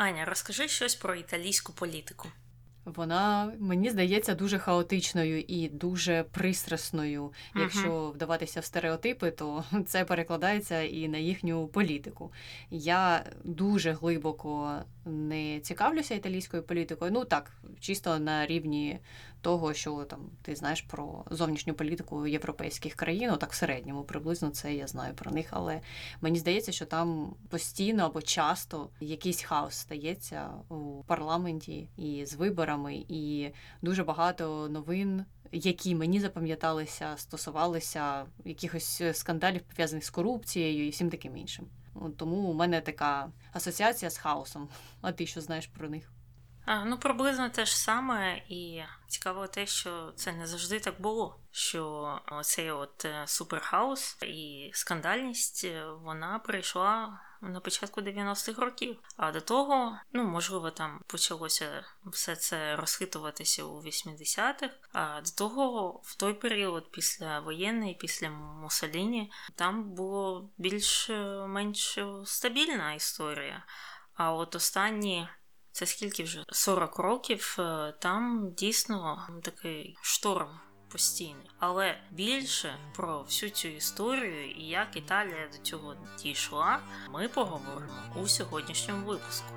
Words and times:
Аня, 0.00 0.24
розкажи 0.24 0.68
щось 0.68 0.94
про 0.94 1.14
італійську 1.14 1.72
політику. 1.72 2.28
Вона 2.84 3.52
мені 3.58 3.90
здається 3.90 4.34
дуже 4.34 4.58
хаотичною 4.58 5.40
і 5.40 5.68
дуже 5.68 6.22
пристрасною. 6.22 7.32
Якщо 7.54 8.10
вдаватися 8.10 8.60
в 8.60 8.64
стереотипи, 8.64 9.30
то 9.30 9.64
це 9.86 10.04
перекладається 10.04 10.82
і 10.82 11.08
на 11.08 11.18
їхню 11.18 11.68
політику. 11.68 12.32
Я 12.70 13.24
дуже 13.44 13.92
глибоко 13.92 14.82
не 15.10 15.60
цікавлюся 15.60 16.14
італійською 16.14 16.62
політикою. 16.62 17.10
Ну 17.10 17.24
так, 17.24 17.52
чисто 17.80 18.18
на 18.18 18.46
рівні 18.46 18.98
того, 19.40 19.74
що 19.74 20.04
там 20.04 20.30
ти 20.42 20.56
знаєш 20.56 20.82
про 20.82 21.24
зовнішню 21.30 21.74
політику 21.74 22.26
європейських 22.26 22.94
країн, 22.94 23.36
так 23.40 23.52
в 23.52 23.54
середньому 23.54 24.04
приблизно 24.04 24.50
це 24.50 24.74
я 24.74 24.86
знаю 24.86 25.14
про 25.14 25.30
них. 25.30 25.46
Але 25.50 25.80
мені 26.20 26.38
здається, 26.38 26.72
що 26.72 26.86
там 26.86 27.34
постійно 27.48 28.04
або 28.04 28.22
часто 28.22 28.90
якийсь 29.00 29.42
хаос 29.42 29.74
стається 29.74 30.50
у 30.68 31.04
парламенті 31.06 31.88
і 31.96 32.26
з 32.26 32.34
виборами, 32.34 33.04
і 33.08 33.50
дуже 33.82 34.04
багато 34.04 34.68
новин. 34.68 35.24
Які 35.52 35.94
мені 35.94 36.20
запам'яталися, 36.20 37.12
стосувалися 37.16 38.26
якихось 38.44 39.02
скандалів 39.12 39.60
пов'язаних 39.60 40.04
з 40.04 40.10
корупцією 40.10 40.86
і 40.86 40.90
всім 40.90 41.10
таким 41.10 41.36
іншим. 41.36 41.66
Тому 42.18 42.36
у 42.36 42.54
мене 42.54 42.80
така 42.80 43.30
асоціація 43.52 44.10
з 44.10 44.18
хаосом. 44.18 44.68
А 45.00 45.12
ти 45.12 45.26
що 45.26 45.40
знаєш 45.40 45.66
про 45.66 45.88
них? 45.88 46.12
А, 46.64 46.84
ну, 46.84 46.98
приблизно 46.98 47.48
те 47.48 47.66
ж 47.66 47.78
саме, 47.78 48.42
і 48.48 48.82
цікаво 49.08 49.46
те, 49.46 49.66
що 49.66 50.12
це 50.16 50.32
не 50.32 50.46
завжди 50.46 50.80
так 50.80 51.00
було. 51.00 51.36
Що 51.50 52.18
цей 52.42 52.70
от 52.70 53.04
е, 53.04 53.22
суперхаос 53.26 54.16
і 54.22 54.70
скандальність 54.74 55.64
е, 55.64 55.84
вона 56.02 56.38
прийшла 56.38 57.20
на 57.40 57.60
початку 57.60 58.00
90-х 58.00 58.62
років. 58.62 58.96
А 59.16 59.32
до 59.32 59.40
того, 59.40 59.98
ну 60.12 60.24
можливо, 60.24 60.70
там 60.70 61.00
почалося 61.06 61.84
все 62.04 62.36
це 62.36 62.76
розхитуватися 62.76 63.64
у 63.64 63.82
80-х. 63.82 64.70
А 64.92 65.20
до 65.20 65.30
того, 65.30 66.00
в 66.04 66.14
той 66.14 66.34
період, 66.34 66.90
після 66.90 67.40
воєнний, 67.40 67.94
після 67.94 68.30
Муссоліні, 68.30 69.32
там 69.54 69.94
було 69.94 70.50
більш-менш 70.58 71.98
стабільна 72.24 72.94
історія. 72.94 73.64
А 74.14 74.32
от 74.32 74.54
останні. 74.54 75.28
Це 75.72 75.86
скільки 75.86 76.22
вже 76.22 76.44
40 76.48 76.98
років, 76.98 77.56
е, 77.58 77.94
там 78.00 78.52
дійсно 78.56 79.28
такий 79.42 79.96
шторм 80.02 80.60
постійний. 80.92 81.50
Але 81.58 81.98
більше 82.10 82.76
про 82.96 83.22
всю 83.22 83.50
цю 83.50 83.68
історію 83.68 84.50
і 84.50 84.62
як 84.62 84.96
Італія 84.96 85.48
до 85.52 85.58
цього 85.58 85.94
дійшла, 86.22 86.78
ми 87.12 87.28
поговоримо 87.28 87.92
у 88.22 88.28
сьогоднішньому 88.28 89.06
випуску. 89.06 89.54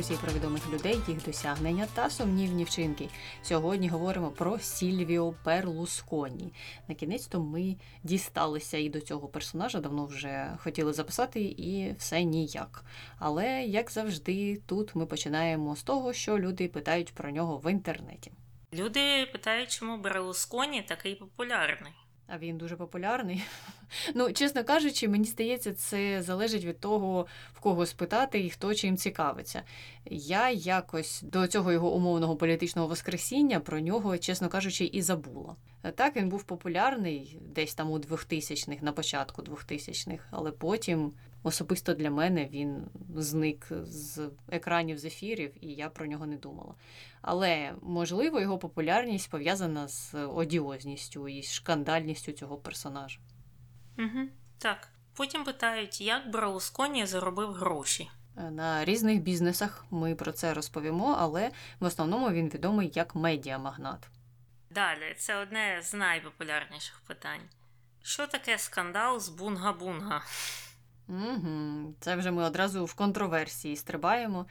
Дискусії 0.00 0.20
про 0.24 0.32
відомих 0.32 0.72
людей, 0.72 1.00
їх 1.08 1.24
досягнення 1.24 1.86
та 1.94 2.10
сумнівні 2.10 2.64
вчинки. 2.64 3.08
Сьогодні 3.42 3.88
говоримо 3.88 4.30
про 4.30 4.58
Сільвіо 4.58 5.34
Перлусконі. 5.44 6.52
На 6.88 6.94
кінець 6.94 7.26
то 7.26 7.40
ми 7.40 7.76
дісталися 8.02 8.78
і 8.78 8.88
до 8.88 9.00
цього 9.00 9.28
персонажа, 9.28 9.80
давно 9.80 10.06
вже 10.06 10.56
хотіли 10.62 10.92
записати, 10.92 11.40
і 11.40 11.94
все 11.98 12.22
ніяк. 12.22 12.84
Але, 13.18 13.62
як 13.62 13.90
завжди, 13.90 14.60
тут 14.66 14.94
ми 14.94 15.06
починаємо 15.06 15.76
з 15.76 15.82
того, 15.82 16.12
що 16.12 16.38
люди 16.38 16.68
питають 16.68 17.14
про 17.14 17.30
нього 17.30 17.58
в 17.58 17.70
інтернеті. 17.70 18.32
Люди 18.72 19.26
питають, 19.32 19.70
чому 19.70 19.98
Берлусконі 19.98 20.82
такий 20.82 21.14
популярний. 21.14 21.92
А 22.32 22.38
він 22.38 22.58
дуже 22.58 22.76
популярний. 22.76 23.44
Ну, 24.14 24.32
чесно 24.32 24.64
кажучи, 24.64 25.08
мені 25.08 25.24
здається, 25.24 25.72
це 25.72 26.22
залежить 26.22 26.64
від 26.64 26.80
того, 26.80 27.26
в 27.54 27.60
кого 27.60 27.86
спитати 27.86 28.44
і 28.44 28.50
хто 28.50 28.74
чим 28.74 28.96
цікавиться. 28.96 29.62
Я 30.10 30.50
якось 30.50 31.22
до 31.22 31.46
цього 31.46 31.72
його 31.72 31.94
умовного 31.94 32.36
політичного 32.36 32.88
воскресіння 32.88 33.60
про 33.60 33.80
нього, 33.80 34.18
чесно 34.18 34.48
кажучи, 34.48 34.84
і 34.84 35.02
забула. 35.02 35.56
Так, 35.94 36.16
він 36.16 36.28
був 36.28 36.42
популярний 36.42 37.38
десь 37.54 37.74
там 37.74 37.90
у 37.90 37.98
2000-х, 37.98 38.82
на 38.82 38.92
початку 38.92 39.42
2000-х, 39.42 40.24
але 40.30 40.50
потім 40.50 41.12
особисто 41.42 41.94
для 41.94 42.10
мене 42.10 42.46
він 42.46 42.86
зник 43.16 43.66
з 43.82 44.30
екранів 44.48 44.98
з 44.98 45.04
ефірів, 45.04 45.52
і 45.60 45.66
я 45.66 45.88
про 45.88 46.06
нього 46.06 46.26
не 46.26 46.36
думала. 46.36 46.74
Але 47.22 47.74
можливо 47.82 48.40
його 48.40 48.58
популярність 48.58 49.30
пов'язана 49.30 49.88
з 49.88 50.14
одіозністю 50.14 51.28
і 51.28 51.42
шкандальністю 51.42 52.32
цього 52.32 52.56
персонажа. 52.56 53.20
Угу. 53.98 54.28
Так. 54.58 54.88
Потім 55.14 55.44
питають, 55.44 56.00
як 56.00 56.30
Берлусконі 56.30 57.06
заробив 57.06 57.52
гроші. 57.52 58.10
На 58.36 58.84
різних 58.84 59.22
бізнесах 59.22 59.84
ми 59.90 60.14
про 60.14 60.32
це 60.32 60.54
розповімо, 60.54 61.16
але 61.18 61.50
в 61.80 61.84
основному 61.84 62.30
він 62.30 62.48
відомий 62.48 62.92
як 62.94 63.14
медіамагнат. 63.14 64.08
Далі, 64.70 65.14
це 65.18 65.36
одне 65.36 65.80
з 65.82 65.94
найпопулярніших 65.94 67.00
питань. 67.06 67.40
Що 68.02 68.26
таке 68.26 68.58
скандал 68.58 69.20
з 69.20 69.28
Бунга-Бунга? 69.28 70.20
Угу. 71.10 71.94
Це 72.00 72.16
вже 72.16 72.30
ми 72.30 72.42
одразу 72.42 72.84
в 72.84 72.94
контроверсії 72.94 73.76
стрибаємо. 73.76 74.46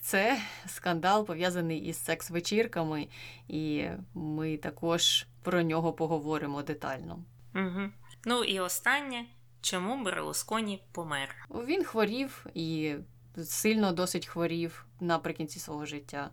Це 0.00 0.38
скандал 0.66 1.26
пов'язаний 1.26 1.78
із 1.78 2.04
секс-вечірками, 2.04 3.08
і 3.48 3.86
ми 4.14 4.56
також 4.56 5.26
про 5.42 5.62
нього 5.62 5.92
поговоримо 5.92 6.62
детально. 6.62 7.24
Угу. 7.54 7.90
Ну 8.24 8.44
і 8.44 8.60
останнє, 8.60 9.24
чому 9.60 10.04
Берлусконі 10.04 10.82
помер? 10.92 11.48
Він 11.50 11.84
хворів 11.84 12.46
і 12.54 12.94
сильно 13.44 13.92
досить 13.92 14.26
хворів 14.26 14.86
наприкінці 15.00 15.58
свого 15.58 15.86
життя. 15.86 16.30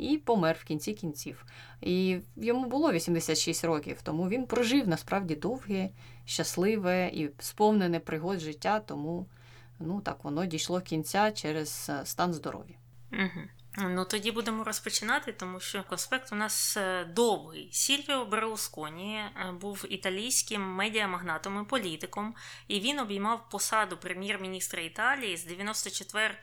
І 0.00 0.18
помер 0.18 0.56
в 0.60 0.64
кінці 0.64 0.92
кінців. 0.92 1.46
І 1.80 2.18
йому 2.36 2.66
було 2.66 2.92
86 2.92 3.64
років, 3.64 4.02
тому 4.02 4.28
він 4.28 4.46
прожив 4.46 4.88
насправді 4.88 5.34
довге, 5.34 5.90
щасливе 6.24 7.10
і 7.14 7.30
сповнене 7.38 8.00
пригод 8.00 8.38
життя, 8.38 8.80
тому 8.80 9.26
ну 9.78 10.00
так 10.00 10.24
воно 10.24 10.46
дійшло 10.46 10.80
кінця 10.80 11.32
через 11.32 11.90
стан 12.04 12.32
здоров'я. 12.32 12.74
Угу. 13.12 13.40
Ну 13.78 14.04
тоді 14.04 14.30
будемо 14.30 14.64
розпочинати, 14.64 15.32
тому 15.32 15.60
що 15.60 15.84
конспект 15.84 16.32
у 16.32 16.34
нас 16.34 16.76
е, 16.76 17.04
довгий. 17.04 17.68
Сільвіо 17.72 18.24
Берлусконі 18.24 19.16
е, 19.16 19.52
був 19.60 19.84
італійським 19.88 20.62
медіамагнатом 20.62 21.62
і 21.62 21.64
політиком, 21.64 22.34
і 22.68 22.80
він 22.80 22.98
обіймав 22.98 23.48
посаду 23.48 23.96
прем'єр-міністра 23.96 24.82
Італії 24.82 25.36
з 25.36 25.44
94 25.44 26.34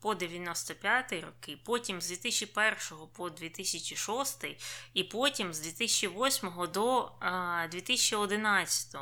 по 0.00 0.14
95 0.14 1.12
роки, 1.12 1.58
потім 1.64 2.00
з 2.00 2.08
2001 2.08 2.76
по 3.16 3.30
2006 3.30 4.44
і 4.94 5.04
потім 5.04 5.54
з 5.54 5.60
2008 5.60 6.50
до 6.74 7.12
2011. 7.70 8.96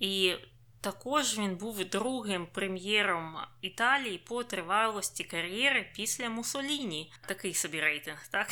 І 0.00 0.34
також 0.84 1.38
він 1.38 1.56
був 1.56 1.84
другим 1.84 2.46
прем'єром 2.46 3.36
Італії 3.60 4.18
по 4.18 4.44
тривалості 4.44 5.24
кар'єри 5.24 5.90
після 5.96 6.28
Мусоліні. 6.30 7.12
Такий 7.26 7.54
собі 7.54 7.80
рейтинг, 7.80 8.28
так? 8.28 8.48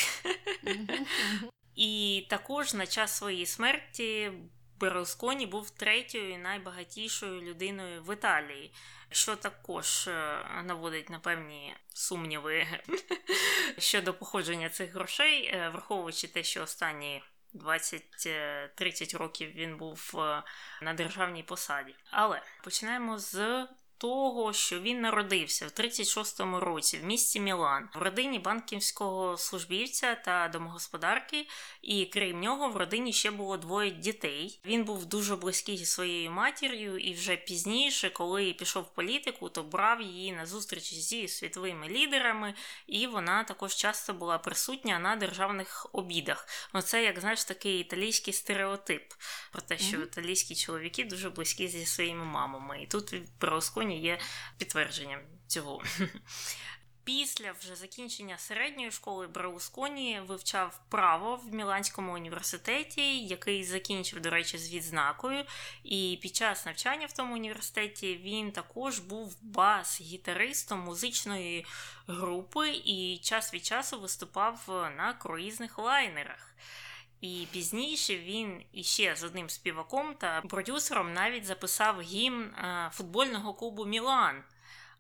І 1.75 2.27
також 2.31 2.75
на 2.75 2.87
час 2.87 3.17
своєї 3.17 3.47
смерті 3.47 4.33
Берлусконі 4.81 5.47
був 5.47 5.71
третьою 5.71 6.39
найбагатішою 6.39 7.43
людиною 7.43 8.03
в 8.03 8.15
Італії, 8.15 8.73
що 9.11 9.37
також 9.37 10.09
наводить 10.65 11.11
на 11.11 11.19
певні 11.19 11.75
сумніви 11.95 12.67
щодо 13.79 14.15
походження 14.15 14.69
цих 14.69 14.95
грошей, 14.95 15.55
враховуючи 15.73 16.29
те, 16.29 16.43
що 16.43 16.63
останні 16.63 17.23
20-30 17.55 19.19
років 19.19 19.51
він 19.51 19.77
був 19.77 20.13
на 20.83 20.95
державній 20.95 21.43
посаді. 21.43 21.95
Але 22.11 22.43
починаємо 22.65 23.19
з 23.19 23.67
того, 24.03 24.53
що 24.53 24.81
він 24.81 25.01
народився 25.01 25.67
в 25.67 25.71
36-му 25.81 26.61
році 26.61 26.99
в 26.99 27.05
місті 27.05 27.41
Мілан 27.41 27.89
в 27.95 28.03
родині 28.03 28.39
банківського 28.39 29.37
службівця 29.37 30.15
та 30.15 30.49
домогосподарки, 30.49 31.47
і 31.83 32.07
крім 32.07 32.41
нього, 32.41 32.69
в 32.69 32.77
родині 32.77 33.13
ще 33.13 33.31
було 33.31 33.57
двоє 33.57 33.91
дітей. 33.91 34.61
Він 34.65 34.85
був 34.85 35.07
дуже 35.07 35.37
близький 35.37 35.77
зі 35.77 35.87
своєю 35.87 36.31
матір'ю, 36.31 36.99
і 36.99 37.15
вже 37.15 37.37
пізніше, 37.37 38.11
коли 38.11 38.53
пішов 38.53 38.83
в 38.83 38.95
політику, 38.95 39.49
то 39.49 39.63
брав 39.63 40.01
її 40.01 40.33
на 40.33 40.47
зустрічі 40.47 40.97
зі 40.97 41.29
світовими 41.29 41.89
лідерами, 41.89 42.55
і 42.87 43.07
вона 43.07 43.45
також 43.45 43.75
часто 43.75 44.13
була 44.13 44.39
присутня 44.39 44.99
на 44.99 45.17
державних 45.17 45.87
обідах. 45.93 46.49
Ну 46.75 46.83
це, 46.83 47.05
як 47.05 47.21
знаєш, 47.21 47.45
такий 47.45 47.81
італійський 47.81 48.35
стереотип 48.35 49.13
про 49.53 49.63
те, 49.63 49.79
що 49.79 49.97
mm-hmm. 49.97 50.03
італійські 50.03 50.55
чоловіки 50.55 51.05
дуже 51.05 51.31
близькі 51.31 51.69
зі 51.69 51.87
своїми 51.87 52.25
мамами. 52.25 52.83
І 52.83 52.87
тут 52.87 53.15
Берлусконі 53.93 54.01
є 54.01 54.19
підтвердженням 54.59 55.21
цього. 55.47 55.83
Після 57.05 57.53
вже 57.53 57.77
закінчення 57.77 58.39
середньої 58.39 58.91
школи 58.91 59.27
Браусконі 59.27 60.21
вивчав 60.27 60.81
право 60.89 61.37
в 61.37 61.55
Міланському 61.55 62.15
університеті, 62.15 63.27
який 63.27 63.65
закінчив, 63.65 64.21
до 64.21 64.31
речі, 64.31 64.59
з 64.59 64.75
відзнакою. 64.75 65.45
І 65.85 66.19
під 66.23 66.37
час 66.37 66.67
навчання 66.67 67.07
в 67.07 67.13
тому 67.13 67.35
університеті 67.35 68.17
він 68.17 68.53
також 68.53 68.99
був 68.99 69.37
бас-гітаристом 69.43 70.81
музичної 70.81 71.67
групи 72.07 72.71
і 72.71 73.19
час 73.23 73.55
від 73.55 73.65
часу 73.65 74.01
виступав 74.01 74.61
на 74.97 75.15
круїзних 75.15 75.79
лайнерах. 75.79 76.52
І 77.23 77.47
пізніше 77.53 78.19
він 78.19 78.63
іще 78.73 79.17
з 79.17 79.25
одним 79.25 79.51
співаком 79.51 80.15
та 80.15 80.41
продюсером 80.41 81.13
навіть 81.13 81.45
записав 81.45 82.01
гімн 82.01 82.43
е, 82.43 82.91
футбольного 82.93 83.55
клубу 83.55 83.85
Мілан. 83.85 84.43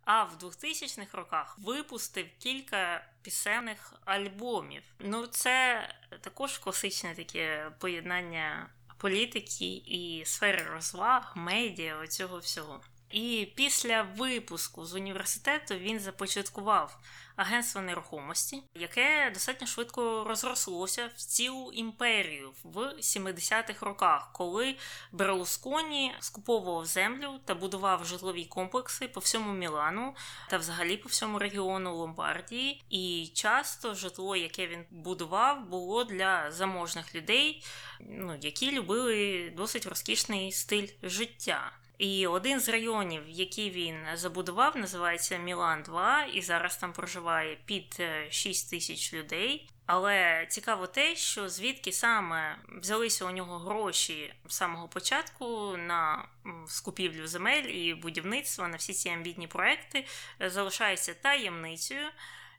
А 0.04 0.24
в 0.24 0.36
2000-х 0.42 1.18
роках 1.18 1.58
випустив 1.58 2.26
кілька 2.38 3.04
пісенних 3.22 3.94
альбомів. 4.04 4.82
Ну, 4.98 5.26
це 5.26 5.88
також 6.20 6.58
класичне 6.58 7.14
таке 7.14 7.70
поєднання 7.78 8.70
політики 8.98 9.66
і 9.86 10.22
сфери 10.26 10.62
розваг, 10.62 11.32
медіа, 11.36 11.96
оцього 11.96 12.38
всього. 12.38 12.80
І 13.10 13.52
після 13.54 14.02
випуску 14.02 14.84
з 14.84 14.94
університету 14.94 15.74
він 15.74 16.00
започаткував 16.00 16.98
агентство 17.36 17.80
нерухомості, 17.80 18.62
яке 18.74 19.30
достатньо 19.34 19.66
швидко 19.66 20.24
розрослося 20.28 21.10
в 21.16 21.18
цілу 21.18 21.72
імперію 21.72 22.52
в 22.64 22.78
70-х 22.98 23.86
роках, 23.86 24.30
коли 24.32 24.76
Берлусконі 25.12 26.14
скуповував 26.20 26.86
землю 26.86 27.40
та 27.44 27.54
будував 27.54 28.04
житлові 28.04 28.44
комплекси 28.44 29.08
по 29.08 29.20
всьому 29.20 29.52
Мілану 29.52 30.14
та 30.50 30.58
взагалі 30.58 30.96
по 30.96 31.08
всьому 31.08 31.38
регіону 31.38 31.96
Ломбардії. 31.96 32.82
І 32.90 33.30
часто 33.34 33.94
житло, 33.94 34.36
яке 34.36 34.66
він 34.66 34.84
будував, 34.90 35.68
було 35.68 36.04
для 36.04 36.50
заможних 36.50 37.14
людей, 37.14 37.64
ну 38.00 38.38
які 38.40 38.72
любили 38.72 39.50
досить 39.56 39.86
розкішний 39.86 40.52
стиль 40.52 40.88
життя. 41.02 41.72
І 42.02 42.26
один 42.26 42.60
з 42.60 42.68
районів, 42.68 43.22
який 43.28 43.70
він 43.70 43.96
забудував, 44.14 44.76
називається 44.76 45.36
Мілан 45.36 45.82
2, 45.82 46.24
і 46.24 46.42
зараз 46.42 46.76
там 46.76 46.92
проживає 46.92 47.58
під 47.64 48.02
6 48.30 48.70
тисяч 48.70 49.14
людей. 49.14 49.68
Але 49.86 50.46
цікаво 50.50 50.86
те, 50.86 51.16
що 51.16 51.48
звідки 51.48 51.92
саме 51.92 52.56
взялися 52.68 53.24
у 53.24 53.30
нього 53.30 53.58
гроші 53.58 54.34
з 54.48 54.54
самого 54.54 54.88
початку 54.88 55.76
на 55.76 56.28
скупівлю 56.66 57.26
земель 57.26 57.62
і 57.62 57.94
будівництво 57.94 58.68
на 58.68 58.76
всі 58.76 58.92
ці 58.92 59.08
амбітні 59.08 59.46
проекти, 59.46 60.06
залишається 60.40 61.14
таємницею. 61.14 62.06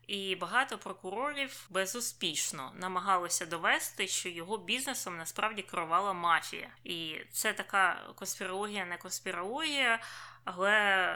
І 0.07 0.35
багато 0.35 0.77
прокурорів 0.77 1.65
безуспішно 1.69 2.71
намагалися 2.75 3.45
довести, 3.45 4.07
що 4.07 4.29
його 4.29 4.57
бізнесом 4.57 5.17
насправді 5.17 5.61
керувала 5.61 6.13
мафія, 6.13 6.69
і 6.83 7.15
це 7.31 7.53
така 7.53 8.09
конспірологія, 8.15 8.85
не 8.85 8.97
конспірологія, 8.97 9.99
але 10.45 11.07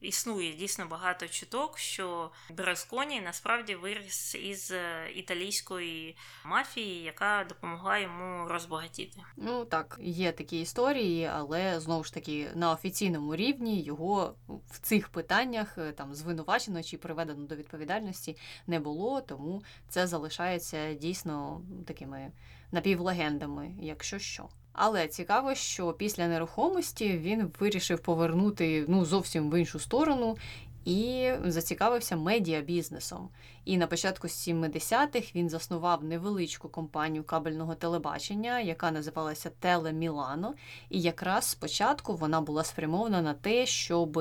існує 0.00 0.52
дійсно 0.52 0.86
багато 0.86 1.28
чуток, 1.28 1.78
що 1.78 2.30
Бересконі 2.50 3.20
насправді 3.20 3.74
виріс 3.74 4.34
із 4.34 4.70
е, 4.70 5.10
італійської 5.14 6.16
мафії, 6.44 7.02
яка 7.02 7.46
допомогла 7.48 7.98
йому 7.98 8.48
розбагатіти. 8.48 9.20
Ну 9.36 9.64
так, 9.64 9.98
є 10.00 10.32
такі 10.32 10.60
історії, 10.60 11.24
але 11.24 11.80
знову 11.80 12.04
ж 12.04 12.14
таки 12.14 12.50
на 12.54 12.72
офіційному 12.72 13.36
рівні 13.36 13.82
його 13.82 14.34
в 14.70 14.78
цих 14.78 15.08
питаннях 15.08 15.78
е, 15.78 15.92
там 15.92 16.14
звинувачено 16.14 16.82
чи 16.82 16.98
приведено 16.98 17.46
до 17.46 17.56
відповідальності 17.56 18.36
не 18.66 18.80
було, 18.80 19.20
тому 19.20 19.62
це 19.88 20.06
залишається 20.06 20.94
дійсно 20.94 21.62
такими 21.86 22.32
напівлегендами, 22.72 23.74
якщо 23.80 24.18
що. 24.18 24.48
Але 24.78 25.08
цікаво, 25.08 25.54
що 25.54 25.92
після 25.92 26.28
нерухомості 26.28 27.18
він 27.18 27.52
вирішив 27.60 28.00
повернути 28.00 28.84
ну 28.88 29.04
зовсім 29.04 29.50
в 29.50 29.58
іншу 29.58 29.78
сторону 29.78 30.36
і 30.84 31.30
зацікавився 31.44 32.16
медіабізнесом. 32.16 33.28
І 33.64 33.76
на 33.76 33.86
початку 33.86 34.26
70-х 34.26 35.34
він 35.34 35.48
заснував 35.50 36.04
невеличку 36.04 36.68
компанію 36.68 37.24
кабельного 37.24 37.74
телебачення, 37.74 38.60
яка 38.60 38.90
називалася 38.90 39.50
Теле 39.50 39.92
Мілано. 39.92 40.54
І 40.90 41.00
якраз 41.00 41.44
спочатку 41.44 42.16
вона 42.16 42.40
була 42.40 42.64
спрямована 42.64 43.22
на 43.22 43.34
те, 43.34 43.66
щоб 43.66 44.20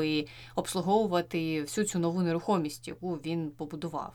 обслуговувати 0.56 1.62
всю 1.62 1.88
цю 1.88 2.00
нову 2.00 2.22
нерухомість, 2.22 2.88
яку 2.88 3.14
він 3.14 3.52
побудував. 3.52 4.14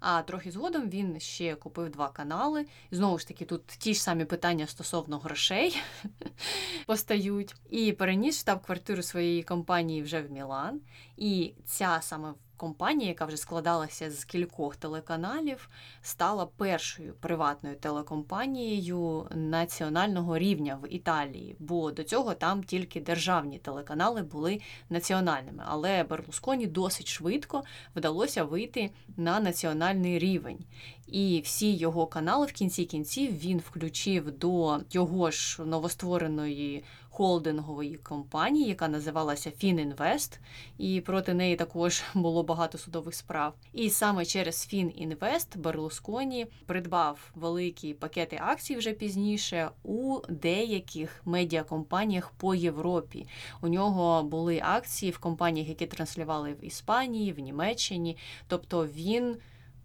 А 0.00 0.22
трохи 0.22 0.50
згодом 0.50 0.90
він 0.90 1.20
ще 1.20 1.54
купив 1.54 1.90
два 1.90 2.08
канали. 2.08 2.66
І 2.90 2.96
знову 2.96 3.18
ж 3.18 3.28
таки, 3.28 3.44
тут 3.44 3.66
ті 3.66 3.94
ж 3.94 4.02
самі 4.02 4.24
питання 4.24 4.66
стосовно 4.66 5.18
грошей 5.18 5.82
постають. 6.86 7.54
І 7.70 7.92
переніс 7.92 8.40
штаб-квартиру 8.40 9.02
своєї 9.02 9.42
компанії 9.42 10.02
вже 10.02 10.22
в 10.22 10.30
Мілан. 10.30 10.80
І 11.16 11.54
ця 11.64 11.98
саме 12.02 12.34
компанія, 12.58 13.08
яка 13.08 13.24
вже 13.24 13.36
складалася 13.36 14.10
з 14.10 14.24
кількох 14.24 14.76
телеканалів, 14.76 15.68
стала 16.02 16.46
першою 16.46 17.14
приватною 17.14 17.76
телекомпанією 17.76 19.26
національного 19.30 20.38
рівня 20.38 20.78
в 20.82 20.92
Італії, 20.92 21.56
бо 21.58 21.90
до 21.90 22.04
цього 22.04 22.34
там 22.34 22.64
тільки 22.64 23.00
державні 23.00 23.58
телеканали 23.58 24.22
були 24.22 24.60
національними. 24.90 25.64
Але 25.66 26.04
Берлусконі 26.04 26.66
досить 26.66 27.08
швидко 27.08 27.62
вдалося 27.96 28.44
вийти 28.44 28.90
на 29.16 29.40
національний 29.40 30.18
рівень. 30.18 30.58
І 31.06 31.42
всі 31.44 31.76
його 31.76 32.06
канали 32.06 32.46
в 32.46 32.52
кінці 32.52 32.84
кінців 32.84 33.38
він 33.38 33.58
включив 33.58 34.38
до 34.38 34.80
його 34.90 35.30
ж 35.30 35.62
новоствореної 35.62 36.84
холдингової 37.18 37.96
компанії, 37.96 38.68
яка 38.68 38.88
називалася 38.88 39.50
Фінінвест, 39.50 40.40
і 40.78 41.00
проти 41.00 41.34
неї 41.34 41.56
також 41.56 42.02
було 42.14 42.42
багато 42.42 42.78
судових 42.78 43.14
справ. 43.14 43.54
І 43.72 43.90
саме 43.90 44.24
через 44.24 44.66
Фінінвест 44.66 45.58
Берлусконі 45.58 46.46
придбав 46.66 47.30
великі 47.34 47.94
пакети 47.94 48.40
акцій 48.42 48.76
вже 48.76 48.92
пізніше 48.92 49.70
у 49.84 50.18
деяких 50.28 51.20
медіакомпаніях 51.24 52.30
по 52.30 52.54
Європі. 52.54 53.26
У 53.60 53.68
нього 53.68 54.22
були 54.22 54.60
акції 54.64 55.12
в 55.12 55.18
компаніях, 55.18 55.68
які 55.68 55.86
транслювали 55.86 56.52
в 56.52 56.64
Іспанії, 56.64 57.32
в 57.32 57.38
Німеччині. 57.38 58.16
Тобто 58.46 58.86
він 58.86 59.36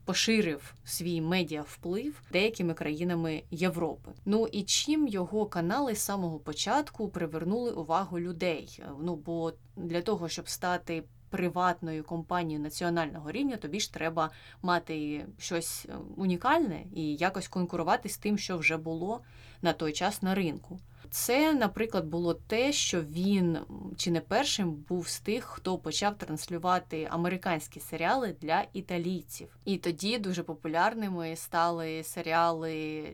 поширив 0.06 0.74
свій 0.86 1.22
медіавплив 1.22 2.22
деякими 2.32 2.74
країнами 2.74 3.44
Європи. 3.51 4.12
Ну 4.25 4.48
і 4.51 4.63
чим 4.63 5.08
його 5.08 5.46
канали 5.46 5.96
з 5.96 6.00
самого 6.00 6.39
початку 6.39 7.10
привернули 7.10 7.72
увагу 7.72 8.20
людей? 8.20 8.84
Ну 9.01 9.16
бо 9.16 9.54
для 9.75 10.01
того, 10.01 10.30
щоб 10.30 10.50
стати 10.50 11.04
приватною 11.30 12.04
компанією 12.04 12.63
національного 12.63 13.32
рівня, 13.32 13.58
тобі 13.58 13.80
ж 13.80 13.94
треба 13.94 14.30
мати 14.62 15.25
щось 15.39 15.88
унікальне 16.18 16.84
і 16.96 17.16
якось 17.16 17.48
конкурувати 17.48 18.10
з 18.10 18.18
тим, 18.18 18.38
що 18.38 18.58
вже 18.58 18.77
було 18.77 19.22
на 19.62 19.74
той 19.74 19.94
час 19.94 20.22
на 20.22 20.36
ринку. 20.36 20.80
Це, 21.13 21.53
наприклад, 21.53 22.05
було 22.05 22.34
те, 22.34 22.72
що 22.72 23.01
він 23.01 23.58
чи 23.98 24.12
не 24.12 24.22
першим 24.22 24.74
був 24.74 25.08
з 25.08 25.20
тих, 25.20 25.43
хто 25.43 25.77
почав 25.77 26.17
транслювати 26.17 27.08
американські 27.12 27.79
серіали 27.79 28.36
для 28.41 28.65
італійців. 28.74 29.58
І 29.65 29.77
тоді 29.77 30.17
дуже 30.17 30.43
популярними 30.43 31.36
стали 31.36 32.03
серіали 32.03 32.74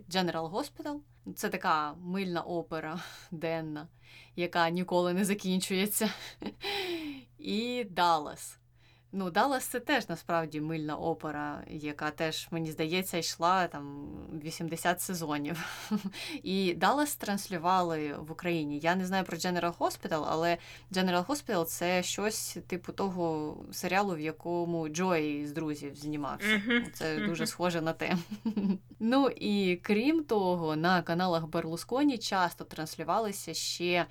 General 0.10 0.52
Hospital. 0.52 1.00
Це 1.36 1.50
така 1.50 1.94
мильна 1.94 2.42
опера 2.42 3.00
денна, 3.32 3.88
яка 4.36 4.70
ніколи 4.70 5.14
не 5.14 5.26
закінчується. 5.26 6.10
І 7.38 7.84
Даллас. 7.90 8.59
Ну, 9.12 9.30
Даллас 9.30 9.66
це 9.66 9.80
теж 9.80 10.10
насправді 10.10 10.62
мильна 10.62 10.96
опера, 10.96 11.64
яка 11.68 12.12
теж, 12.12 12.48
мені 12.52 12.72
здається, 12.72 13.18
йшла 13.18 13.68
там 13.68 14.08
80 14.44 15.02
сезонів. 15.02 15.66
І 16.44 16.74
Даллас 16.74 17.16
транслювали 17.16 18.14
в 18.14 18.32
Україні. 18.32 18.80
Я 18.80 18.96
не 18.96 19.06
знаю 19.06 19.24
про 19.24 19.38
General 19.38 19.78
Hospital, 19.78 20.26
але 20.30 20.58
General 20.92 21.26
Hospital 21.26 21.66
це 21.66 22.04
щось 22.04 22.58
типу 22.68 22.92
того 22.92 23.58
серіалу, 23.72 24.16
в 24.16 24.20
якому 24.20 24.90
Джой 24.90 25.46
з 25.46 25.52
друзів 25.52 25.96
знімався. 25.96 26.62
Це 26.94 27.20
дуже 27.20 27.48
схоже 27.48 27.82
на 27.82 27.94
те. 27.94 28.18
Ну 29.02 29.30
і 29.30 29.76
крім 29.84 30.24
того, 30.24 30.76
на 30.76 31.02
каналах 31.02 31.48
Берлусконі 31.48 32.18
часто 32.18 32.64
транслювалися 32.64 33.54
ще 33.54 34.06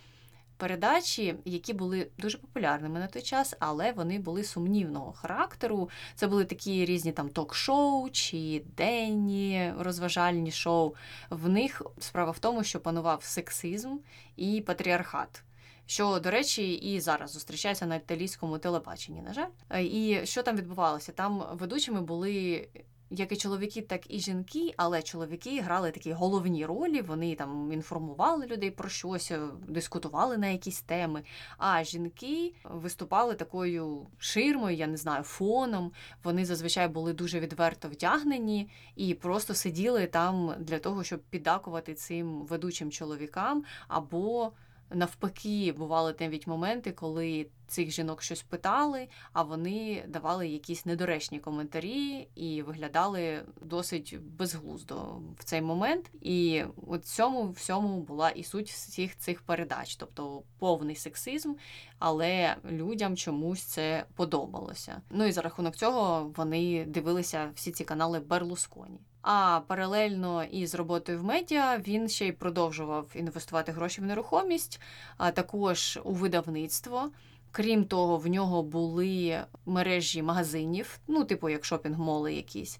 передачі, 0.58 1.34
які 1.44 1.72
були 1.72 2.08
дуже 2.18 2.38
популярними 2.38 3.00
на 3.00 3.06
той 3.06 3.22
час, 3.22 3.54
але 3.58 3.92
вони 3.92 4.18
були 4.18 4.44
сумнівного 4.44 5.12
характеру. 5.12 5.90
Це 6.14 6.26
були 6.26 6.44
такі 6.44 6.84
різні 6.84 7.12
там 7.12 7.28
ток-шоу 7.28 8.10
чи 8.10 8.62
денні 8.76 9.72
розважальні 9.78 10.50
шоу. 10.50 10.94
В 11.30 11.48
них 11.48 11.82
справа 11.98 12.30
в 12.30 12.38
тому, 12.38 12.64
що 12.64 12.80
панував 12.80 13.22
сексизм 13.22 13.96
і 14.36 14.60
патріархат. 14.60 15.42
Що, 15.86 16.18
до 16.18 16.30
речі, 16.30 16.72
і 16.74 17.00
зараз 17.00 17.32
зустрічається 17.32 17.86
на 17.86 17.96
італійському 17.96 18.58
телебаченні, 18.58 19.22
на 19.22 19.32
жаль. 19.32 19.48
Е, 19.70 19.84
і 19.84 20.26
що 20.26 20.42
там 20.42 20.56
відбувалося? 20.56 21.12
Там 21.12 21.44
ведучими 21.52 22.00
були 22.00 22.68
як 23.10 23.32
і 23.32 23.36
чоловіки, 23.36 23.82
так 23.82 24.14
і 24.14 24.20
жінки, 24.20 24.74
але 24.76 25.02
чоловіки 25.02 25.60
грали 25.60 25.90
такі 25.90 26.12
головні 26.12 26.66
ролі. 26.66 27.02
Вони 27.02 27.34
там 27.34 27.72
інформували 27.72 28.46
людей 28.46 28.70
про 28.70 28.88
щось, 28.88 29.30
е, 29.30 29.40
дискутували 29.68 30.38
на 30.38 30.46
якісь 30.46 30.80
теми. 30.80 31.22
А 31.58 31.84
жінки 31.84 32.54
виступали 32.64 33.34
такою 33.34 34.06
ширмою, 34.18 34.76
я 34.76 34.86
не 34.86 34.96
знаю, 34.96 35.22
фоном. 35.22 35.92
Вони 36.24 36.44
зазвичай 36.44 36.88
були 36.88 37.12
дуже 37.12 37.40
відверто 37.40 37.88
вдягнені 37.88 38.70
і 38.96 39.14
просто 39.14 39.54
сиділи 39.54 40.06
там 40.06 40.54
для 40.58 40.78
того, 40.78 41.04
щоб 41.04 41.20
піддакувати 41.20 41.94
цим 41.94 42.42
ведучим 42.46 42.90
чоловікам 42.90 43.64
або. 43.88 44.52
Навпаки, 44.90 45.74
бували 45.78 46.14
навіть 46.20 46.46
моменти, 46.46 46.92
коли 46.92 47.46
цих 47.66 47.90
жінок 47.90 48.22
щось 48.22 48.42
питали, 48.42 49.08
а 49.32 49.42
вони 49.42 50.04
давали 50.08 50.48
якісь 50.48 50.86
недоречні 50.86 51.40
коментарі 51.40 52.28
і 52.34 52.62
виглядали 52.62 53.42
досить 53.62 54.18
безглуздо 54.20 55.20
в 55.38 55.44
цей 55.44 55.62
момент. 55.62 56.10
І 56.20 56.64
от 56.86 57.06
цьому 57.06 57.50
всьому 57.50 58.00
була 58.00 58.30
і 58.30 58.44
суть 58.44 58.70
всіх 58.70 59.18
цих 59.18 59.42
передач, 59.42 59.96
тобто 59.96 60.42
повний 60.58 60.96
сексизм, 60.96 61.54
але 61.98 62.56
людям 62.70 63.16
чомусь 63.16 63.62
це 63.62 64.04
подобалося. 64.14 65.02
Ну 65.10 65.24
і 65.24 65.32
за 65.32 65.42
рахунок 65.42 65.76
цього 65.76 66.32
вони 66.36 66.84
дивилися 66.84 67.50
всі 67.54 67.72
ці 67.72 67.84
канали 67.84 68.20
Берлусконі. 68.20 69.00
А 69.30 69.60
паралельно 69.66 70.44
із 70.44 70.74
роботою 70.74 71.18
в 71.18 71.24
медіа 71.24 71.78
він 71.78 72.08
ще 72.08 72.26
й 72.26 72.32
продовжував 72.32 73.06
інвестувати 73.14 73.72
гроші 73.72 74.00
в 74.00 74.04
нерухомість, 74.04 74.80
а 75.16 75.30
також 75.30 75.98
у 76.04 76.12
видавництво. 76.12 77.10
Крім 77.50 77.84
того, 77.84 78.16
в 78.16 78.26
нього 78.26 78.62
були 78.62 79.40
мережі 79.66 80.22
магазинів, 80.22 80.98
ну, 81.08 81.24
типу 81.24 81.48
як 81.48 81.64
шопінг-моли 81.64 82.34
якісь. 82.34 82.78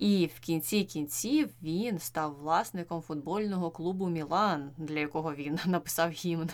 І 0.00 0.30
в 0.36 0.40
кінці 0.40 0.84
кінців 0.84 1.50
він 1.62 1.98
став 1.98 2.34
власником 2.34 3.02
футбольного 3.02 3.70
клубу 3.70 4.08
Мілан, 4.08 4.70
для 4.78 4.98
якого 4.98 5.34
він 5.34 5.58
написав 5.66 6.10
гімн. 6.10 6.50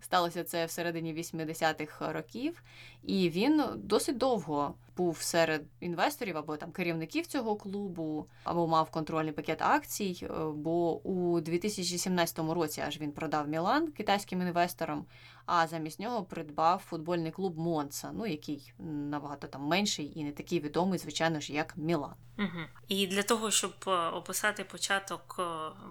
Сталося 0.00 0.44
це 0.44 0.66
всередині 0.66 1.14
80-х 1.14 2.12
років, 2.12 2.62
і 3.02 3.30
він 3.30 3.62
досить 3.76 4.16
довго 4.16 4.74
був 4.96 5.18
серед 5.20 5.62
інвесторів 5.80 6.36
або 6.36 6.56
там 6.56 6.72
керівників 6.72 7.26
цього 7.26 7.56
клубу, 7.56 8.26
або 8.44 8.66
мав 8.66 8.90
контрольний 8.90 9.32
пакет 9.32 9.62
акцій. 9.62 10.18
Е, 10.22 10.28
бо 10.54 11.00
у 11.02 11.40
2017 11.40 12.38
році 12.38 12.80
аж 12.80 13.00
він 13.00 13.12
продав 13.12 13.48
Мілан 13.48 13.88
китайським 13.88 14.40
інвесторам, 14.40 15.04
а 15.46 15.66
замість 15.66 16.00
нього 16.00 16.24
придбав 16.24 16.82
футбольний 16.88 17.32
клуб 17.32 17.58
Монца, 17.58 18.10
ну 18.14 18.26
який 18.26 18.72
набагато 18.78 19.46
там 19.46 19.62
менший 19.62 20.18
і 20.18 20.24
не 20.24 20.32
такий 20.32 20.60
відомий, 20.60 20.98
звичайно 20.98 21.40
ж, 21.40 21.52
як 21.52 21.76
Мілан. 21.76 22.14
Угу. 22.38 22.60
І 22.88 23.06
для 23.06 23.22
того, 23.22 23.50
щоб 23.50 23.72
е, 23.86 23.90
описати 23.90 24.64
початок 24.64 25.36
е, 25.38 25.42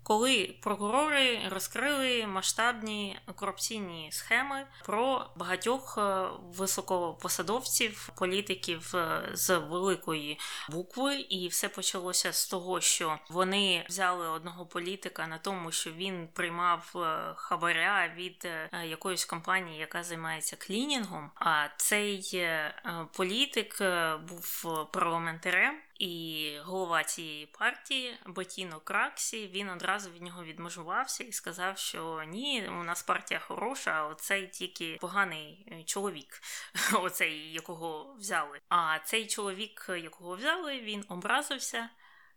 коли 0.04 0.56
прокурори 0.62 1.40
розкрили 1.50 2.28
масштабні 2.28 3.17
корупційні 3.36 4.10
схеми 4.12 4.68
про 4.86 5.30
багатьох 5.36 6.00
високопосадовців, 6.42 8.10
політиків 8.16 8.94
з 9.34 9.58
великої 9.58 10.40
букви, 10.70 11.16
і 11.16 11.48
все 11.48 11.70
почалося 11.70 12.34
з 12.34 12.48
того, 12.48 12.82
що 12.82 13.20
вони 13.30 13.86
взяли 13.90 14.30
одного 14.30 14.66
політика 14.66 15.28
на 15.28 15.38
тому, 15.38 15.72
що 15.72 15.92
він 15.92 16.28
приймав 16.34 16.92
е, 16.96 17.34
хабаря 17.36 18.14
від 18.16 18.46
е, 18.46 18.70
якоїсь 18.88 19.26
компанії, 19.26 19.80
яка 19.80 20.04
займається 20.04 20.56
клінінгом. 20.56 21.32
А 21.36 21.68
цей 21.78 22.30
е, 22.34 22.74
політик 23.14 23.82
був 24.30 24.66
парламентарем. 24.92 25.76
І 26.00 26.54
голова 26.64 27.04
цієї 27.04 27.46
партії 27.46 28.18
Ботіно 28.26 28.80
Краксі 28.80 29.48
він 29.48 29.70
одразу 29.70 30.12
від 30.12 30.22
нього 30.22 30.44
відмежувався 30.44 31.24
і 31.24 31.32
сказав, 31.32 31.78
що 31.78 32.24
ні, 32.28 32.68
у 32.70 32.84
нас 32.84 33.04
партія 33.04 33.40
хороша, 33.40 33.92
а 33.92 34.08
оцей 34.08 34.48
тільки 34.48 34.98
поганий 35.02 35.84
чоловік, 35.86 36.42
оцей 36.94 37.54
якого 37.54 38.16
взяли. 38.20 38.62
А 38.70 39.00
цей 39.00 39.28
чоловік, 39.28 39.86
якого 40.02 40.36
взяли, 40.36 40.80
він 40.80 41.06
образився 41.10 41.90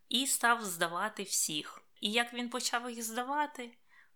і 0.09 0.27
став 0.27 0.65
здавати 0.65 1.23
всіх. 1.23 1.81
І 2.01 2.11
як 2.11 2.33
він 2.33 2.49
почав 2.49 2.89
їх 2.89 3.03
здавати, 3.03 3.69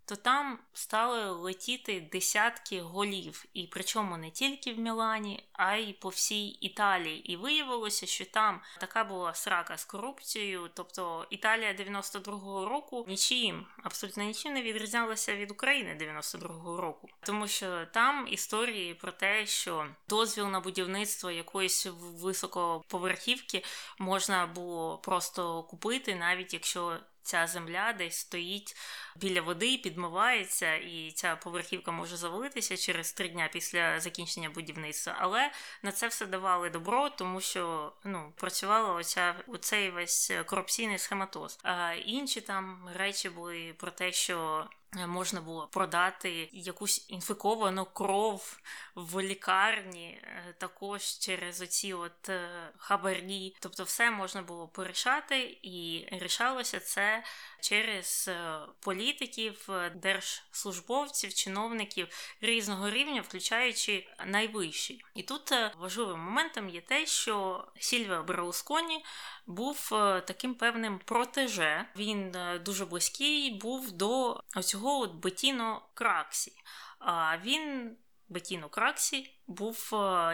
то 0.06 0.16
там 0.16 0.60
стали 0.74 1.32
летіти 1.32 2.10
десятки 2.12 2.82
голів, 2.82 3.46
і 3.54 3.68
причому 3.72 4.18
не 4.18 4.32
тільки 4.32 4.74
в 4.74 4.80
Мілані, 4.80 5.44
а 5.54 5.76
й 5.76 5.94
по 5.94 6.10
всій 6.10 6.48
Італії. 6.48 7.32
І 7.32 7.36
виявилося, 7.36 8.06
що 8.06 8.26
там 8.26 8.62
така 8.80 9.04
була 9.04 9.34
срака 9.34 9.78
з 9.78 9.86
корупцією. 9.86 10.70
Тобто 10.74 11.28
Італія 11.30 11.74
92-го 11.74 12.70
року 12.70 13.06
нічим, 13.08 13.66
абсолютно 13.84 14.24
нічим 14.24 14.54
не 14.54 14.62
відрізнялася 14.62 15.36
від 15.36 15.52
України 15.52 15.98
92-го 16.02 16.82
року, 16.82 17.10
тому 17.20 17.48
що 17.48 17.86
там 17.86 18.28
історії 18.28 18.94
про 18.94 19.12
те, 19.12 19.46
що 19.46 19.88
дозвіл 20.10 20.48
на 20.48 20.60
будівництво 20.60 21.32
якоїсь 21.32 21.88
високоповерхівки 22.00 23.64
можна 24.00 24.48
було 24.48 24.98
просто 24.98 25.64
купити, 25.64 26.16
навіть 26.16 26.54
якщо 26.54 27.00
ця 27.25 27.48
земля 27.48 27.94
десь 27.94 28.17
стоїть 28.17 28.75
біля 29.15 29.41
води, 29.41 29.77
підмивається, 29.77 30.75
і 30.75 31.12
ця 31.15 31.36
поверхівка 31.36 31.91
може 31.91 32.17
завалитися 32.17 32.77
через 32.77 33.13
три 33.13 33.29
дня 33.29 33.50
після 33.53 34.00
закінчення 34.00 34.50
будівництва. 34.50 35.15
Але 35.20 35.51
на 35.84 35.91
це 35.91 36.08
все 36.08 36.25
давали 36.25 36.70
добро, 36.70 37.10
тому 37.10 37.41
що 37.41 37.94
ну, 38.03 38.34
працювала 38.36 38.94
оця 38.94 39.36
оцей 39.48 39.89
весь 39.89 40.32
корупційний 40.46 40.98
схематоз. 40.98 41.60
А 41.63 41.94
інші 41.94 42.41
там 42.41 42.89
речі 42.96 43.29
були 43.29 43.75
про 43.77 43.91
те, 43.91 44.12
що 44.12 44.67
можна 45.08 45.42
було 45.42 45.68
продати 45.68 46.50
якусь 46.54 47.06
інфіковану 47.10 47.86
кров 47.86 48.60
в 48.96 49.22
лікарні, 49.22 50.22
е, 50.24 50.56
також 50.58 51.02
через 51.04 51.62
оці 51.62 51.94
от 51.94 52.30
е, 52.30 52.50
хабарі. 52.78 53.56
Тобто, 53.60 53.84
все 53.84 54.12
можна 54.12 54.42
було 54.42 54.68
порішати, 54.68 55.58
і 55.62 56.08
рішалося 56.12 56.80
це 56.80 57.24
через 57.70 58.26
е, 58.28 58.60
політиків, 58.80 59.70
держслужбовців, 59.96 61.34
чиновників 61.34 62.08
різного 62.42 62.90
рівня, 62.90 63.22
включаючи 63.22 64.08
найвищий. 64.28 65.02
І 65.16 65.24
тут 65.24 65.52
важливим 65.78 66.20
моментом 66.20 66.70
є 66.70 66.82
те, 66.82 67.06
що 67.06 67.68
Сільвіо 67.80 68.24
Берлусконі 68.24 69.06
був 69.48 69.90
таким 70.26 70.56
певним 70.56 71.00
протеже. 71.06 71.86
Він 71.96 72.36
дуже 72.66 72.86
близький 72.86 73.52
був 73.52 73.92
до 73.92 74.42
цього 74.64 75.08
Бетіно 75.08 75.90
Краксі. 75.94 76.54
А 77.00 77.38
він. 77.38 77.96
Бетіно 78.30 78.70
Краксі 78.70 79.32
був 79.48 79.90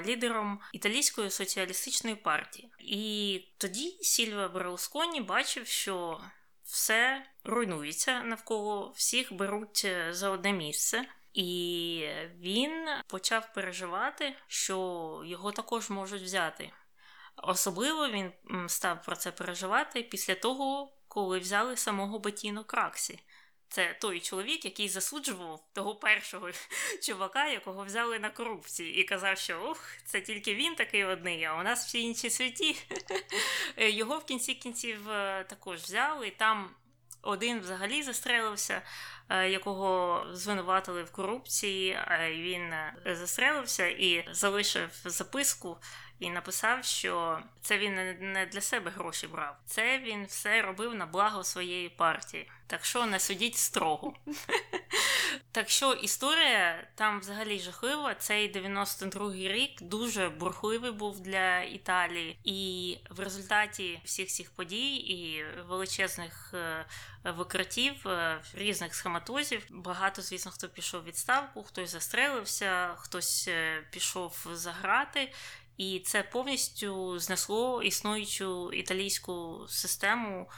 лідером 0.06 0.60
італійської 0.74 1.32
соціалістичної 1.32 2.16
партії, 2.16 2.72
і 2.80 3.44
тоді 3.58 3.98
Сільвіо 4.02 4.50
Берлусконі 4.50 5.22
бачив, 5.22 5.68
що 5.68 6.22
все 6.72 7.26
руйнується 7.44 8.24
навколо 8.24 8.92
всіх 8.96 9.34
беруть 9.34 9.82
е, 9.86 10.14
за 10.14 10.30
одне 10.30 10.54
місце, 10.54 11.06
і 11.34 12.08
він 12.40 12.88
почав 13.08 13.54
переживати, 13.54 14.36
що 14.48 14.76
його 15.26 15.52
також 15.52 15.90
можуть 15.90 16.22
взяти. 16.22 16.72
Особливо 17.38 18.08
він 18.08 18.32
став 18.68 19.04
про 19.04 19.16
це 19.16 19.32
переживати 19.32 20.04
після 20.04 20.36
того, 20.36 20.94
коли 21.08 21.40
взяли 21.40 21.78
самого 21.78 22.20
Бетіно 22.20 22.64
Краксі. 22.64 23.20
Це 23.72 23.96
той 24.00 24.20
чоловік, 24.20 24.66
який 24.66 24.90
засуджував 24.90 25.64
того 25.74 25.96
першого 25.96 26.50
чувака, 27.02 27.48
якого 27.48 27.86
взяли 27.86 28.20
на 28.20 28.30
корупції, 28.30 28.96
і 28.96 29.04
казав, 29.04 29.38
що 29.38 29.62
ох, 29.62 29.86
це 30.06 30.22
тільки 30.22 30.56
він 30.56 30.76
такий 30.76 31.04
одний, 31.06 31.44
а 31.44 31.60
у 31.60 31.64
нас 31.64 31.86
всі 31.86 32.02
інші 32.02 32.30
святі. 32.30 32.76
Його 33.78 34.18
в 34.18 34.26
кінці 34.26 34.54
кінців 34.54 35.10
е, 35.10 35.46
також 35.50 35.80
взяли. 35.80 36.34
Там 36.38 36.70
один 37.22 37.60
взагалі 37.60 38.04
застрелився, 38.04 38.82
е, 39.30 39.50
якого 39.50 40.26
звинуватили 40.34 41.04
в 41.04 41.12
корупції. 41.12 42.00
Він 42.32 42.74
е, 42.74 42.96
застрелився 43.06 43.88
і 43.88 44.28
залишив 44.32 44.90
записку. 45.06 45.78
І 46.22 46.30
написав, 46.30 46.86
що 46.86 47.40
це 47.62 47.78
він 47.78 47.96
не 48.34 48.46
для 48.46 48.62
себе 48.62 48.92
гроші 48.92 49.28
брав, 49.28 49.58
це 49.66 50.00
він 50.00 50.26
все 50.26 50.62
робив 50.62 50.96
на 50.96 51.06
благо 51.06 51.44
своєї 51.44 51.90
партії. 51.90 52.50
Так 52.68 52.86
що 52.86 53.06
не 53.06 53.20
судіть 53.20 53.58
строго. 53.58 54.14
Так 55.52 55.70
що 55.70 55.94
історія 55.94 56.88
там 56.96 57.20
взагалі 57.20 57.60
жахлива. 57.60 58.16
Цей 58.16 58.54
92-й 58.54 59.48
рік 59.48 59.82
дуже 59.82 60.30
бурхливий 60.30 60.92
був 60.92 61.20
для 61.20 61.60
Італії, 61.60 62.40
і 62.44 62.98
в 63.10 63.20
результаті 63.20 64.02
всіх 64.04 64.28
цих 64.28 64.52
подій 64.52 64.96
і 64.96 65.46
величезних 65.68 66.54
е, 66.54 66.86
викриттів, 67.24 68.08
е, 68.08 68.42
різних 68.54 68.96
схематозів. 68.96 69.66
Багато, 69.70 70.22
звісно, 70.22 70.52
хто 70.52 70.70
пішов 70.70 71.04
відставку, 71.04 71.64
хтось 71.64 71.90
застрелився, 71.90 72.96
хтось 72.98 73.48
е, 73.48 73.84
пішов 73.92 74.48
за 74.54 74.72
грати. 74.72 75.32
І 75.78 76.00
це 76.00 76.24
повністю 76.24 77.20
знесло 77.20 77.84
існуючу 77.84 78.72
італійську 78.74 79.66
систему 79.70 80.50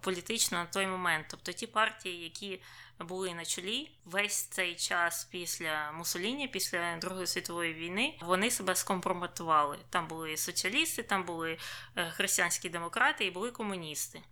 політично 0.00 0.58
на 0.58 0.66
той 0.66 0.86
момент. 0.86 1.26
Тобто 1.30 1.52
ті 1.52 1.66
партії, 1.66 2.22
які 2.22 2.62
були 2.98 3.34
на 3.34 3.44
чолі 3.44 3.90
весь 4.04 4.42
цей 4.42 4.74
час 4.74 5.24
після 5.24 5.92
Мусоліні, 5.92 6.48
після 6.48 6.96
Другої 6.96 7.26
світової 7.26 7.74
війни, 7.74 8.18
вони 8.20 8.50
себе 8.50 8.74
скомпрометували. 8.74 9.78
Там 9.90 10.08
були 10.08 10.36
соціалісти, 10.36 11.02
там 11.02 11.24
були 11.24 11.58
е, 11.96 12.10
християнські 12.10 12.68
демократи 12.68 13.24
і 13.24 13.30
були 13.30 13.50
комуністи. 13.50 14.22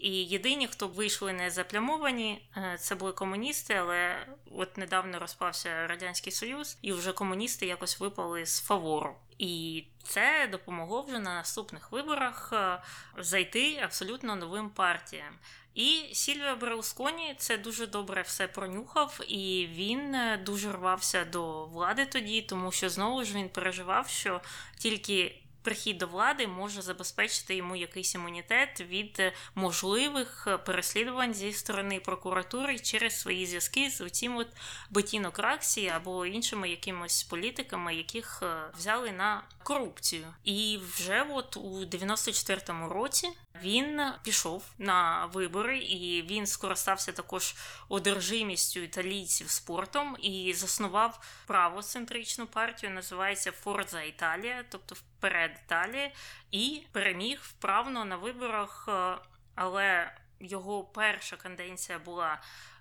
І 0.00 0.10
єдині, 0.10 0.66
хто 0.66 0.88
вийшли 0.88 1.32
не 1.32 1.50
заплямовані, 1.50 2.48
е, 2.56 2.76
це 2.80 2.94
були 2.94 3.12
комуністи, 3.12 3.74
але 3.74 4.26
от 4.50 4.76
недавно 4.76 5.18
розпався 5.18 5.86
Радянський 5.86 6.32
Союз, 6.32 6.78
і 6.82 6.92
вже 6.92 7.12
комуністи 7.12 7.66
якось 7.66 8.00
випали 8.00 8.46
з 8.46 8.60
фавору. 8.60 9.16
І 9.38 9.84
це 10.02 10.48
допомогло 10.52 11.02
вже 11.02 11.18
на 11.18 11.34
наступних 11.34 11.92
виборах 11.92 12.50
е, 12.52 12.82
зайти 13.18 13.76
абсолютно 13.76 14.36
новим 14.36 14.70
партіям. 14.70 15.34
І 15.74 16.02
Сільвіо 16.12 16.56
Берлусконі 16.56 17.34
це 17.38 17.58
дуже 17.58 17.86
добре 17.86 18.22
все 18.22 18.48
пронюхав, 18.48 19.20
і 19.28 19.68
він 19.72 20.14
е, 20.14 20.42
дуже 20.46 20.72
рвався 20.72 21.24
до 21.24 21.66
влади 21.66 22.06
тоді, 22.06 22.42
тому 22.42 22.72
що 22.72 22.90
знову 22.90 23.24
ж 23.24 23.34
він 23.34 23.48
переживав, 23.48 24.08
що 24.08 24.40
тільки 24.78 25.39
прихід 25.62 25.98
до 25.98 26.06
влади 26.06 26.46
може 26.46 26.82
забезпечити 26.82 27.54
йому 27.54 27.76
якийсь 27.76 28.14
імунітет 28.14 28.80
від 28.80 29.16
е, 29.20 29.32
можливих 29.54 30.44
е, 30.46 30.58
переслідувань 30.58 31.34
зі 31.34 31.52
сторони 31.52 32.00
прокуратури 32.00 32.78
через 32.78 33.20
свої 33.20 33.46
зв'язки 33.46 33.90
з 33.90 34.00
оцім 34.00 34.36
от 34.36 34.48
Бетіно 34.90 35.30
Краксі 35.30 35.88
або 35.88 36.26
іншими 36.26 36.70
якимось 36.70 37.22
політиками, 37.22 37.94
яких 37.94 38.42
е, 38.42 38.70
взяли 38.78 39.12
на 39.12 39.42
корупцію. 39.62 40.26
І 40.44 40.78
вже 40.96 41.26
от 41.30 41.56
у 41.56 41.84
94-му 41.84 42.88
році 42.88 43.28
він 43.62 44.02
пішов 44.22 44.64
на 44.78 45.26
вибори, 45.26 45.78
і 45.78 46.22
він 46.22 46.46
скористався 46.46 47.12
також 47.12 47.54
одержимістю 47.88 48.80
італійців 48.80 49.50
спортом 49.50 50.16
і 50.20 50.54
заснував 50.54 51.20
правоцентричну 51.46 52.46
партію, 52.46 52.92
називається 52.92 53.52
Форза 53.52 54.02
Італія, 54.02 54.64
тобто 54.68 54.94
вперед 54.94 55.60
Італія, 55.66 56.10
і 56.50 56.82
переміг 56.92 57.40
вправно 57.42 58.04
на 58.04 58.16
виборах. 58.16 58.88
Е, 58.88 59.18
але 59.54 60.12
його 60.40 60.84
перша 60.84 61.36
канденція 61.36 61.98
була 61.98 62.40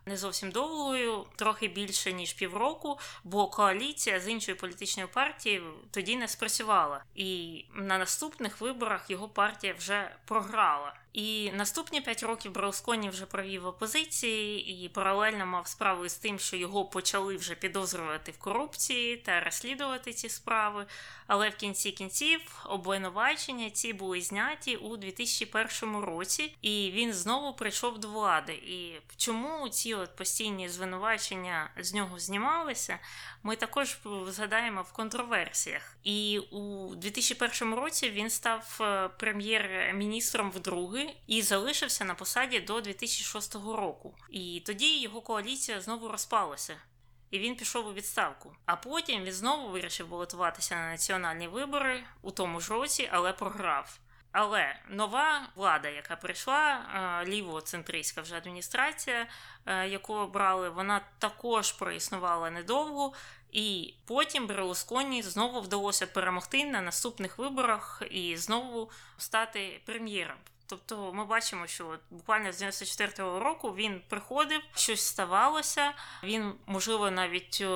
не 0.10 0.18
зовсім 0.18 0.52
довгою, 0.52 1.26
трохи 1.36 1.68
більше 1.68 2.14
ніж 2.14 2.34
півроку, 2.34 3.00
бо 3.24 3.48
коаліція 3.48 4.20
з 4.20 4.28
іншою 4.28 4.58
політичною 4.58 5.10
партією 5.10 5.74
тоді 5.92 6.18
не 6.18 6.28
спрацювала. 6.28 7.04
І 7.16 7.66
на 7.74 7.98
наступних 7.98 8.62
виборах 8.62 9.10
його 9.10 9.30
партія 9.30 9.74
вже 9.74 10.16
програла. 10.26 10.94
І 11.14 11.52
наступні 11.52 12.02
п'ять 12.02 12.24
років 12.24 12.52
Браусконі 12.52 13.10
вже 13.10 13.26
провів 13.26 13.66
опозиції 13.66 14.86
і 14.86 14.90
паралельно 14.90 15.46
мав 15.46 15.68
справи 15.68 16.10
з 16.10 16.18
тим, 16.18 16.40
що 16.40 16.58
його 16.58 16.86
почали 16.86 17.38
вже 17.38 17.56
підозрювати 17.56 18.32
в 18.32 18.38
корупції 18.38 19.18
та 19.18 19.40
розслідувати 19.40 20.14
ці 20.14 20.30
справи. 20.30 20.86
Але 21.28 21.50
в 21.50 21.56
кінці 21.56 21.92
кінців 21.92 22.66
обвинувачення 22.66 23.70
ці 23.70 23.94
були 23.94 24.22
зняті 24.22 24.76
у 24.76 24.98
2001 24.98 25.96
році, 25.96 26.56
і 26.62 26.92
він 26.94 27.14
знову 27.14 27.54
прийшов 27.54 28.00
до 28.00 28.08
влади. 28.08 28.54
І 28.54 29.02
чому 29.18 29.70
ці 29.70 29.94
от 29.94 30.16
постійні 30.16 30.70
звинувачення 30.70 31.70
з 31.78 31.94
нього 31.94 32.20
знімалися? 32.20 33.00
Ми 33.44 33.56
також 33.56 33.98
згадаємо 34.28 34.82
в 34.82 34.92
контроверсіях. 34.92 35.98
І 36.04 36.40
у 36.40 36.96
2001 36.96 37.74
році 37.74 38.10
він 38.10 38.30
став 38.30 38.78
е, 38.82 39.10
прем'єр-міністром 39.18 40.52
вдруге 40.52 40.99
і 41.28 41.42
залишився 41.42 42.06
на 42.06 42.16
посаді 42.16 42.60
до 42.60 42.82
2006 42.82 43.56
року. 43.56 44.16
І 44.30 44.64
тоді 44.66 45.02
його 45.02 45.22
коаліція 45.22 45.82
знову 45.82 46.08
розпалася. 46.08 46.78
І 47.32 47.40
він 47.40 47.56
пішов 47.56 47.88
у 47.88 47.94
відставку. 47.94 48.56
А 48.66 48.76
потім 48.76 49.24
він 49.24 49.34
знову 49.34 49.70
вирішив 49.70 50.08
балотуватися 50.08 50.76
на 50.76 50.90
національні 50.90 51.48
вибори 51.48 52.04
у 52.22 52.32
тому 52.32 52.60
ж 52.60 52.74
році, 52.74 53.10
але 53.12 53.34
програв. 53.34 54.00
Але 54.32 54.76
нова 54.90 55.42
влада, 55.56 55.90
яка 55.90 56.16
прийшла, 56.16 56.72
е, 56.72 57.26
лівоцентристська 57.26 58.22
вже 58.22 58.38
адміністрація, 58.38 59.28
е, 59.66 59.88
яку 59.88 60.14
обрали, 60.14 60.70
вона 60.70 61.02
також 61.20 61.72
проіснувала 61.72 62.50
недовго, 62.50 63.14
і 63.52 63.94
потім 64.06 64.48
Берлусконі 64.48 65.22
знову 65.22 65.62
вдалося 65.62 66.08
перемогти 66.08 66.66
на 66.66 66.82
наступних 66.82 67.38
виборах 67.38 68.04
і 68.12 68.38
знову 68.38 68.92
стати 69.18 69.82
прем'єром. 69.86 70.38
Тобто 70.70 71.14
ми 71.14 71.26
бачимо, 71.26 71.68
що 71.68 72.00
буквально 72.10 72.54
з 72.54 72.64
94-го 72.64 73.40
року 73.40 73.76
він 73.76 74.02
приходив, 74.08 74.62
щось 74.76 75.02
ставалося. 75.02 75.94
Він, 76.24 76.54
можливо, 76.66 77.12
навіть 77.12 77.58
е, 77.62 77.68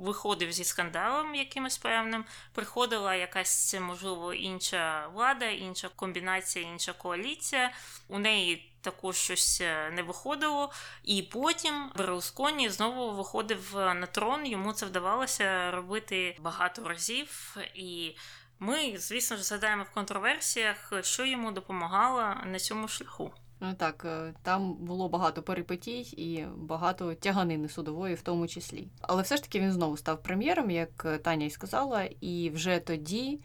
виходив 0.00 0.52
зі 0.52 0.64
скандалом 0.64 1.34
якимось 1.34 1.78
певним. 1.78 2.24
Приходила 2.52 3.14
якась, 3.14 3.74
можливо, 3.80 4.34
інша 4.34 5.08
влада, 5.14 5.46
інша 5.46 5.88
комбінація, 5.96 6.68
інша 6.68 6.92
коаліція. 6.92 7.72
У 8.08 8.18
неї 8.18 8.72
також 8.80 9.16
щось 9.16 9.60
е, 9.60 9.90
не 9.90 10.02
виходило. 10.02 10.72
І 11.04 11.22
потім 11.22 11.90
Берлусконі 11.96 12.68
знову 12.68 13.10
виходив 13.10 13.74
на 13.74 14.06
трон. 14.06 14.46
Йому 14.46 14.72
це 14.72 14.86
вдавалося 14.86 15.70
робити 15.70 16.36
багато 16.40 16.88
разів. 16.88 17.56
І 17.74 18.16
ми, 18.60 18.98
звісно 18.98 19.36
ж, 19.36 19.42
згадаємо 19.42 19.82
в 19.82 19.94
контроверсіях, 19.94 20.92
що 21.00 21.24
йому 21.24 21.52
допомагало 21.52 22.34
на 22.46 22.58
цьому 22.58 22.88
шляху. 22.88 23.32
Ну 23.60 23.74
так, 23.74 24.04
е, 24.04 24.34
там 24.42 24.74
було 24.74 25.08
багато 25.08 25.42
перипетій 25.42 26.00
і 26.00 26.46
багато 26.56 27.14
тяганини 27.14 27.68
судової, 27.68 28.14
в 28.14 28.22
тому 28.22 28.48
числі. 28.48 28.88
Але 29.00 29.22
все 29.22 29.36
ж 29.36 29.42
таки 29.42 29.60
він 29.60 29.72
знову 29.72 29.96
став 29.96 30.22
прем'єром, 30.22 30.70
як 30.70 31.20
Таня 31.22 31.46
й 31.46 31.50
сказала, 31.50 32.04
і 32.20 32.50
вже 32.50 32.78
тоді 32.78 33.40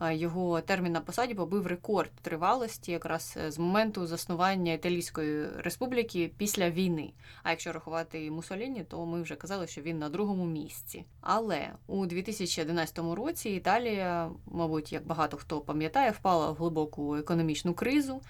його 0.00 0.60
термін 0.60 0.92
на 0.92 1.00
посаді 1.00 1.34
побив 1.34 1.66
рекорд 1.66 2.10
тривалості 2.22 2.92
якраз 2.92 3.34
е, 3.36 3.50
з 3.50 3.58
моменту 3.58 4.06
заснування 4.06 4.72
Італійської 4.72 5.46
республіки 5.56 6.30
після 6.38 6.70
війни. 6.70 7.12
А 7.42 7.50
якщо 7.50 7.72
рахувати 7.72 8.30
Мусоліні, 8.30 8.84
то 8.84 9.06
ми 9.06 9.22
вже 9.22 9.34
казали, 9.34 9.66
що 9.66 9.80
він 9.80 9.98
на 9.98 10.08
другому 10.08 10.44
місці. 10.46 11.04
Але 11.20 11.72
у 11.86 12.06
2011 12.06 12.98
році 12.98 13.50
Італія, 13.50 14.30
мабуть, 14.46 14.92
як 14.92 15.06
багато 15.06 15.36
хто 15.36 15.60
пам'ятає, 15.60 16.10
впала 16.10 16.50
в 16.50 16.54
глибоку 16.54 17.16
економічну 17.16 17.74
кризу. 17.74 18.20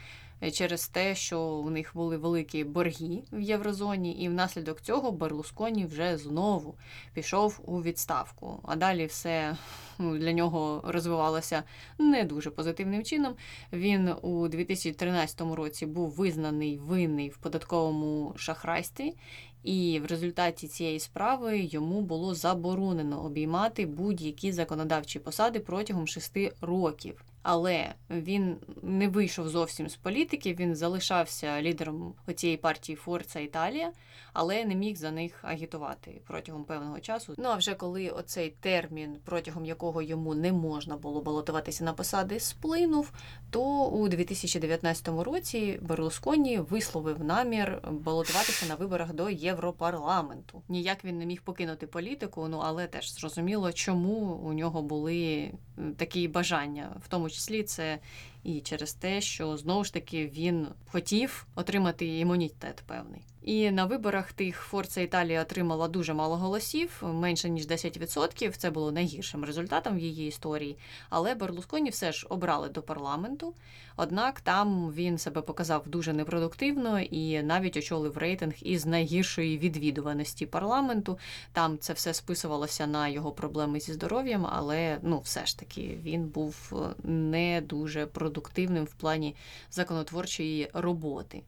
Е, 0.43 0.51
через 0.51 0.89
те, 0.89 1.15
що 1.15 1.41
у 1.41 1.71
них 1.71 1.91
були 1.95 2.17
великі 2.17 2.65
борги 2.65 3.23
в 3.33 3.41
Єврозоні, 3.41 4.13
і 4.13 4.29
внаслідок 4.29 4.81
цього 4.81 5.13
Берлусконі 5.13 5.87
вже 5.87 6.19
знову 6.19 6.75
пішов 7.13 7.61
у 7.65 7.83
відставку. 7.83 8.61
А 8.63 8.77
далі 8.77 9.07
все 9.07 9.57
ну, 9.99 10.19
для 10.19 10.33
нього 10.33 10.81
розвивалося 10.85 11.63
не 11.99 12.25
дуже 12.25 12.51
позитивним 12.51 13.05
чином. 13.05 13.35
Він 13.73 14.15
у 14.23 14.49
2013 14.49 15.41
році 15.41 15.87
був 15.87 16.11
визнаний 16.11 16.79
винний 16.79 17.29
в 17.29 17.37
податковому 17.37 18.35
шахрайстві. 18.37 19.15
І 19.63 20.01
в 20.05 20.07
результаті 20.07 20.69
цієї 20.69 21.01
справи 21.01 21.61
йому 21.61 22.01
було 22.01 22.35
заборонено 22.35 23.25
обіймати 23.25 23.87
будь-які 23.87 24.53
законодавчі 24.53 25.19
посади 25.19 25.61
протягом 25.61 26.07
шести 26.07 26.53
років 26.61 27.25
але 27.45 27.95
він 28.11 28.57
не 28.83 29.09
вийшов 29.09 29.49
зовсім 29.49 29.89
з 29.89 29.97
політики. 29.97 30.55
Він 30.55 30.75
залишався 30.75 31.63
лідером 31.63 32.15
цієї 32.35 32.57
партії 32.57 32.97
Форца 32.97 33.41
Італія, 33.41 33.93
але 34.33 34.65
не 34.65 34.75
міг 34.75 34.97
за 34.97 35.11
них 35.11 35.39
агітувати 35.43 36.21
протягом 36.27 36.65
певного 36.65 37.01
часу. 37.01 37.35
Ну 37.39 37.49
а 37.49 37.55
вже 37.55 37.75
коли 37.75 38.09
оцей 38.09 38.55
термін, 38.61 39.17
протягом 39.25 39.65
якого 39.65 40.03
йому 40.03 40.35
не 40.35 40.53
можна 40.53 40.97
було 40.97 41.21
балотуватися 41.21 41.85
на 41.85 41.93
посади, 41.93 42.41
сплинув, 42.41 43.13
то 43.51 43.85
у 43.85 44.09
2019 44.09 45.09
році 45.09 45.79
Берлусконі 45.83 46.59
висловив 46.59 47.25
намір 47.25 47.81
балотуватися 47.91 48.67
на 48.67 48.75
виборах 48.75 49.13
до 49.13 49.31
Європарламенту. 49.31 50.63
Ніяк 50.69 51.05
він 51.05 51.19
не 51.19 51.27
міг 51.27 51.43
покинути 51.43 51.87
політику, 51.87 52.49
ну 52.49 52.61
але 52.65 52.87
теж 52.87 53.15
зрозуміло, 53.15 53.73
чому 53.73 54.41
у 54.45 54.53
нього 54.53 54.83
були 54.83 55.53
такі 55.97 56.29
бажання, 56.29 56.97
в 57.05 57.09
тому 57.09 57.29
числі 57.35 57.63
це 57.63 57.99
і 58.45 58.61
через 58.61 58.95
те, 58.95 59.21
що 59.21 59.57
знову 59.57 59.85
ж 59.85 59.93
таки 59.93 60.27
він 60.27 60.69
хотів 60.87 61.47
отримати 61.55 62.19
імунітет 62.19 62.83
певний. 62.87 63.21
І 63.45 63.71
на 63.71 63.85
виборах 63.85 64.33
тих 64.33 64.57
Форца 64.61 65.01
Італія 65.01 65.43
отримала 65.43 65.89
дуже 65.89 66.15
мало 66.15 66.37
голосів, 66.37 67.03
менше 67.03 67.49
ніж 67.49 67.67
10%. 67.67 68.57
Це 68.57 68.71
було 68.71 68.93
найгіршим 68.93 69.45
результатом 69.45 69.97
в 69.97 69.99
її 69.99 70.29
історії. 70.29 70.79
Але 71.11 71.35
Берлусконі 71.35 71.91
все 71.91 72.13
ж 72.13 72.27
обрали 72.31 72.69
до 72.69 72.83
парламенту. 72.83 73.55
Однак 73.97 74.41
там 74.41 74.93
він 74.93 75.19
себе 75.19 75.43
показав 75.43 75.89
дуже 75.89 76.13
непродуктивно 76.13 77.01
і 77.01 77.43
навіть 77.43 77.77
очолив 77.77 78.19
рейтинг 78.19 78.55
із 78.63 78.87
найгіршої 78.87 79.59
відвідуваності 79.59 80.47
парламенту. 80.47 81.19
Там 81.53 81.79
це 81.79 81.93
все 81.93 82.15
списувалося 82.15 82.87
на 82.87 83.09
його 83.09 83.33
проблеми 83.33 83.81
зі 83.81 83.93
здоров'ям, 83.93 84.47
але 84.53 84.99
ну, 85.03 85.19
все 85.19 85.47
ж 85.47 85.59
таки 85.59 85.99
він 86.03 86.25
був 86.27 86.73
е, 86.73 87.09
не 87.09 87.61
дуже 87.61 88.07
продуктивним 88.07 88.85
в 88.85 88.95
плані 88.95 89.37
законотворчої 89.71 90.71
роботи. 90.73 91.43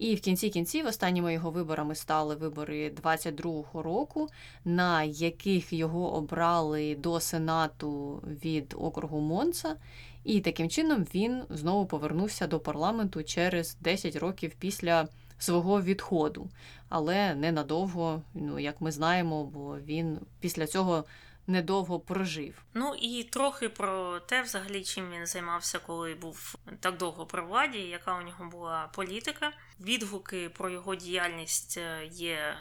І 0.00 0.14
в 0.14 0.20
кінці 0.20 0.50
кінців 0.50 0.86
останніми 0.86 1.32
його 1.32 1.50
виборами 1.50 1.94
стали 1.94 2.34
вибори 2.34 2.92
22-го 3.02 3.82
року, 3.82 4.28
на 4.64 5.02
яких 5.02 5.72
його 5.72 6.14
обрали 6.14 6.94
до 6.94 7.20
Сенату 7.20 8.22
від 8.42 8.74
округу 8.78 9.20
Монца. 9.20 9.76
І 10.24 10.40
таким 10.40 10.68
чином 10.68 11.06
він 11.14 11.42
знову 11.50 11.86
повернувся 11.86 12.46
до 12.46 12.60
парламенту 12.60 13.22
через 13.22 13.76
10 13.80 14.16
років 14.16 14.52
після 14.58 15.08
свого 15.38 15.82
відходу. 15.82 16.48
Але 16.88 17.34
ненадовго, 17.34 18.22
ну 18.34 18.58
як 18.58 18.80
ми 18.80 18.92
знаємо, 18.92 19.44
бо 19.44 19.76
він 19.78 20.18
після 20.40 20.66
цього 20.66 21.04
недовго 21.50 22.00
прожив. 22.00 22.62
Ну 22.74 22.94
і 22.94 23.24
трохи 23.24 23.68
про 23.68 24.20
те, 24.20 24.42
взагалі, 24.42 24.84
чим 24.84 25.10
він 25.10 25.26
займався, 25.26 25.78
коли 25.78 26.14
був 26.14 26.54
так 26.80 26.96
довго 26.96 27.26
при 27.26 27.42
владі, 27.42 27.78
яка 27.78 28.18
у 28.18 28.22
нього 28.22 28.44
була 28.44 28.90
політика. 28.94 29.52
Відгуки 29.80 30.48
про 30.48 30.70
його 30.70 30.94
діяльність 30.94 31.76
е, 31.78 32.06
є 32.12 32.56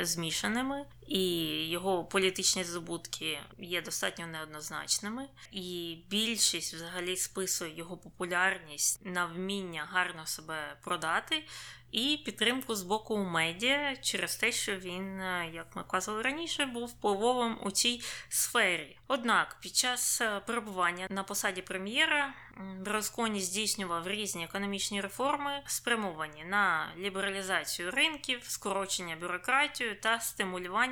змішаними, 0.00 0.84
і 1.06 1.24
його 1.68 2.04
політичні 2.04 2.64
здобутки 2.64 3.38
є 3.58 3.82
достатньо 3.82 4.26
неоднозначними. 4.26 5.28
І 5.52 5.98
більшість 6.10 6.74
взагалі 6.74 7.16
списує 7.16 7.76
його 7.76 7.96
популярність 7.96 9.00
на 9.04 9.26
вміння 9.26 9.88
гарно 9.90 10.26
себе 10.26 10.76
продати 10.82 11.44
і 11.92 12.22
підтримку 12.24 12.74
з 12.74 12.82
боку 12.82 13.18
медіа 13.18 13.96
через 13.96 14.36
те, 14.36 14.52
що 14.52 14.76
він, 14.76 15.20
е, 15.20 15.50
як 15.54 15.76
ми 15.76 15.84
казали 15.84 16.22
раніше, 16.22 16.66
був 16.66 16.88
впливовим 16.88 17.58
у 17.62 17.70
цій 17.70 18.02
сфері. 18.28 18.98
Однак 19.08 19.56
під 19.60 19.76
час 19.76 20.20
е, 20.20 20.40
перебування 20.46 21.06
на 21.10 21.22
посаді 21.22 21.62
прем'єра 21.62 22.34
Берлусконі 22.78 23.40
здійснював 23.40 24.08
різні 24.08 24.44
економічні 24.44 25.00
реформи, 25.00 25.62
спрямовані 25.66 26.44
на 26.44 26.92
лібералізацію 26.98 27.90
ринків, 27.90 28.44
скорочення 28.44 29.16
бюрократію 29.16 30.00
та 30.00 30.20
стимулювання 30.20 30.91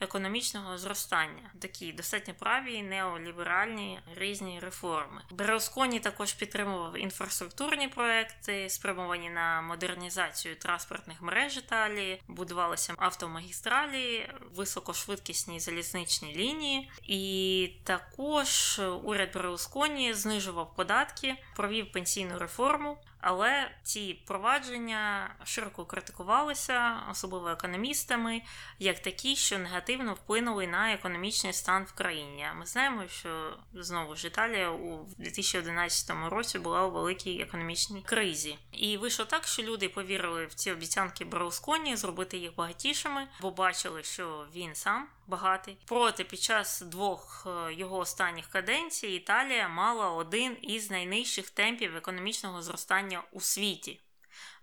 економічного 0.00 0.78
зростання. 0.78 1.50
Такі 1.60 1.92
достатньо 1.92 2.34
праві 2.38 2.82
неоліберальні 2.82 4.00
різні 4.16 4.60
реформи. 4.60 5.22
Берлусконі 5.30 6.00
також 6.00 6.32
підтримував 6.32 6.98
інфраструктурні 6.98 7.88
проекти, 7.88 8.70
спрямовані 8.70 9.30
на 9.30 9.62
модернізацію 9.62 10.56
транспортних 10.56 11.22
мереж 11.22 11.56
Італії, 11.56 12.22
будувалися 12.28 12.94
автомагістралі, 12.96 14.30
високошвидкісні 14.54 15.60
залізничні 15.60 16.34
лінії, 16.36 16.90
і 17.02 17.72
також 17.84 18.80
уряд 19.02 19.32
Берлусконі 19.34 20.14
знижував 20.14 20.74
податки, 20.74 21.36
провів 21.56 21.92
пенсійну 21.92 22.38
реформу, 22.38 22.98
але 23.28 23.70
ці 23.82 24.14
провадження 24.26 25.34
широко 25.44 25.84
критикувалися, 25.84 27.02
особливо 27.10 27.48
економістами, 27.48 28.42
як 28.78 28.98
такі, 28.98 29.36
що 29.36 29.58
негативно 29.58 30.14
вплинули 30.14 30.66
на 30.66 30.92
економічний 30.92 31.52
стан 31.52 31.84
в 31.84 31.92
країні. 31.92 32.46
Ми 32.58 32.66
знаємо, 32.66 33.08
що 33.08 33.58
знову 33.74 34.16
ж 34.16 34.26
Італія 34.26 34.70
у 34.70 35.06
2011 35.18 36.10
році 36.30 36.58
була 36.58 36.86
у 36.86 36.90
великій 36.90 37.40
економічній 37.40 38.02
кризі, 38.02 38.58
і 38.72 38.96
вийшло 38.96 39.24
так, 39.24 39.46
що 39.46 39.62
люди 39.62 39.88
повірили 39.88 40.46
в 40.46 40.54
ці 40.54 40.72
обіцянки 40.72 41.24
Браусконі 41.24 41.96
зробити 41.96 42.38
їх 42.38 42.54
багатішими, 42.54 43.26
бо 43.40 43.50
бачили, 43.50 44.02
що 44.02 44.46
він 44.54 44.74
сам 44.74 45.08
багатий. 45.26 45.78
Проте 45.86 46.24
під 46.24 46.40
час 46.40 46.80
двох 46.80 47.46
е, 47.46 47.74
його 47.74 47.98
останніх 47.98 48.46
каденцій 48.46 49.08
Італія 49.08 49.68
мала 49.68 50.10
один 50.10 50.56
із 50.62 50.90
найнижчих 50.90 51.50
темпів 51.50 51.96
економічного 51.96 52.62
зростання 52.62 53.22
у 53.32 53.40
світі. 53.40 54.00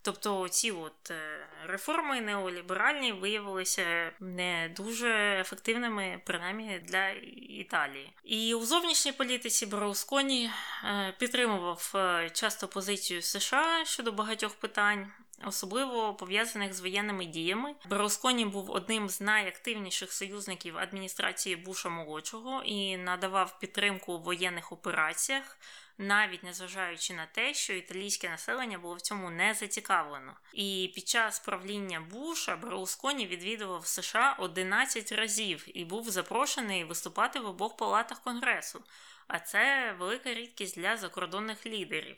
Тобто 0.01 0.49
ці 0.49 0.71
от 0.71 1.11
е, 1.11 1.47
реформи 1.65 2.21
неоліберальні 2.21 3.11
виявилися 3.11 4.11
не 4.19 4.73
дуже 4.77 5.39
ефективними, 5.39 6.21
принаймні 6.25 6.79
для 6.79 7.09
Італії. 7.49 8.13
І 8.23 8.53
у 8.55 8.65
зовнішній 8.65 9.11
політиці 9.11 9.65
Браусконі 9.65 10.49
е, 10.83 11.13
підтримував 11.19 11.93
часто 12.33 12.67
позицію 12.67 13.21
США 13.21 13.85
щодо 13.85 14.11
багатьох 14.11 14.55
питань 14.55 15.11
особливо 15.45 16.13
пов'язаних 16.13 16.73
з 16.73 16.79
воєнними 16.79 17.25
діями. 17.25 17.75
Берлусконі 17.89 18.45
був 18.45 18.71
одним 18.71 19.09
з 19.09 19.21
найактивніших 19.21 20.13
союзників 20.13 20.77
адміністрації 20.77 21.55
Буша 21.55 21.89
молодшого 21.89 22.63
і 22.63 22.97
надавав 22.97 23.59
підтримку 23.59 24.13
у 24.13 24.21
воєнних 24.21 24.71
операціях. 24.71 25.57
Навіть 25.97 26.43
незважаючи 26.43 27.13
на 27.13 27.25
те, 27.25 27.53
що 27.53 27.73
італійське 27.73 28.29
населення 28.29 28.77
було 28.77 28.95
в 28.95 29.01
цьому 29.01 29.29
не 29.29 29.53
зацікавлено, 29.53 30.33
і 30.53 30.91
під 30.95 31.07
час 31.07 31.39
правління 31.39 32.01
Буша 32.11 32.55
Берлусконі 32.55 33.27
відвідував 33.27 33.87
США 33.87 34.35
11 34.39 35.11
разів 35.11 35.77
і 35.77 35.85
був 35.85 36.09
запрошений 36.09 36.83
виступати 36.83 37.39
в 37.39 37.45
обох 37.45 37.77
палатах 37.77 38.21
конгресу. 38.21 38.83
А 39.27 39.39
це 39.39 39.95
велика 39.99 40.33
рідкість 40.33 40.79
для 40.79 40.97
закордонних 40.97 41.65
лідерів. 41.65 42.17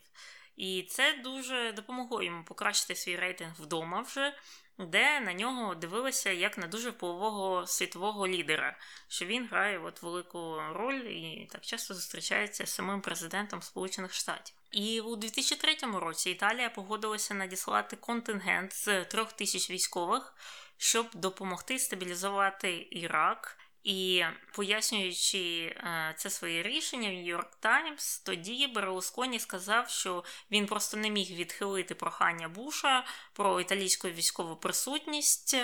І 0.57 0.83
це 0.89 1.13
дуже 1.23 1.71
допомогло 1.71 2.23
йому 2.23 2.43
покращити 2.43 2.95
свій 2.95 3.15
рейтинг 3.15 3.53
вдома 3.59 4.01
вже, 4.01 4.33
де 4.77 5.19
на 5.19 5.33
нього 5.33 5.75
дивилися 5.75 6.31
як 6.31 6.57
на 6.57 6.67
дуже 6.67 6.89
впливового 6.89 7.67
світового 7.67 8.27
лідера, 8.27 8.77
що 9.07 9.25
він 9.25 9.47
грає 9.47 9.79
от 9.79 10.01
велику 10.01 10.61
роль 10.71 11.01
і 11.01 11.49
так 11.51 11.61
часто 11.61 11.93
зустрічається 11.93 12.65
з 12.65 12.73
самим 12.73 13.01
президентом 13.01 13.61
Сполучених 13.61 14.13
Штатів. 14.13 14.55
І 14.71 15.01
у 15.01 15.15
2003 15.15 15.77
році 15.93 16.29
Італія 16.29 16.69
погодилася 16.69 17.33
надіслати 17.33 17.95
контингент 17.95 18.73
з 18.73 19.05
трьох 19.05 19.33
тисяч 19.33 19.69
військових, 19.69 20.33
щоб 20.77 21.07
допомогти 21.13 21.79
стабілізувати 21.79 22.87
Ірак. 22.91 23.57
І 23.85 24.23
пояснюючи 24.51 25.37
е, 25.37 26.13
це 26.17 26.29
своє 26.29 26.63
рішення 26.63 27.09
в 27.09 27.13
Нью-Йорк 27.13 27.49
Таймс, 27.59 28.19
тоді 28.19 28.67
Берлусконі 28.67 29.39
сказав, 29.39 29.89
що 29.89 30.23
він 30.51 30.65
просто 30.65 30.97
не 30.97 31.09
міг 31.09 31.31
відхилити 31.31 31.95
прохання 31.95 32.47
Буша 32.49 33.05
про 33.33 33.61
італійську 33.61 34.07
військову 34.07 34.55
присутність 34.55 35.57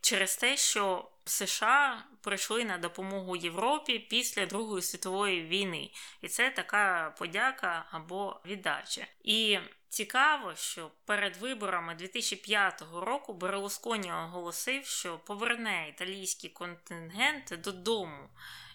через 0.00 0.36
те, 0.36 0.56
що 0.56 1.08
США 1.28 2.04
прийшли 2.20 2.64
на 2.64 2.78
допомогу 2.78 3.36
Європі 3.36 3.98
після 3.98 4.46
Другої 4.46 4.82
світової 4.82 5.42
війни, 5.42 5.90
і 6.22 6.28
це 6.28 6.50
така 6.50 7.14
подяка 7.18 7.86
або 7.90 8.40
віддача. 8.46 9.06
І 9.24 9.58
цікаво, 9.88 10.54
що 10.54 10.90
перед 11.04 11.36
виборами 11.36 11.94
2005 11.94 12.82
року 12.94 13.34
Берлусконі 13.34 14.12
оголосив, 14.12 14.86
що 14.86 15.18
поверне 15.18 15.88
італійський 15.88 16.50
контингент 16.50 17.52
додому. 17.64 18.28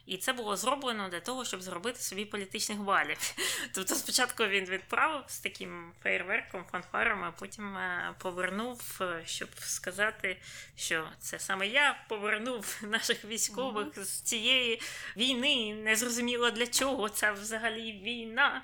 І 0.05 0.17
це 0.17 0.33
було 0.33 0.57
зроблено 0.57 1.09
для 1.09 1.19
того, 1.19 1.45
щоб 1.45 1.61
зробити 1.61 1.99
собі 1.99 2.25
політичних 2.25 2.79
балів. 2.79 3.17
Тобто, 3.73 3.95
спочатку 3.95 4.45
він 4.45 4.65
відправив 4.65 5.23
з 5.27 5.39
таким 5.39 5.91
фейерверком, 6.03 6.65
фанфаром, 6.71 7.23
а 7.23 7.31
потім 7.31 7.77
е, 7.77 8.15
повернув, 8.17 8.99
е, 9.01 9.21
щоб 9.25 9.49
сказати, 9.59 10.37
що 10.75 11.07
це 11.19 11.39
саме 11.39 11.67
я 11.67 12.05
повернув 12.09 12.79
наших 12.83 13.25
військових 13.25 13.87
mm-hmm. 13.87 14.03
з 14.03 14.21
цієї 14.21 14.81
війни. 15.17 15.73
Не 15.73 15.95
зрозуміло 15.95 16.51
для 16.51 16.67
чого 16.67 17.09
це 17.09 17.31
взагалі 17.31 17.91
війна. 17.91 18.61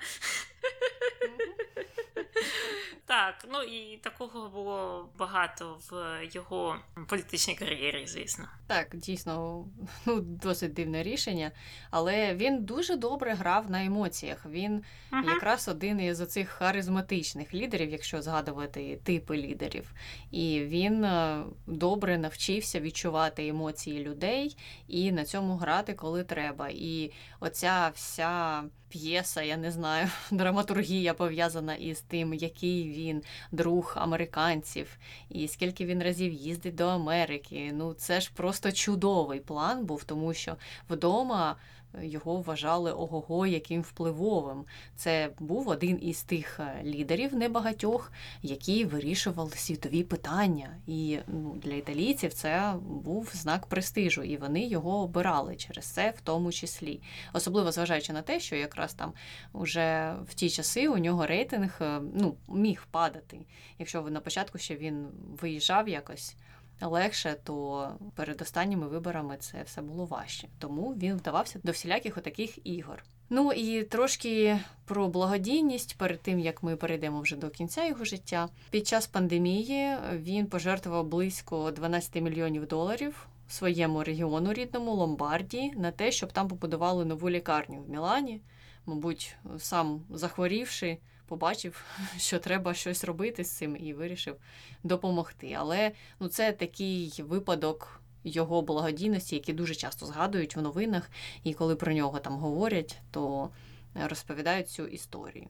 Так, 3.08 3.44
ну 3.52 3.62
і 3.62 3.96
такого 3.96 4.48
було 4.48 5.08
багато 5.18 5.78
в 5.90 6.20
його 6.32 6.76
політичній 7.08 7.54
кар'єрі, 7.54 8.06
звісно. 8.06 8.44
Так, 8.66 8.96
дійсно, 8.96 9.64
ну 10.06 10.20
досить 10.20 10.72
дивне 10.72 11.02
рішення, 11.02 11.50
але 11.90 12.34
він 12.34 12.64
дуже 12.64 12.96
добре 12.96 13.34
грав 13.34 13.70
на 13.70 13.84
емоціях. 13.84 14.46
Він 14.46 14.84
uh 15.12 15.26
якраз 15.26 15.68
один 15.68 16.00
із 16.00 16.20
оцих 16.20 16.48
харизматичних 16.48 17.54
лідерів, 17.54 17.90
якщо 17.90 18.22
згадувати 18.22 19.00
типи 19.04 19.36
лідерів. 19.36 19.92
І 20.30 20.60
він 20.60 21.04
е, 21.04 21.44
добре 21.66 22.18
навчився 22.18 22.80
відчувати 22.80 23.48
емоції 23.48 24.04
людей 24.04 24.56
і 24.88 25.12
на 25.12 25.24
цьому 25.24 25.56
грати, 25.56 25.94
коли 25.94 26.24
треба. 26.24 26.68
І 26.68 27.12
оця 27.40 27.90
вся 27.94 28.62
п'єса, 28.88 29.42
я 29.42 29.56
не 29.56 29.70
знаю, 29.70 30.08
драматургія 30.30 31.14
пов'язана 31.14 31.74
із 31.74 32.00
тим, 32.00 32.34
який 32.34 32.90
він 32.90 33.22
друг 33.52 33.94
американців, 33.96 34.98
і 35.28 35.48
скільки 35.48 35.86
він 35.86 36.02
разів 36.02 36.32
їздить 36.32 36.74
до 36.74 36.86
Америки. 36.86 37.70
Ну 37.74 37.94
це 37.94 38.20
ж 38.20 38.30
просто 38.34 38.72
чудовий 38.72 39.40
план 39.40 39.84
був, 39.86 40.04
тому 40.04 40.34
що 40.34 40.56
вдома 40.90 41.56
його 42.02 42.40
вважали 42.40 42.92
ого-го 42.92 43.46
яким 43.46 43.82
впливовим. 43.82 44.64
Це 44.96 45.30
був 45.38 45.68
один 45.68 45.98
із 46.02 46.22
тих 46.22 46.60
е, 46.60 46.82
лідерів 46.84 47.34
небагатьох, 47.34 48.12
які 48.42 48.84
вирішували 48.84 49.50
світові 49.50 50.02
питання. 50.02 50.76
І 50.86 51.18
ну, 51.26 51.56
для 51.62 51.74
італійців 51.74 52.32
це 52.32 52.74
був 52.80 53.30
знак 53.34 53.66
престижу, 53.66 54.22
і 54.22 54.36
вони 54.36 54.66
його 54.66 54.98
обирали 54.98 55.56
через 55.56 55.86
це, 55.86 56.10
в 56.10 56.20
тому 56.20 56.52
числі. 56.52 57.00
Особливо 57.32 57.72
зважаючи 57.72 58.12
на 58.12 58.22
те, 58.22 58.40
що 58.40 58.56
якраз 58.56 58.94
там 58.94 59.12
уже 59.52 60.14
в 60.28 60.34
ті 60.34 60.50
часи 60.50 60.88
у 60.88 60.98
нього 60.98 61.26
рейтинг 61.26 61.78
е, 61.80 62.00
ну, 62.14 62.36
міг 62.48 62.86
падати. 62.90 63.38
Якщо 63.78 64.02
на 64.02 64.20
початку 64.20 64.58
ще 64.58 64.76
він 64.76 65.06
виїжджав 65.40 65.88
якось 65.88 66.36
легше, 66.80 67.36
то 67.44 67.88
перед 68.14 68.42
останніми 68.42 68.88
виборами 68.88 69.36
це 69.40 69.62
все 69.62 69.82
було 69.82 70.04
важче. 70.04 70.48
Тому 70.58 70.94
він 70.94 71.16
вдавався 71.16 71.60
до 71.62 71.72
всіляких 71.72 72.18
отаких 72.18 72.66
ігор. 72.66 73.04
Ну 73.30 73.52
і 73.52 73.82
трошки 73.82 74.60
про 74.84 75.08
благодійність 75.08 75.98
перед 75.98 76.22
тим 76.22 76.38
як 76.38 76.62
ми 76.62 76.76
перейдемо 76.76 77.20
вже 77.20 77.36
до 77.36 77.50
кінця 77.50 77.86
його 77.86 78.04
життя. 78.04 78.48
Під 78.70 78.86
час 78.86 79.06
пандемії 79.06 79.96
він 80.12 80.46
пожертвував 80.46 81.06
близько 81.06 81.70
12 81.70 82.22
мільйонів 82.22 82.66
доларів 82.66 83.28
своєму 83.48 84.04
регіону 84.04 84.52
рідному 84.52 84.94
Ломбардії 84.94 85.72
на 85.76 85.90
те, 85.90 86.12
щоб 86.12 86.32
там 86.32 86.48
побудували 86.48 87.04
нову 87.04 87.30
лікарню 87.30 87.82
в 87.82 87.90
Мілані. 87.90 88.40
Мабуть, 88.86 89.36
сам 89.58 90.02
захворівши, 90.10 90.98
побачив, 91.28 91.84
що 92.18 92.38
треба 92.38 92.74
щось 92.74 93.04
робити 93.04 93.44
з 93.44 93.50
цим, 93.50 93.76
і 93.76 93.92
вирішив 93.92 94.36
допомогти. 94.82 95.56
Але 95.58 95.92
ну, 96.20 96.28
це 96.28 96.52
такий 96.52 97.14
випадок 97.18 98.02
його 98.24 98.62
благодійності, 98.62 99.34
який 99.36 99.54
дуже 99.54 99.74
часто 99.74 100.06
згадують 100.06 100.56
в 100.56 100.62
новинах, 100.62 101.10
і 101.44 101.54
коли 101.54 101.76
про 101.76 101.92
нього 101.92 102.18
там 102.18 102.36
говорять, 102.36 102.98
то 103.10 103.50
розповідають 103.94 104.68
цю 104.68 104.86
історію. 104.86 105.46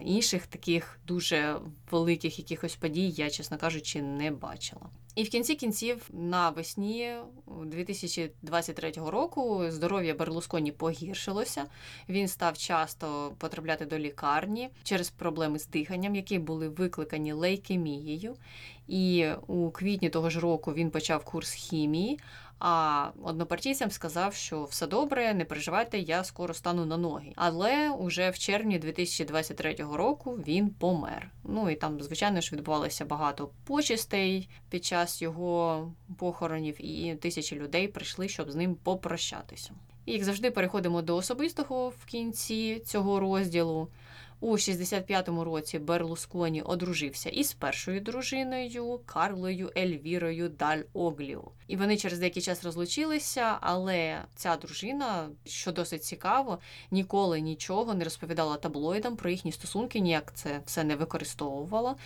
Інших 0.00 0.46
таких 0.46 1.00
дуже 1.06 1.60
великих 1.90 2.38
якихось 2.38 2.76
подій 2.76 3.10
я, 3.10 3.30
чесно 3.30 3.58
кажучи, 3.58 4.02
не 4.02 4.30
бачила. 4.30 4.90
І 5.20 5.22
в 5.22 5.28
кінці 5.28 5.54
кінців 5.54 6.10
навесні 6.12 7.12
2023 7.64 8.92
року 8.96 9.64
здоров'я 9.68 10.14
Берлусконі 10.14 10.72
погіршилося. 10.72 11.64
Він 12.08 12.28
став 12.28 12.58
часто 12.58 13.32
потрапляти 13.38 13.86
до 13.86 13.98
лікарні 13.98 14.68
через 14.82 15.10
проблеми 15.10 15.58
з 15.58 15.66
диханням, 15.66 16.14
які 16.14 16.38
були 16.38 16.68
викликані 16.68 17.32
лейкемією. 17.32 18.36
І 18.88 19.28
у 19.46 19.70
квітні 19.70 20.10
того 20.10 20.30
ж 20.30 20.40
року 20.40 20.72
він 20.72 20.90
почав 20.90 21.24
курс 21.24 21.52
хімії. 21.52 22.18
А 22.60 23.08
однопартійцям 23.22 23.90
сказав, 23.90 24.34
що 24.34 24.64
все 24.64 24.86
добре, 24.86 25.34
не 25.34 25.44
переживайте, 25.44 25.98
я 25.98 26.24
скоро 26.24 26.54
стану 26.54 26.86
на 26.86 26.96
ноги. 26.96 27.32
Але 27.36 27.90
уже 27.90 28.30
в 28.30 28.38
червні 28.38 28.78
2023 28.78 29.76
року 29.92 30.38
він 30.46 30.70
помер. 30.70 31.30
Ну 31.44 31.70
і 31.70 31.74
там, 31.74 32.02
звичайно 32.02 32.40
ж, 32.40 32.56
відбувалося 32.56 33.04
багато 33.04 33.50
почестей 33.64 34.48
під 34.70 34.84
час 34.84 35.09
його 35.18 35.92
похоронів, 36.18 36.84
і 36.86 37.14
тисячі 37.14 37.56
людей 37.56 37.88
прийшли, 37.88 38.28
щоб 38.28 38.50
з 38.50 38.54
ним 38.54 38.74
попрощатися. 38.74 39.70
І 40.06 40.12
як 40.12 40.24
завжди, 40.24 40.50
переходимо 40.50 41.02
до 41.02 41.16
особистого 41.16 41.88
в 41.88 42.04
кінці 42.04 42.82
цього 42.86 43.20
розділу. 43.20 43.88
У 44.40 44.52
65-му 44.52 45.44
році 45.44 45.78
Берлусконі 45.78 46.62
одружився 46.62 47.28
із 47.28 47.52
першою 47.52 48.00
дружиною 48.00 49.00
Карлою 49.06 49.72
Ельвірою 49.76 50.48
Даль 50.48 50.82
Огліо. 50.92 51.44
І 51.70 51.76
вони 51.76 51.96
через 51.96 52.18
деякий 52.18 52.42
час 52.42 52.64
розлучилися, 52.64 53.58
але 53.60 54.22
ця 54.34 54.56
дружина, 54.56 55.28
що 55.44 55.72
досить 55.72 56.04
цікаво, 56.04 56.58
ніколи 56.90 57.40
нічого 57.40 57.94
не 57.94 58.04
розповідала 58.04 58.56
таблоїдам 58.56 59.16
про 59.16 59.30
їхні 59.30 59.52
стосунки, 59.52 60.00
ніяк 60.00 60.32
це 60.34 60.60
все 60.66 60.84
не 60.84 60.96
використовувала 60.96 61.96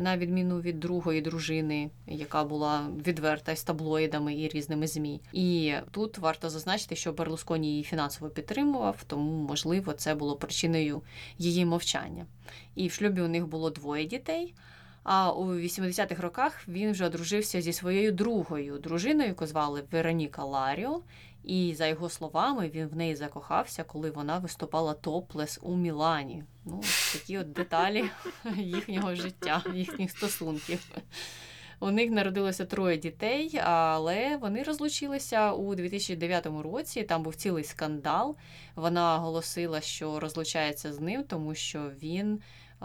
на 0.00 0.16
відміну 0.16 0.60
від 0.60 0.80
другої 0.80 1.20
дружини, 1.20 1.90
яка 2.06 2.44
була 2.44 2.88
відверта 3.06 3.56
з 3.56 3.64
таблоїдами 3.64 4.34
і 4.34 4.48
різними 4.48 4.86
змі. 4.86 5.20
І 5.32 5.74
тут 5.90 6.18
варто 6.18 6.50
зазначити, 6.50 6.96
що 6.96 7.12
Берлусконі 7.12 7.70
її 7.70 7.82
фінансово 7.82 8.30
підтримував, 8.30 9.04
тому 9.06 9.46
можливо 9.48 9.92
це 9.92 10.14
було 10.14 10.36
причиною 10.36 11.02
її 11.38 11.64
мовчання. 11.64 12.26
І 12.74 12.88
в 12.88 12.92
шлюбі 12.92 13.20
у 13.20 13.28
них 13.28 13.46
було 13.46 13.70
двоє 13.70 14.04
дітей. 14.04 14.54
А 15.04 15.32
у 15.32 15.54
80-х 15.54 16.22
роках 16.22 16.68
він 16.68 16.92
вже 16.92 17.06
одружився 17.06 17.60
зі 17.60 17.72
своєю 17.72 18.12
другою 18.12 18.78
дружиною, 18.78 19.28
яку 19.28 19.46
звали 19.46 19.84
Вероніка 19.90 20.44
Ларіо. 20.44 21.02
І 21.44 21.74
за 21.76 21.86
його 21.86 22.08
словами, 22.08 22.70
він 22.74 22.86
в 22.86 22.96
неї 22.96 23.16
закохався, 23.16 23.84
коли 23.84 24.10
вона 24.10 24.38
виступала 24.38 24.94
топлес 24.94 25.58
у 25.62 25.76
Мілані. 25.76 26.44
Ну, 26.64 26.80
такі 27.12 27.38
от 27.38 27.52
деталі 27.52 28.04
їхнього 28.56 29.14
життя, 29.14 29.64
їхніх 29.74 30.10
стосунків. 30.10 30.88
У 31.80 31.90
них 31.90 32.10
народилося 32.10 32.64
троє 32.64 32.96
дітей, 32.96 33.60
але 33.64 34.36
вони 34.36 34.62
розлучилися 34.62 35.52
у 35.52 35.74
2009 35.74 36.46
році. 36.62 37.02
Там 37.02 37.22
був 37.22 37.34
цілий 37.34 37.64
скандал. 37.64 38.36
Вона 38.74 39.16
оголосила, 39.16 39.80
що 39.80 40.20
розлучається 40.20 40.92
з 40.92 41.00
ним, 41.00 41.24
тому 41.24 41.54
що 41.54 41.90
він 42.02 42.40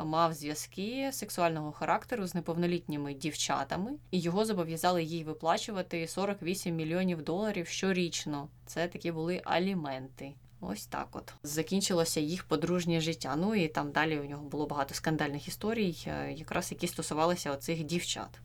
мав 0.06 0.34
зв'язки 0.34 1.10
сексуального 1.14 1.72
характеру 1.72 2.28
з 2.28 2.36
неповнолітніми 2.36 3.14
дівчатами, 3.14 3.92
і 4.12 4.20
його 4.20 4.46
зобов'язали 4.46 5.04
їй 5.04 5.24
виплачувати 5.24 6.08
48 6.08 6.76
мільйонів 6.76 7.22
доларів 7.22 7.68
щорічно. 7.68 8.48
Це 8.66 8.88
такі 8.88 9.12
були 9.12 9.42
аліменти. 9.44 10.34
Ось 10.62 10.86
так 10.86 11.08
от 11.12 11.34
закінчилося 11.44 12.20
їх 12.20 12.44
подружнє 12.44 13.02
життя. 13.02 13.36
Ну 13.36 13.56
і 13.56 13.68
там 13.68 13.92
далі 13.92 14.20
у 14.20 14.24
нього 14.24 14.44
було 14.44 14.68
багато 14.68 14.94
скандальних 14.94 15.48
історій, 15.48 15.98
е, 16.08 16.32
якраз 16.32 16.72
які 16.72 16.88
стосувалися 16.88 17.52
оцих 17.52 17.84
дівчат. 17.84 18.40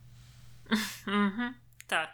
Так. 1.87 2.09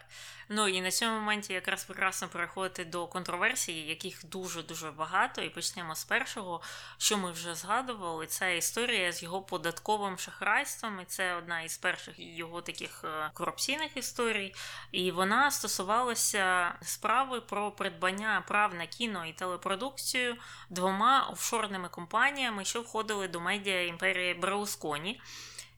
Ну 0.49 0.67
і 0.67 0.81
на 0.81 0.91
цьому 0.91 1.19
моменті 1.19 1.53
якраз 1.53 1.83
прекрасно 1.83 2.27
переходити 2.27 2.85
до 2.85 3.07
контроверсій, 3.07 3.73
яких 3.73 4.25
дуже-дуже 4.25 4.91
багато. 4.91 5.41
І 5.41 5.49
почнемо 5.49 5.95
з 5.95 6.03
першого, 6.03 6.61
що 6.97 7.17
ми 7.17 7.31
вже 7.31 7.55
згадували. 7.55 8.27
Це 8.27 8.57
історія 8.57 9.11
з 9.11 9.23
його 9.23 9.41
податковим 9.41 10.17
шахрайством. 10.17 10.99
І 10.99 11.05
це 11.05 11.35
одна 11.35 11.61
із 11.61 11.77
перших 11.77 12.15
його 12.17 12.61
таких 12.61 13.03
е, 13.03 13.31
корупційних 13.33 13.97
історій. 13.97 14.53
І 14.91 15.11
вона 15.11 15.51
стосувалася 15.51 16.75
справи 16.81 17.41
про 17.41 17.71
придбання 17.71 18.43
прав 18.47 18.75
на 18.75 18.85
кіно 18.85 19.25
і 19.25 19.33
телепродукцію 19.33 20.35
двома 20.69 21.29
офшорними 21.31 21.89
компаніями, 21.89 22.65
що 22.65 22.81
входили 22.81 23.27
до 23.27 23.39
медіа 23.39 23.81
імперії 23.83 24.33
Браусконі. 24.33 25.21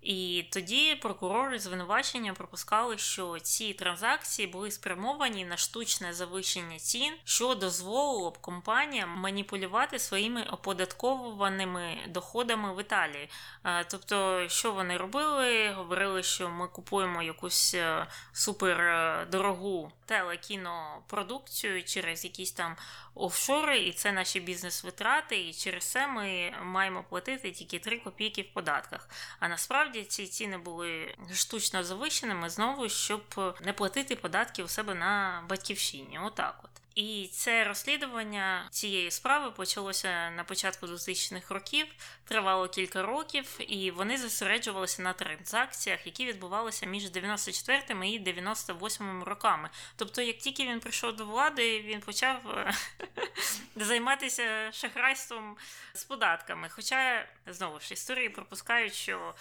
І 0.03 0.45
тоді 0.51 0.95
прокурори 0.95 1.59
звинувачення 1.59 2.33
пропускали, 2.33 2.97
що 2.97 3.39
ці 3.39 3.73
транзакції 3.73 4.47
були 4.47 4.71
спрямовані 4.71 5.45
на 5.45 5.57
штучне 5.57 6.13
завищення 6.13 6.79
цін, 6.79 7.13
що 7.23 7.55
дозволило 7.55 8.31
б 8.31 8.37
компаніям 8.37 9.09
маніпулювати 9.09 9.99
своїми 9.99 10.43
оподатковуваними 10.43 11.97
доходами 12.07 12.75
в 12.75 12.81
Італії. 12.81 13.29
Тобто, 13.87 14.45
що 14.49 14.71
вони 14.71 14.97
робили? 14.97 15.71
Говорили, 15.71 16.23
що 16.23 16.49
ми 16.49 16.67
купуємо 16.67 17.23
якусь 17.23 17.73
е, 17.73 18.07
супердорогу 18.33 19.91
телекінопродукцію 20.05 21.83
через 21.83 22.23
якісь 22.23 22.51
там 22.51 22.75
офшори, 23.15 23.79
і 23.79 23.93
це 23.93 24.11
наші 24.11 24.39
бізнес-витрати, 24.39 25.47
і 25.47 25.53
через 25.53 25.83
це 25.83 26.07
ми 26.07 26.53
маємо 26.63 27.03
платити 27.03 27.51
тільки 27.51 27.79
3 27.79 27.97
копійки 27.97 28.41
в 28.41 28.53
податках. 28.53 29.09
А 29.39 29.47
насправді 29.47 30.03
ці 30.03 30.27
ціни 30.27 30.57
були 30.57 31.15
штучно 31.33 31.83
завищеними 31.83 32.49
знову, 32.49 32.89
щоб 32.89 33.55
не 33.61 33.73
платити 33.73 34.15
податки 34.15 34.63
у 34.63 34.67
себе 34.67 34.93
на 34.93 35.43
батьківщині. 35.49 36.19
Отак 36.23 36.59
от. 36.63 36.82
І 36.95 37.29
це 37.31 37.63
розслідування 37.63 38.67
цієї 38.71 39.11
справи 39.11 39.51
почалося 39.51 40.31
на 40.31 40.43
початку 40.43 40.85
2000-х 40.85 41.53
років, 41.53 41.87
тривало 42.25 42.67
кілька 42.67 43.01
років, 43.01 43.59
і 43.59 43.91
вони 43.91 44.17
зосереджувалися 44.17 45.01
на 45.01 45.13
транзакціях, 45.13 46.05
які 46.05 46.25
відбувалися 46.25 46.85
між 46.85 47.09
94 47.09 48.09
і 48.09 48.19
98 48.19 49.23
роками. 49.23 49.69
Тобто, 49.95 50.21
як 50.21 50.37
тільки 50.37 50.67
він 50.67 50.79
прийшов 50.79 51.15
до 51.15 51.25
влади, 51.25 51.81
він 51.81 51.99
почав 51.99 52.49
е, 52.49 52.73
займатися 53.75 54.71
шахрайством 54.71 55.57
з 55.93 56.03
податками. 56.03 56.69
Хоча 56.69 57.27
знову 57.47 57.79
ж 57.79 57.93
історії 57.93 58.29
пропускають, 58.29 58.93
що 58.93 59.33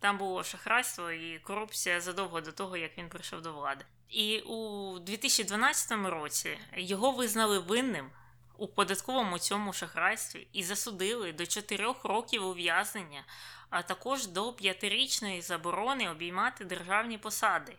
там 0.00 0.18
було 0.18 0.44
шахрайство 0.44 1.10
і 1.10 1.38
корупція 1.38 2.00
задовго 2.00 2.40
до 2.40 2.52
того, 2.52 2.76
як 2.76 2.98
він 2.98 3.08
прийшов 3.08 3.42
до 3.42 3.52
влади. 3.52 3.84
І 4.10 4.40
у 4.40 4.98
2012 4.98 5.92
році 5.92 6.58
його 6.76 7.10
визнали 7.10 7.58
винним 7.58 8.10
у 8.58 8.68
податковому 8.68 9.38
цьому 9.38 9.72
шахрайстві 9.72 10.48
і 10.52 10.62
засудили 10.62 11.32
до 11.32 11.46
4 11.46 11.94
років 12.04 12.46
ув'язнення, 12.46 13.24
а 13.70 13.82
також 13.82 14.26
до 14.26 14.52
п'ятирічної 14.52 15.42
заборони 15.42 16.10
обіймати 16.10 16.64
державні 16.64 17.18
посади. 17.18 17.76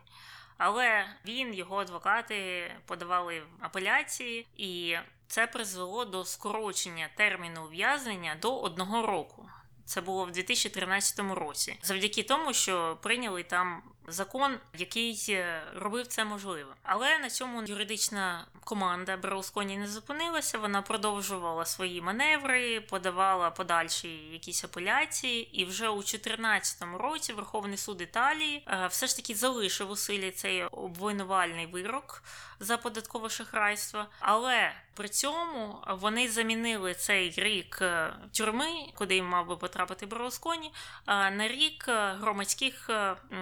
Але 0.58 1.06
він, 1.26 1.54
його 1.54 1.76
адвокати 1.76 2.70
подавали 2.86 3.42
апеляції, 3.60 4.46
і 4.56 4.96
це 5.26 5.46
призвело 5.46 6.04
до 6.04 6.24
скорочення 6.24 7.08
терміну 7.16 7.64
ув'язнення 7.64 8.36
до 8.40 8.58
одного 8.58 9.06
року. 9.06 9.48
Це 9.84 10.00
було 10.00 10.24
в 10.24 10.30
2013 10.30 11.18
році, 11.18 11.78
завдяки 11.82 12.22
тому, 12.22 12.52
що 12.52 12.98
прийняли 13.02 13.42
там 13.42 13.82
закон, 14.06 14.58
який 14.78 15.26
е, 15.28 15.62
робив 15.74 16.06
це 16.06 16.24
можливим. 16.24 16.66
Але 16.82 17.18
на 17.18 17.30
цьому 17.30 17.62
юридична 17.62 18.46
команда 18.64 19.16
Берлусконі 19.16 19.76
не 19.76 19.88
зупинилася. 19.88 20.58
Вона 20.58 20.82
продовжувала 20.82 21.64
свої 21.64 22.00
маневри, 22.00 22.80
подавала 22.80 23.50
подальші 23.50 24.08
якісь 24.08 24.64
апеляції, 24.64 25.60
і 25.60 25.64
вже 25.64 25.88
у 25.88 25.96
2014 25.96 26.82
році 26.98 27.32
Верховний 27.32 27.76
суд 27.76 28.00
Італії 28.00 28.64
е, 28.68 28.86
все 28.86 29.06
ж 29.06 29.16
таки 29.16 29.34
залишив 29.34 29.90
у 29.90 29.96
силі 29.96 30.30
цей 30.30 30.62
обвинувальний 30.62 31.66
вирок 31.66 32.22
за 32.60 32.76
податкове 32.76 33.30
шахрайство. 33.30 34.06
Але 34.20 34.72
при 34.94 35.08
цьому 35.08 35.78
вони 35.88 36.28
замінили 36.28 36.94
цей 36.94 37.34
рік 37.36 37.78
е, 37.82 38.14
тюрми, 38.32 38.66
куди 38.94 39.22
мав 39.22 39.48
би 39.48 39.56
потрапити 39.56 40.06
Берлусконі, 40.06 40.72
на 41.06 41.48
рік 41.48 41.84
громадських 42.20 42.90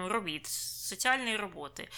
робіт 0.07 0.47
соціальної 0.47 1.37
роботи. 1.37 1.89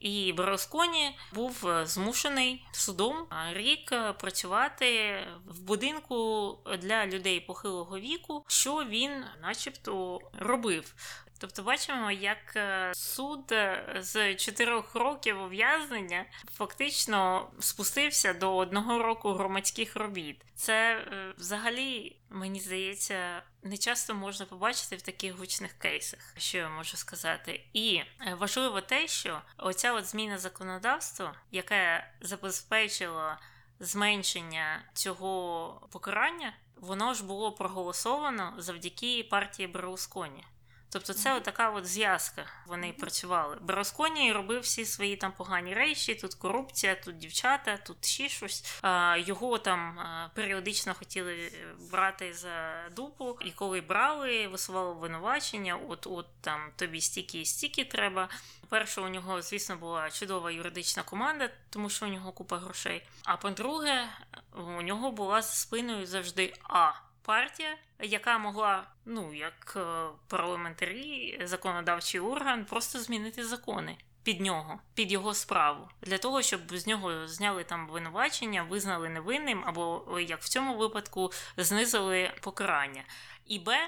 І 0.00 0.32
Берлусконі 0.32 1.18
був 1.32 1.68
е, 1.68 1.86
змушений 1.86 2.64
судом 2.72 3.26
рік 3.52 3.92
е, 3.92 4.12
працювати 4.12 5.18
в 5.46 5.60
будинку 5.60 6.58
для 6.78 7.06
людей 7.06 7.40
похилого 7.40 7.98
віку, 7.98 8.44
що 8.48 8.84
він, 8.84 9.24
начебто, 9.42 10.20
робив. 10.38 10.94
Тобто 11.38 11.62
бачимо, 11.62 12.10
як 12.10 12.56
е, 12.56 12.92
суд 12.94 13.54
з 13.96 14.34
чотирьох 14.34 14.94
років 14.94 15.42
ув'язнення 15.42 16.24
фактично 16.54 17.50
спустився 17.60 18.34
до 18.34 18.56
одного 18.56 19.02
року 19.02 19.32
громадських 19.32 19.96
робіт. 19.96 20.42
Це 20.54 21.04
взагалі 21.38 22.16
мені 22.30 22.60
здається 22.60 23.42
не 23.62 23.76
часто 23.76 24.14
можна 24.14 24.46
побачити 24.46 24.96
в 24.96 25.02
таких 25.02 25.38
гучних 25.38 25.72
кейсах, 25.72 26.20
що 26.38 26.58
я 26.58 26.68
можу 26.68 26.96
сказати. 26.96 27.64
І 27.72 27.96
е, 27.96 28.34
важливо 28.34 28.80
те, 28.80 29.08
що 29.08 29.42
оця 29.58 29.92
от 29.92 30.04
зміна 30.04 30.38
законодавства, 30.38 31.34
яке 31.50 32.10
забезпечило 32.20 33.32
зменшення 33.80 34.82
цього 34.92 35.88
покарання, 35.92 36.52
воно 36.76 37.14
ж 37.14 37.24
було 37.24 37.52
проголосовано 37.52 38.54
завдяки 38.58 39.26
партії 39.30 39.68
Берлусконі. 39.68 40.44
Тобто 40.90 41.12
це 41.12 41.40
така 41.40 41.70
от 41.70 41.86
зв'язка. 41.86 42.46
Вони 42.66 42.92
працювали. 42.92 43.56
Бросконі 43.60 44.32
робив 44.32 44.60
всі 44.60 44.84
свої 44.84 45.16
там 45.16 45.32
погані 45.32 45.74
речі, 45.74 46.14
тут 46.14 46.34
корупція, 46.34 46.94
тут 46.94 47.18
дівчата, 47.18 47.76
тут 47.76 48.04
ще 48.04 48.28
щось. 48.28 48.80
А, 48.82 49.16
Його 49.16 49.58
там 49.58 49.98
періодично 50.34 50.94
хотіли 50.94 51.52
брати 51.90 52.34
за 52.34 52.88
дупу, 52.96 53.38
і 53.44 53.50
коли 53.50 53.80
брали, 53.80 54.48
висували 54.48 54.94
винувачення. 54.94 55.76
От 55.88 56.06
от 56.06 56.26
там 56.40 56.70
тобі 56.76 57.00
стільки 57.00 57.40
і 57.40 57.44
стільки 57.44 57.84
треба. 57.84 58.28
Перше, 58.68 59.00
у 59.00 59.08
нього, 59.08 59.42
звісно, 59.42 59.76
була 59.76 60.10
чудова 60.10 60.50
юридична 60.50 61.02
команда, 61.02 61.50
тому 61.70 61.90
що 61.90 62.06
у 62.06 62.08
нього 62.08 62.32
купа 62.32 62.58
грошей. 62.58 63.06
А 63.24 63.36
по-друге, 63.36 64.08
у 64.52 64.82
нього 64.82 65.10
була 65.10 65.42
за 65.42 65.52
спиною 65.52 66.06
завжди 66.06 66.54
А 66.62 66.92
партія, 67.26 67.76
яка 68.00 68.38
могла, 68.38 68.86
ну 69.04 69.34
як 69.34 69.74
е, 69.76 70.06
парламентарі, 70.28 71.40
законодавчий 71.44 72.20
орган, 72.20 72.64
просто 72.64 73.00
змінити 73.00 73.44
закони. 73.44 73.96
Під 74.22 74.40
нього, 74.40 74.78
під 74.94 75.12
його 75.12 75.34
справу, 75.34 75.88
для 76.02 76.18
того, 76.18 76.42
щоб 76.42 76.60
з 76.70 76.86
нього 76.86 77.28
зняли 77.28 77.64
там 77.64 77.88
винувачення, 77.88 78.62
визнали 78.62 79.08
невинним, 79.08 79.62
або 79.66 80.04
як 80.20 80.40
в 80.40 80.48
цьому 80.48 80.76
випадку 80.76 81.32
знизили 81.56 82.32
покарання. 82.40 83.04
І 83.46 83.58
Б, 83.58 83.78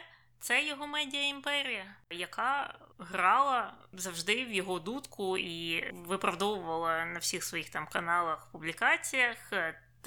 це 0.41 0.65
його 0.65 0.87
медіа 0.87 1.29
імперія, 1.29 1.95
яка 2.11 2.75
грала 2.99 3.75
завжди 3.93 4.45
в 4.45 4.53
його 4.53 4.79
дудку 4.79 5.39
і 5.39 5.91
виправдовувала 5.93 7.05
на 7.05 7.19
всіх 7.19 7.45
своїх 7.45 7.71
там 7.71 7.87
каналах, 7.87 8.49
публікаціях 8.53 9.53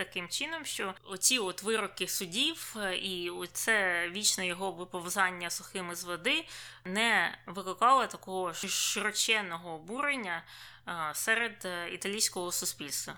таким 0.05 0.27
чином, 0.27 0.65
що 0.65 0.93
оці 1.03 1.39
от 1.39 1.63
вироки 1.63 2.07
судів 2.07 2.75
е, 2.77 2.95
і 2.95 3.31
це 3.53 4.09
вічне 4.09 4.47
його 4.47 4.71
виповзання 4.71 5.49
сухими 5.49 5.95
з 5.95 6.03
води 6.03 6.45
не 6.85 7.37
викликало 7.47 8.07
такого 8.07 8.53
широченного 8.53 9.73
обурення 9.75 10.43
е, 10.87 10.91
серед 11.13 11.65
е, 11.65 11.93
італійського 11.93 12.51
суспільства. 12.51 13.13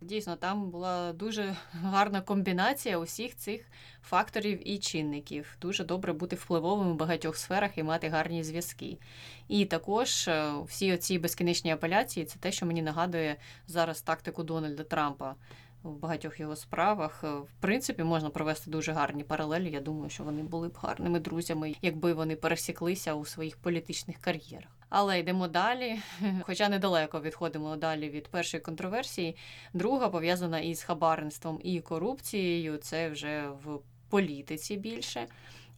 Дійсно, 0.00 0.36
там 0.36 0.70
була 0.70 1.12
дуже 1.12 1.56
гарна 1.72 2.20
комбінація 2.20 2.98
усіх 2.98 3.36
цих 3.36 3.66
факторів 4.02 4.68
і 4.68 4.78
чинників. 4.78 5.56
Дуже 5.60 5.84
добре 5.84 6.12
бути 6.12 6.36
впливовим 6.36 6.88
у 6.88 6.94
багатьох 6.94 7.36
сферах 7.36 7.78
і 7.78 7.82
мати 7.82 8.08
гарні 8.08 8.44
зв'язки. 8.44 8.98
І 9.48 9.64
також 9.64 10.30
всі 10.66 10.92
оці 10.92 11.18
безкінечні 11.18 11.72
апеляції 11.72 12.26
це 12.26 12.38
те, 12.38 12.52
що 12.52 12.66
мені 12.66 12.82
нагадує 12.82 13.36
зараз 13.66 14.00
тактику 14.00 14.42
Дональда 14.42 14.84
Трампа 14.84 15.34
в 15.90 15.98
багатьох 15.98 16.40
його 16.40 16.56
справах. 16.56 17.24
Е, 17.24 17.28
в 17.28 17.52
принципі, 17.60 18.02
можна 18.02 18.30
провести 18.30 18.70
дуже 18.70 18.92
гарні 18.92 19.24
паралелі. 19.24 19.70
Я 19.70 19.80
думаю, 19.80 20.10
що 20.10 20.24
вони 20.24 20.42
були 20.42 20.68
б 20.68 20.78
гарними 20.82 21.20
друзями, 21.20 21.74
якби 21.82 22.12
вони 22.12 22.36
пересіклися 22.36 23.14
у 23.14 23.24
своїх 23.24 23.56
політичних 23.56 24.18
кар'єрах. 24.18 24.70
Але 24.88 25.18
йдемо 25.18 25.48
далі, 25.48 25.98
хоча 26.42 26.68
недалеко 26.68 27.20
відходимо 27.20 27.76
далі 27.76 28.08
від 28.10 28.28
першої 28.28 28.60
контроверсії. 28.60 29.36
Друга 29.74 30.08
пов'язана 30.08 30.60
із 30.60 30.82
хабарництвом 30.82 31.60
і 31.64 31.80
корупцією. 31.80 32.76
Це 32.76 33.08
вже 33.08 33.48
в 33.64 33.80
політиці 34.08 34.76
більше. 34.76 35.26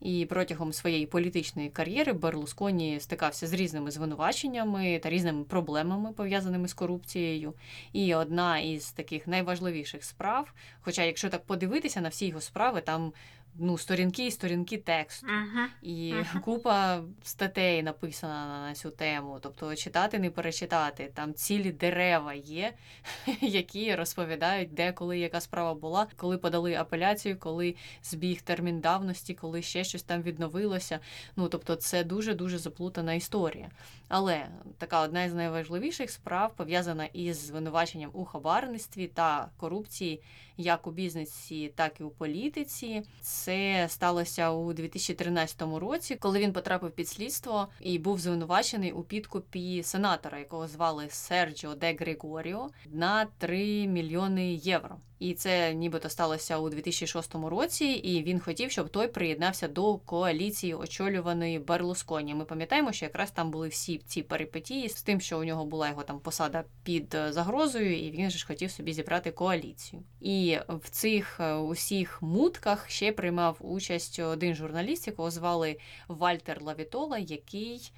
І 0.01 0.27
протягом 0.27 0.73
своєї 0.73 1.07
політичної 1.07 1.71
кар'єри 1.71 2.13
Берлусконі 2.13 3.01
стикався 3.01 3.47
з 3.47 3.53
різними 3.53 3.91
звинуваченнями 3.91 5.01
та 5.03 5.11
різними 5.11 5.45
проблемами, 5.45 6.13
пов'язаними 6.13 6.69
з 6.69 6.75
корупцією. 6.75 7.55
І 7.93 8.15
одна 8.15 8.59
із 8.59 8.93
таких 8.93 9.27
найважливіших 9.27 10.05
справ, 10.05 10.53
хоча, 10.81 11.03
якщо 11.03 11.29
так 11.29 11.45
подивитися 11.45 12.01
на 12.01 12.09
всі 12.09 12.27
його 12.27 12.41
справи, 12.41 12.81
там 12.81 13.13
ну, 13.59 13.79
сторінки 13.79 14.27
і 14.27 14.31
сторінки 14.31 14.79
тексту. 14.79 15.27
Uh-huh. 15.27 15.67
І 15.83 16.15
uh-huh. 16.15 16.41
купа 16.41 17.03
статей 17.23 17.83
написана 17.83 18.67
на 18.69 18.75
цю 18.75 18.91
тему. 18.91 19.39
Тобто 19.43 19.77
читати, 19.77 20.19
не 20.19 20.31
перечитати. 20.31 21.11
Там 21.15 21.35
цілі 21.35 21.73
дерева 21.73 22.35
є, 22.35 22.73
які 23.41 23.95
розповідають, 23.95 24.75
де 24.75 24.93
коли 24.93 25.19
яка 25.19 25.41
справа 25.41 25.75
була, 25.75 26.07
коли 26.17 26.39
подали 26.39 26.75
апеляцію, 26.75 27.39
коли 27.39 27.75
збіг 28.03 28.43
термін 28.43 28.81
давності, 28.81 29.35
коли 29.35 29.63
ще 29.63 29.85
щось 29.85 30.03
там 30.03 30.23
відновилося. 30.23 30.99
Ну 31.37 31.49
тобто, 31.49 31.75
це 31.75 32.05
дуже 32.05 32.35
дуже 32.35 32.59
заплутана 32.59 33.15
історія. 33.15 33.71
Але 34.09 34.49
така 34.79 35.01
одна 35.01 35.25
із 35.25 35.35
найважливіших 35.35 36.11
справ 36.11 36.57
пов'язана 36.57 37.05
із 37.05 37.47
звинуваченням 37.47 38.11
у 38.13 38.25
хабарництві 38.25 39.07
та 39.07 39.51
корупції 39.57 40.23
як 40.61 40.87
у 40.87 40.91
бізнесі, 40.91 41.73
так 41.75 42.01
і 42.01 42.03
у 42.03 42.11
політиці. 42.11 43.03
Це 43.21 43.87
сталося 43.89 44.51
у 44.51 44.73
2013 44.73 45.63
році, 45.63 46.17
коли 46.17 46.39
він 46.39 46.53
потрапив 46.53 46.91
під 46.91 47.09
слідство 47.09 47.69
і 47.81 47.99
був 47.99 48.21
звинувачений 48.21 48.93
у 48.93 49.03
підкупі 49.03 49.83
сенатора, 49.83 50.39
якого 50.39 50.69
звали 50.69 51.07
Серджіо 51.11 51.75
Де 51.75 51.95
Григоріо, 51.95 52.69
на 52.87 53.27
3 53.39 53.87
мільйони 53.87 54.55
євро. 54.55 54.97
І 55.21 55.35
це 55.35 55.75
нібито 55.75 56.09
сталося 56.09 56.59
у 56.59 56.71
2006 56.71 57.35
році, 57.35 57.85
і 57.85 58.23
він 58.23 58.41
хотів, 58.41 58.71
щоб 58.71 58.89
той 58.89 59.09
приєднався 59.09 59.69
до 59.69 59.99
коаліції, 59.99 60.75
очолюваної 60.75 61.59
Берлусконі. 61.59 62.35
Ми 62.35 62.45
пам'ятаємо, 62.45 62.93
що 62.93 63.05
якраз 63.05 63.31
там 63.31 63.51
були 63.51 63.69
всі 63.69 63.99
ці 63.99 64.23
перипетії 64.23 64.89
з 64.89 65.03
тим, 65.03 65.21
що 65.21 65.39
у 65.39 65.45
нього 65.45 65.65
була 65.65 65.89
його 65.89 66.03
там 66.03 66.21
посада 66.21 66.65
під 66.85 67.17
загрозою, 67.29 67.99
і 67.99 68.11
він 68.11 68.31
же 68.31 68.39
ж 68.39 68.47
хотів 68.47 68.71
собі 68.71 68.93
зібрати 68.93 69.31
коаліцію. 69.31 70.03
І 70.21 70.59
в 70.69 70.91
цих 70.91 71.41
е, 71.41 71.55
усіх 71.55 72.23
мутках 72.23 72.91
ще 72.91 73.13
приймав 73.13 73.57
участь 73.61 74.19
один 74.19 74.55
журналіст, 74.55 75.07
якого 75.07 75.31
звали 75.31 75.77
Вальтер 76.09 76.63
Лавітола, 76.63 77.19
який 77.19 77.93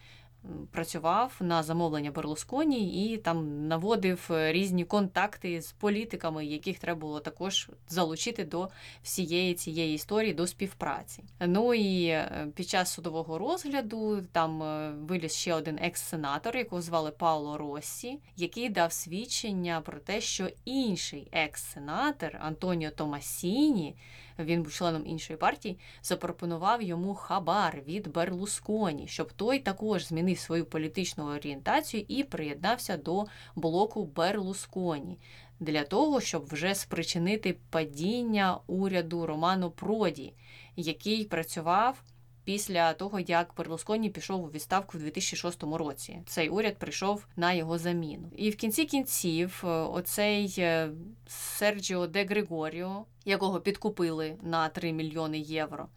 працював 0.70 1.36
на 1.40 1.62
замовлення 1.62 2.10
Берлусконі 2.10 3.12
і 3.12 3.16
там 3.16 3.68
наводив 3.68 4.28
е, 4.30 4.52
різні 4.52 4.84
контакти 4.84 5.62
з 5.62 5.72
політиками, 5.72 6.46
яких 6.46 6.78
треба 6.78 7.00
було 7.00 7.20
також 7.20 7.70
залучити 7.88 8.44
до 8.44 8.68
всієї 9.02 9.54
цієї 9.54 9.94
історії 9.94 10.34
до 10.34 10.46
співпраці. 10.46 11.24
Ну 11.40 11.74
і 11.74 12.06
е, 12.06 12.48
під 12.54 12.68
час 12.68 12.92
судового 12.92 13.38
розгляду 13.38 14.22
там 14.32 14.62
е, 14.62 14.90
виліз 14.90 15.34
ще 15.34 15.54
один 15.54 15.78
екс-сенатор, 15.82 16.56
якого 16.56 16.82
звали 16.82 17.10
Пауло 17.10 17.58
Россі, 17.58 18.18
який 18.36 18.68
дав 18.68 18.92
свідчення 18.92 19.80
про 19.80 19.98
те, 19.98 20.20
що 20.20 20.48
інший 20.64 21.28
екс-сенатор 21.32 22.36
Антоніо 22.40 22.90
Томасіні 22.90 23.96
він 24.38 24.62
був 24.62 24.72
членом 24.72 25.06
іншої 25.06 25.36
партії, 25.36 25.78
запропонував 26.02 26.82
йому 26.82 27.14
хабар 27.14 27.82
від 27.88 28.12
Берлусконі, 28.12 29.08
щоб 29.08 29.32
той 29.32 29.58
також 29.58 30.06
змінив 30.06 30.38
свою 30.38 30.64
політичну 30.64 31.24
орієнтацію 31.24 32.04
і 32.08 32.24
приєднався 32.24 32.96
до 32.96 33.24
блоку 33.54 34.04
Берлусконі. 34.04 35.18
Для 35.60 35.84
того, 35.84 36.20
щоб 36.20 36.46
вже 36.46 36.74
спричинити 36.74 37.56
падіння 37.70 38.58
уряду 38.66 39.26
Романо 39.26 39.70
Проді, 39.70 40.32
який 40.76 41.24
працював 41.24 42.02
після 42.44 42.92
того, 42.92 43.20
як 43.20 43.54
Берлусконі 43.56 44.10
пішов 44.10 44.44
у 44.44 44.50
відставку 44.50 44.98
в 44.98 45.00
2006 45.00 45.62
році. 45.62 46.22
Цей 46.26 46.48
уряд 46.48 46.76
прийшов 46.76 47.26
на 47.36 47.52
його 47.52 47.78
заміну. 47.78 48.28
І 48.36 48.50
в 48.50 48.56
кінці 48.56 48.84
кінців, 48.84 49.62
е, 49.64 49.66
оцей 49.66 50.54
е, 50.58 50.90
Серджіо 51.26 52.06
Де 52.06 52.24
Григоріо, 52.24 53.04
якого 53.24 53.60
підкупили 53.60 54.36
на 54.42 54.68
3 54.68 54.92
мільйони 54.92 55.38
євро, 55.38 55.88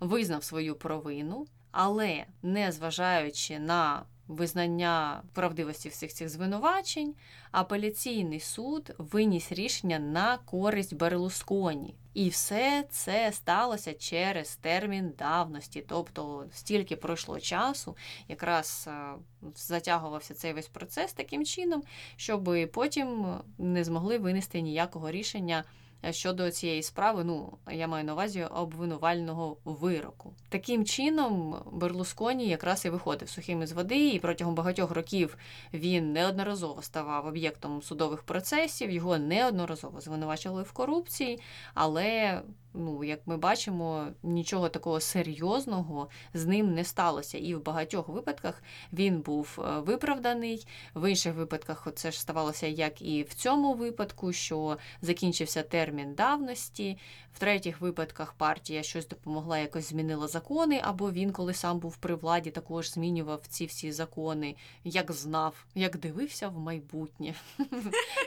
визнав 0.00 0.44
свою 0.44 0.74
провину, 0.74 1.46
але 1.70 2.26
не 2.42 2.72
зважаючи 2.72 3.58
на 3.58 4.02
визнання 4.28 5.22
правдивості 5.32 5.88
всіх 5.88 6.12
цих 6.12 6.28
звинувачень, 6.28 7.14
апеляційний 7.50 8.40
суд 8.40 8.94
виніс 8.98 9.52
рішення 9.52 9.98
на 9.98 10.38
користь 10.38 10.94
Берлусконі. 10.94 11.94
І 12.14 12.28
все 12.28 12.84
це 12.90 13.32
сталося 13.32 13.94
через 13.94 14.56
термін 14.56 15.12
давності. 15.18 15.84
Тобто 15.88 16.44
стільки 16.52 16.96
пройшло 16.96 17.40
часу, 17.40 17.96
якраз 18.28 18.88
е, 18.88 19.14
затягувався 19.56 20.34
цей 20.34 20.52
весь 20.52 20.68
процес 20.68 21.12
таким 21.12 21.44
чином, 21.44 21.82
щоб 22.16 22.50
потім 22.72 23.36
не 23.58 23.84
змогли 23.84 24.18
винести 24.18 24.60
ніякого 24.60 25.10
рішення 25.10 25.64
щодо 26.10 26.50
цієї 26.50 26.82
справи, 26.82 27.24
ну 27.24 27.58
я 27.72 27.88
маю 27.88 28.04
на 28.04 28.12
увазі 28.12 28.44
обвинувального 28.44 29.56
вироку. 29.64 30.32
Таким 30.48 30.84
чином, 30.84 31.56
Берлусконі 31.72 32.48
якраз 32.48 32.84
і 32.84 32.90
виходив 32.90 33.28
сухим 33.28 33.62
із 33.62 33.72
води, 33.72 34.08
і 34.08 34.18
протягом 34.18 34.54
багатьох 34.54 34.90
років 34.90 35.36
він 35.74 36.12
неодноразово 36.12 36.82
ставав 36.82 37.26
об'єктом 37.26 37.82
судових 37.82 38.22
процесів, 38.22 38.90
його 38.90 39.18
неодноразово 39.18 40.00
звинувачували 40.00 40.62
в 40.62 40.72
корупції, 40.72 41.40
але 41.74 42.42
ну, 42.74 43.04
як 43.04 43.20
ми 43.26 43.36
бачимо, 43.36 44.06
нічого 44.22 44.68
такого 44.68 45.00
серйозного 45.00 46.08
з 46.34 46.46
ним 46.46 46.74
не 46.74 46.84
сталося. 46.84 47.38
І 47.38 47.54
в 47.54 47.64
багатьох 47.64 48.08
випадках 48.08 48.62
він 48.92 49.20
був 49.20 49.58
е, 49.58 49.80
виправданий. 49.80 50.66
В 50.94 51.10
інших 51.10 51.34
випадках 51.34 51.88
це 51.94 52.10
ж 52.10 52.20
ставалося, 52.20 52.66
як 52.66 53.02
і 53.02 53.22
в 53.22 53.34
цьому 53.34 53.74
випадку, 53.74 54.32
що 54.32 54.78
закінчився 55.02 55.62
термін 55.62 56.14
давності. 56.14 56.98
В 57.34 57.38
третіх 57.38 57.80
випадках 57.80 58.32
партія 58.32 58.82
щось 58.82 59.08
допомогла, 59.08 59.58
якось 59.58 59.88
змінила 59.88 60.28
закони, 60.28 60.80
або 60.82 61.12
він, 61.12 61.32
коли 61.32 61.54
сам 61.54 61.78
був 61.78 61.96
при 61.96 62.14
владі, 62.14 62.50
також 62.50 62.90
змінював 62.90 63.46
ці 63.48 63.66
всі 63.66 63.92
закони, 63.92 64.56
як 64.84 65.12
знав, 65.12 65.64
як 65.74 65.98
дивився 65.98 66.48
в 66.48 66.58
майбутнє, 66.58 67.34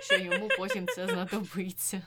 що 0.01 0.17
йому 0.17 0.49
потім 0.57 0.87
це 0.95 1.07
знадобиться. 1.07 2.01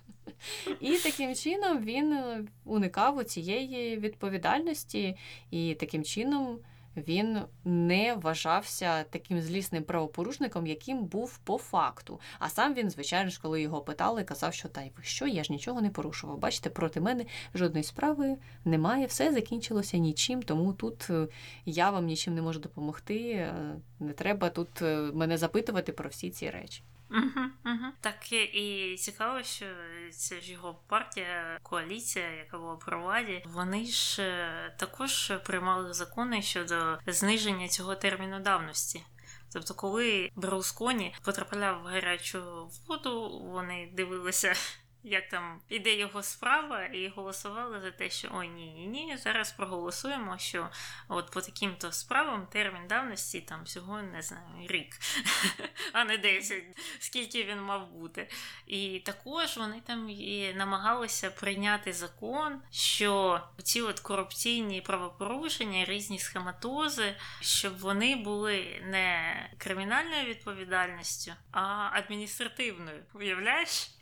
І 0.81 0.93
таким 0.97 1.35
чином 1.35 1.85
він 1.85 2.13
е, 2.13 2.45
уникав 2.65 3.25
цієї 3.25 3.97
відповідальності, 3.97 5.17
і 5.51 5.75
таким 5.75 6.05
чином 6.05 6.59
він 7.07 7.39
не 7.65 8.15
вважався 8.15 9.05
таким 9.05 9.41
злісним 9.41 9.83
правопорушником, 9.83 10.67
яким 10.67 11.05
був 11.05 11.39
по 11.39 11.59
факту. 11.59 12.21
А 12.39 12.49
сам 12.49 12.75
він, 12.75 12.91
звичайно 12.91 13.31
ж, 13.31 13.41
коли 13.43 13.63
його 13.63 13.81
питали, 13.81 14.25
казав, 14.25 14.55
що 14.55 14.69
та 14.69 14.83
й 14.83 14.91
ви 14.97 15.03
що, 15.03 15.27
я 15.27 15.45
ж 15.45 15.53
нічого 15.53 15.81
не 15.81 15.91
порушував. 15.91 16.39
Бачите, 16.39 16.71
проти 16.71 17.01
мене 17.01 17.27
жодної 17.55 17.85
справи 17.85 18.37
немає, 18.65 19.07
все 19.07 19.33
закінчилося 19.33 19.97
нічим, 19.97 20.43
тому 20.43 20.73
тут 20.73 21.11
е, 21.11 21.29
я 21.67 21.91
вам 21.91 22.07
нічим 22.07 22.35
не 22.35 22.43
можу 22.43 22.61
допомогти. 22.61 23.31
Е, 23.31 23.55
не 24.01 24.13
треба 24.13 24.51
тут 24.51 24.69
мене 25.15 25.37
запитувати 25.37 25.93
про 25.93 26.09
всі 26.09 26.31
ці 26.31 26.51
речі. 26.51 26.83
Так 28.01 28.33
і 28.33 28.97
цікаво, 28.99 29.43
що 29.43 29.67
це 30.11 30.41
ж 30.41 30.53
його 30.53 30.75
партія, 30.87 31.59
коаліція, 31.63 32.31
яка 32.31 32.59
була 32.59 32.77
при 32.77 32.97
владі, 32.97 33.43
вони 33.47 33.87
ж 33.87 34.23
е, 34.23 34.77
також 34.79 35.33
приймали 35.45 35.93
закони 35.93 36.43
щодо 36.43 36.99
зниження 37.07 37.69
цього 37.69 37.95
терміну 37.95 38.41
давності. 38.41 39.03
Тобто, 39.53 39.75
коли 39.75 40.31
Берлусконі 40.37 41.15
потрапляв 41.23 41.83
в 41.83 41.87
гарячу 41.87 42.71
воду, 42.89 43.41
вони 43.45 43.91
дивилися 43.93 44.55
як 45.05 45.29
там 45.29 45.61
іде 45.69 45.97
його 45.97 46.23
справа, 46.23 46.85
і 46.85 47.09
голосували 47.09 47.81
за 47.81 47.91
те, 47.91 48.11
що 48.11 48.29
ой 48.33 48.49
ні, 48.49 48.73
ні, 48.73 48.87
ні, 48.87 49.17
зараз 49.17 49.53
проголосуємо, 49.53 50.39
що 50.39 50.69
от 51.09 51.31
по 51.31 51.41
таким-то 51.41 51.93
справам 51.93 52.47
термін 52.47 52.83
давності 52.89 53.41
там 53.41 53.65
всього 53.65 54.03
не 54.03 54.23
знаю, 54.23 54.67
рік, 54.69 54.99
а 55.93 56.05
не 56.05 56.19
10, 56.19 56.65
скільки 56.99 57.45
він 57.45 57.63
мав 57.63 57.91
бути. 57.91 58.29
І 58.67 59.03
також 59.05 59.57
вони 59.57 59.81
там 59.81 60.11
і 60.11 60.55
намагалися 60.55 61.31
прийняти 61.31 61.93
закон, 61.93 62.63
що 62.71 63.41
ці 63.63 63.83
от 63.83 64.01
корупційні 64.01 64.81
правопорушення, 64.81 65.85
різні 65.85 66.19
схематози, 66.19 67.15
щоб 67.41 67.79
вони 67.79 68.17
були 68.17 68.83
не 68.85 69.35
кримінальною 69.59 70.25
відповідальністю, 70.25 71.33
а 71.53 71.91
адміністративною. 71.93 73.05
Уявляєш? 73.15 73.98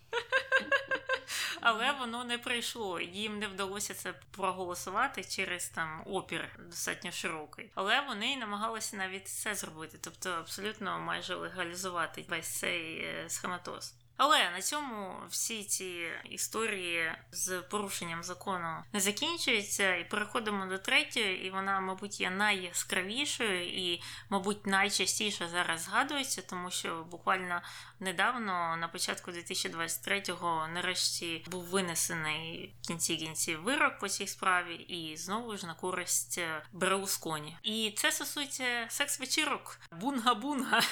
Але 1.61 1.93
воно 1.93 2.25
не 2.25 2.39
прийшло. 2.39 3.01
Їм 3.01 3.39
не 3.39 3.49
вдалося 3.49 3.95
це 3.95 4.15
проголосувати 4.31 5.25
через 5.25 5.69
там 5.69 6.03
опір 6.07 6.49
достатньо 6.59 7.13
широкий. 7.13 7.71
Але 7.75 8.01
вони 8.01 8.37
намагалися 8.37 8.97
навіть 8.97 9.29
це 9.29 9.55
зробити, 9.55 9.99
тобто 10.01 10.31
абсолютно 10.31 10.99
майже 10.99 11.35
легалізувати 11.35 12.25
весь 12.29 12.59
цей 12.59 12.99
е, 12.99 13.25
схематоз. 13.29 13.95
Але 14.17 14.51
на 14.51 14.62
цьому 14.62 15.14
всі 15.29 15.64
ці 15.64 16.09
історії 16.25 17.12
з 17.33 17.61
порушенням 17.61 18.23
закону 18.23 18.85
не 18.93 19.01
закінчуються, 19.01 19.97
і 19.97 20.09
переходимо 20.09 20.67
до 20.67 20.79
третьої, 20.79 21.47
і 21.47 21.51
вона, 21.51 21.81
мабуть, 21.81 22.21
є 22.21 22.31
найяскравішою 22.31 23.69
і, 23.69 24.03
мабуть, 24.29 24.67
найчастіше 24.67 25.49
зараз 25.49 25.81
згадується, 25.81 26.43
тому 26.43 26.71
що 26.71 27.07
буквально 27.11 27.62
недавно, 28.01 28.77
на 28.77 28.89
початку 28.89 29.31
2023-го, 29.31 30.69
нарешті 30.75 31.45
був 31.51 31.64
винесений 31.64 32.75
в 32.83 32.87
кінці 32.87 33.17
кінців 33.17 33.62
вирок 33.62 33.99
по 33.99 34.09
цій 34.09 34.27
справі, 34.27 34.75
і 34.75 35.17
знову 35.17 35.57
ж 35.57 35.67
на 35.67 35.75
користь 35.75 36.41
Берлусконі. 36.73 37.57
І 37.62 37.95
це 37.97 38.12
стосується 38.12 38.87
секс-вечірок. 38.89 39.81
Бунга-бунга. 39.93 40.83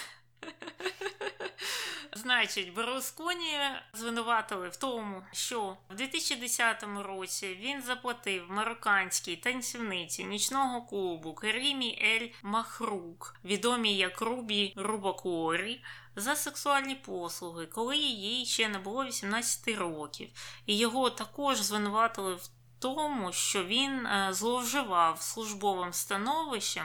Значить, 2.16 2.74
Берлусконі 2.74 3.58
звинуватили 3.92 4.68
в 4.68 4.76
тому, 4.76 5.22
що 5.32 5.76
в 5.90 5.94
2010 5.94 6.84
році 7.02 7.58
він 7.60 7.82
заплатив 7.82 8.44
марокканській 8.48 9.36
танцівниці 9.36 10.24
нічного 10.24 10.82
клубу 10.82 11.34
Керімі 11.34 11.98
Ель 12.02 12.28
Махрук, 12.42 13.40
відомій 13.44 13.96
як 13.96 14.20
Рубі 14.20 14.72
Рубакорі, 14.76 15.80
за 16.16 16.36
сексуальні 16.36 16.94
послуги, 16.94 17.66
коли 17.66 17.96
їй 17.96 18.46
ще 18.46 18.68
не 18.68 18.78
було 18.78 19.04
18 19.04 19.78
років, 19.78 20.28
і 20.66 20.78
його 20.78 21.10
також 21.10 21.60
звинуватили 21.60 22.34
в 22.34 22.48
тому, 22.78 23.32
що 23.32 23.64
він 23.64 24.06
е, 24.06 24.28
зловживав 24.30 25.22
службовим 25.22 25.92
становищем 25.92 26.84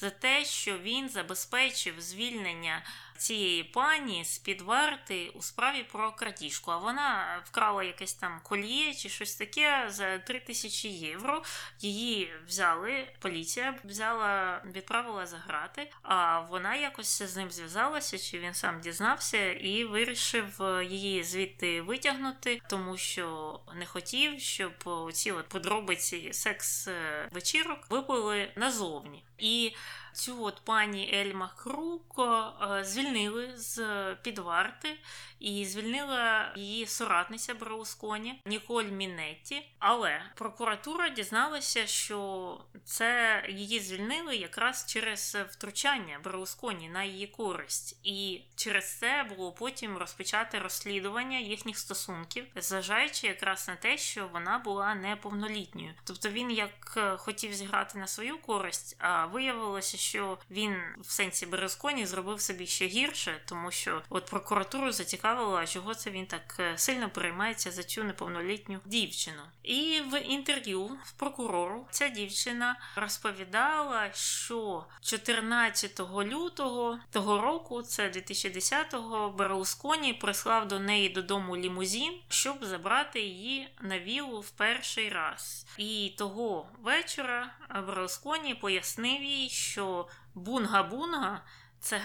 за 0.00 0.10
те, 0.10 0.44
що 0.44 0.78
він 0.78 1.08
забезпечив 1.08 2.00
звільнення 2.00 2.82
цієї 3.20 3.64
пані 3.64 4.24
з 4.24 4.38
під 4.38 4.60
варти 4.60 5.30
у 5.34 5.42
справі 5.42 5.86
про 5.92 6.12
крадіжку. 6.12 6.70
А 6.70 6.76
вона 6.76 7.40
вкрала 7.44 7.84
якесь 7.84 8.14
там 8.14 8.40
коліє 8.42 8.94
чи 8.94 9.08
щось 9.08 9.34
таке 9.34 9.86
за 9.88 10.18
3 10.18 10.40
тисячі 10.40 10.88
євро. 10.88 11.42
Її 11.80 12.32
взяли, 12.46 13.08
поліція 13.18 13.74
взяла, 13.84 14.62
відправила 14.74 15.26
за 15.26 15.36
грати, 15.36 15.90
а 16.02 16.40
вона 16.40 16.74
якось 16.74 17.22
з 17.22 17.36
ним 17.36 17.50
зв'язалася, 17.50 18.18
чи 18.18 18.38
він 18.38 18.54
сам 18.54 18.80
дізнався 18.80 19.52
і 19.52 19.84
вирішив 19.84 20.60
її 20.82 21.24
звідти 21.24 21.82
витягнути, 21.82 22.60
тому 22.68 22.96
що 22.96 23.60
не 23.74 23.86
хотів, 23.86 24.40
щоб 24.40 24.72
ці 25.12 25.32
от 25.32 25.48
подробиці 25.48 26.32
секс-вечірок 26.32 27.86
виплили 27.90 28.52
назовні. 28.56 29.24
І 29.40 29.74
цю 30.12 30.44
от 30.44 30.60
пані 30.64 31.14
Ельма 31.14 31.50
Крук 31.56 32.18
е, 32.18 32.84
звільнили 32.84 33.52
з 33.56 33.84
під 34.22 34.38
варти 34.38 34.98
і 35.40 35.66
звільнила 35.66 36.52
її 36.56 36.86
соратниця 36.86 37.54
Браусконі 37.54 38.40
Ніколь 38.46 38.84
Мінетті. 38.84 39.66
Але 39.78 40.22
прокуратура 40.34 41.08
дізналася, 41.08 41.86
що 41.86 42.60
це 42.84 43.42
її 43.48 43.80
звільнили 43.80 44.36
якраз 44.36 44.86
через 44.88 45.36
втручання 45.50 46.20
Браусконі 46.24 46.88
на 46.88 47.04
її 47.04 47.26
користь, 47.26 48.00
і 48.02 48.40
через 48.56 48.98
це 48.98 49.26
було 49.36 49.52
потім 49.52 49.96
розпочати 49.96 50.58
розслідування 50.58 51.38
їхніх 51.38 51.78
стосунків, 51.78 52.46
зважаючи 52.56 53.26
якраз 53.26 53.68
на 53.68 53.76
те, 53.76 53.98
що 53.98 54.28
вона 54.28 54.58
була 54.58 54.94
неповнолітньою. 54.94 55.94
Тобто 56.04 56.28
він 56.28 56.50
як 56.50 56.94
е, 56.96 57.16
хотів 57.16 57.54
зіграти 57.54 57.98
на 57.98 58.06
свою 58.06 58.38
користь, 58.38 58.96
а 58.98 59.26
виявилося, 59.26 59.96
що 60.00 60.38
він 60.50 60.76
в 60.98 61.10
сенсі 61.10 61.46
Березконі 61.46 62.06
зробив 62.06 62.40
собі 62.40 62.66
ще 62.66 62.86
гірше, 62.86 63.40
тому 63.44 63.70
що 63.70 64.02
от 64.08 64.26
прокуратуру 64.26 64.92
зацікавило, 64.92 65.66
чого 65.66 65.94
це 65.94 66.10
він 66.10 66.26
так 66.26 66.56
е, 66.60 66.78
сильно 66.78 67.10
переймається 67.10 67.70
за 67.70 67.82
цю 67.82 68.04
неповнолітню 68.04 68.80
дівчину. 68.84 69.42
І 69.62 70.02
в 70.12 70.20
інтерв'ю 70.20 70.84
в 71.04 71.12
прокурору 71.12 71.86
ця 71.90 72.08
дівчина 72.08 72.76
розповідала, 72.96 74.12
що 74.12 74.84
14 75.02 76.00
лютого 76.00 76.98
того 77.10 77.40
року, 77.40 77.82
це 77.82 78.08
2010-го, 78.08 79.30
Берлусконі 79.30 80.12
прислав 80.12 80.68
до 80.68 80.78
неї 80.78 81.08
додому 81.08 81.56
лімузін, 81.56 82.12
щоб 82.28 82.64
забрати 82.64 83.20
її 83.20 83.68
на 83.80 83.98
вілу 83.98 84.40
в 84.40 84.50
перший 84.50 85.08
раз. 85.08 85.66
І 85.78 86.12
того 86.18 86.66
вечора 86.82 87.52
Берлусконі 87.86 88.54
пояснив 88.54 89.22
їй, 89.22 89.48
що 89.48 89.89
Бунга-Бунга 90.34 91.40
це 91.80 91.98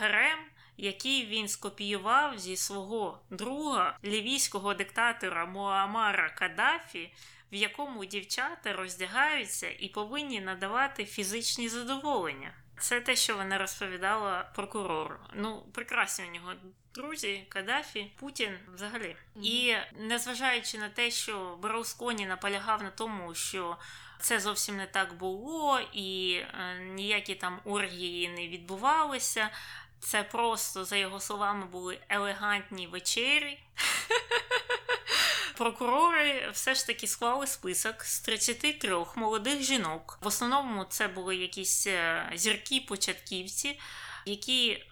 який 0.78 1.26
він 1.26 1.48
скопіював 1.48 2.40
зі 2.40 2.58
свого 2.58 3.20
друга 3.30 3.98
лівійського 4.04 4.74
диктатора 4.74 5.46
Муамара 5.46 6.30
Каддафі, 6.30 7.14
в 7.52 7.56
якому 7.56 8.06
дівчата 8.06 8.74
роздягаються 8.74 9.70
і 9.80 9.90
повинні 9.90 10.42
надавати 10.42 11.06
фізичні 11.06 11.70
задоволення. 11.70 12.54
Це 12.80 13.02
те, 13.02 13.16
що 13.16 13.36
вона 13.36 13.58
розповідала 13.58 14.52
прокурору. 14.56 15.18
Ну, 15.34 15.66
прекрасні 15.74 16.26
у 16.26 16.32
нього 16.32 16.54
друзі, 16.96 17.46
Каддафі, 17.50 18.12
Путін 18.20 18.58
взагалі. 18.76 19.16
Mm-hmm. 19.36 19.44
І 19.44 19.78
незважаючи 20.00 20.78
на 20.78 20.90
те, 20.90 21.12
що 21.12 21.58
Браусконі 21.62 22.26
наполягав 22.26 22.84
на 22.84 22.90
тому, 22.90 23.36
що 23.36 23.78
це 24.20 24.40
зовсім 24.40 24.78
не 24.78 24.86
так 24.86 25.14
було, 25.18 25.80
і 25.94 26.34
е, 26.34 26.80
ніякі 26.80 27.36
там 27.36 27.60
оргії 27.66 28.30
не 28.30 28.48
відбувалися. 28.48 29.50
Це 30.00 30.24
просто, 30.24 30.86
за 30.86 30.96
його 30.98 31.20
словами, 31.20 31.66
були 31.66 32.00
елегантні 32.10 32.88
вечері. 32.88 33.60
Прокурори 35.58 36.50
все 36.54 36.76
ж 36.76 36.88
таки 36.88 37.08
склали 37.08 37.48
список 37.48 38.04
з 38.04 38.20
33 38.20 39.06
молодих 39.16 39.62
жінок. 39.62 40.18
В 40.22 40.28
основному 40.28 40.84
це 40.84 41.08
були 41.08 41.36
якісь 41.36 41.88
е, 41.88 42.32
зірки 42.36 42.86
початківці, 42.88 43.80
які 44.26 44.86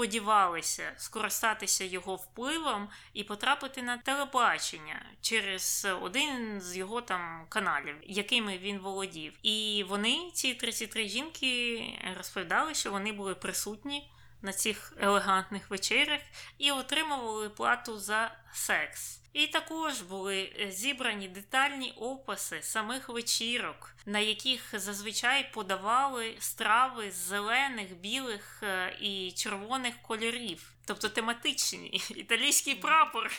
сподівалися 0.00 0.92
скористатися 0.96 1.84
його 1.84 2.16
впливом 2.16 2.88
і 3.12 3.24
потрапити 3.24 3.82
на 3.82 3.98
телебачення 3.98 5.02
через 5.20 5.86
один 6.02 6.60
з 6.60 6.76
його 6.76 7.00
там 7.00 7.46
каналів, 7.48 7.94
якими 8.02 8.58
він 8.58 8.78
володів. 8.78 9.32
І 9.42 9.84
вони, 9.88 10.30
ці 10.34 10.54
33 10.54 11.08
жінки, 11.08 11.84
розповідали, 12.16 12.74
що 12.74 12.90
вони 12.90 13.12
були 13.12 13.34
присутні 13.34 14.10
на 14.42 14.52
цих 14.52 14.92
елегантних 15.00 15.70
вечерях 15.70 16.20
і 16.58 16.70
отримували 16.70 17.48
плату 17.48 17.98
за 17.98 18.34
секс. 18.52 19.19
І 19.32 19.46
також 19.46 20.00
були 20.00 20.52
е, 20.60 20.70
зібрані 20.70 21.28
детальні 21.28 21.92
описи 21.96 22.62
самих 22.62 23.08
вечірок, 23.08 23.94
на 24.06 24.18
яких 24.18 24.80
зазвичай 24.80 25.52
подавали 25.52 26.36
страви 26.38 27.10
з 27.10 27.14
зелених, 27.14 27.96
білих 27.96 28.62
е, 28.62 28.96
і 29.00 29.32
червоних 29.32 30.02
кольорів, 30.02 30.72
тобто 30.86 31.08
тематичні, 31.08 31.86
італійський 32.10 32.74
прапор, 32.74 33.30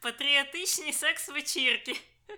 патріотичні 0.00 0.92
секс-вечірки. 0.92 2.00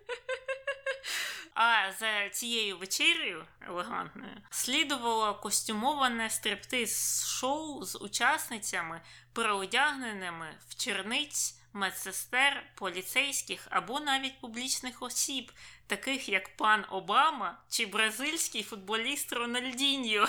А 1.57 1.93
за 1.93 2.29
цією 2.29 2.79
вечерею 2.79 3.45
елегантною 3.61 4.37
слідувало 4.51 5.35
костюмоване 5.35 6.31
стриптиз-шоу 6.31 7.85
з 7.85 7.99
учасницями, 7.99 9.01
переодягненими 9.33 10.55
в 10.69 10.75
черниць 10.75 11.64
медсестер, 11.75 12.65
поліцейських 12.75 13.67
або 13.71 14.01
навіть 14.01 14.41
публічних 14.41 15.03
осіб, 15.03 15.53
таких 15.87 16.29
як 16.29 16.57
пан 16.57 16.85
Обама 16.91 17.59
чи 17.69 17.87
бразильський 17.87 18.63
футболіст 18.63 19.33
Рональдіньо. 19.33 20.29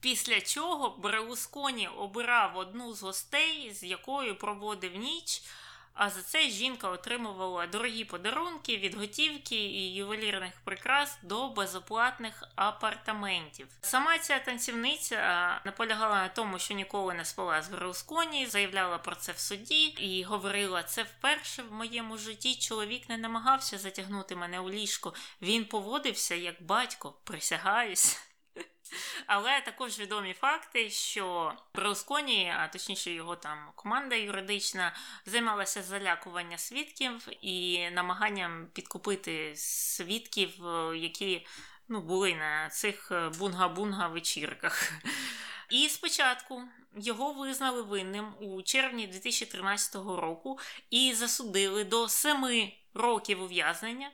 Після 0.00 0.40
чого 0.40 0.90
Браусконі 0.90 1.88
обирав 1.88 2.56
одну 2.56 2.92
з 2.92 3.02
гостей, 3.02 3.74
з 3.74 3.82
якою 3.82 4.38
проводив 4.38 4.96
ніч. 4.96 5.42
А 5.94 6.10
за 6.10 6.22
це 6.22 6.48
жінка 6.48 6.88
отримувала 6.88 7.66
дорогі 7.66 8.04
подарунки 8.04 8.76
від 8.76 8.94
готівки 8.94 9.56
і 9.56 9.94
ювелірних 9.94 10.52
прикрас 10.64 11.18
до 11.22 11.48
безоплатних 11.48 12.44
апартаментів. 12.54 13.68
Сама 13.80 14.18
ця 14.18 14.38
танцівниця 14.38 15.60
наполягала 15.64 16.16
на 16.16 16.28
тому, 16.28 16.58
що 16.58 16.74
ніколи 16.74 17.14
не 17.14 17.24
спала 17.24 17.62
з 17.62 17.68
Берлусконі, 17.68 18.46
заявляла 18.46 18.98
про 18.98 19.14
це 19.14 19.32
в 19.32 19.38
суді 19.38 19.84
і 19.84 20.22
говорила: 20.22 20.82
це 20.82 21.02
вперше 21.02 21.62
в 21.62 21.72
моєму 21.72 22.18
житті 22.18 22.54
чоловік 22.54 23.08
не 23.08 23.18
намагався 23.18 23.78
затягнути 23.78 24.36
мене 24.36 24.60
у 24.60 24.70
ліжко. 24.70 25.14
Він 25.42 25.64
поводився 25.64 26.34
як 26.34 26.62
батько, 26.62 27.14
присягаюсь. 27.24 28.18
Але 29.26 29.60
також 29.60 29.98
відомі 29.98 30.32
факти, 30.32 30.90
що 30.90 31.54
Берлусконі, 31.74 32.52
а 32.58 32.68
точніше 32.68 33.10
його 33.10 33.36
там 33.36 33.58
команда 33.74 34.16
юридична, 34.16 34.94
займалася 35.26 35.82
залякування 35.82 36.58
свідків 36.58 37.28
і 37.40 37.88
намаганням 37.90 38.68
підкупити 38.72 39.52
свідків, 39.56 40.66
е, 40.66 40.98
які 40.98 41.46
ну, 41.88 42.00
були 42.00 42.34
на 42.34 42.68
цих 42.68 43.12
е, 43.12 43.28
бунга-бунга 43.28 44.08
вечірках. 44.12 44.92
І 45.70 45.88
спочатку 45.88 46.62
його 46.96 47.32
визнали 47.32 47.82
винним 47.82 48.34
у 48.40 48.62
червні 48.62 49.06
2013 49.06 49.94
року 49.94 50.58
і 50.90 51.14
засудили 51.14 51.84
до 51.84 52.08
семи 52.08 52.72
років 52.94 53.42
ув'язнення. 53.42 54.10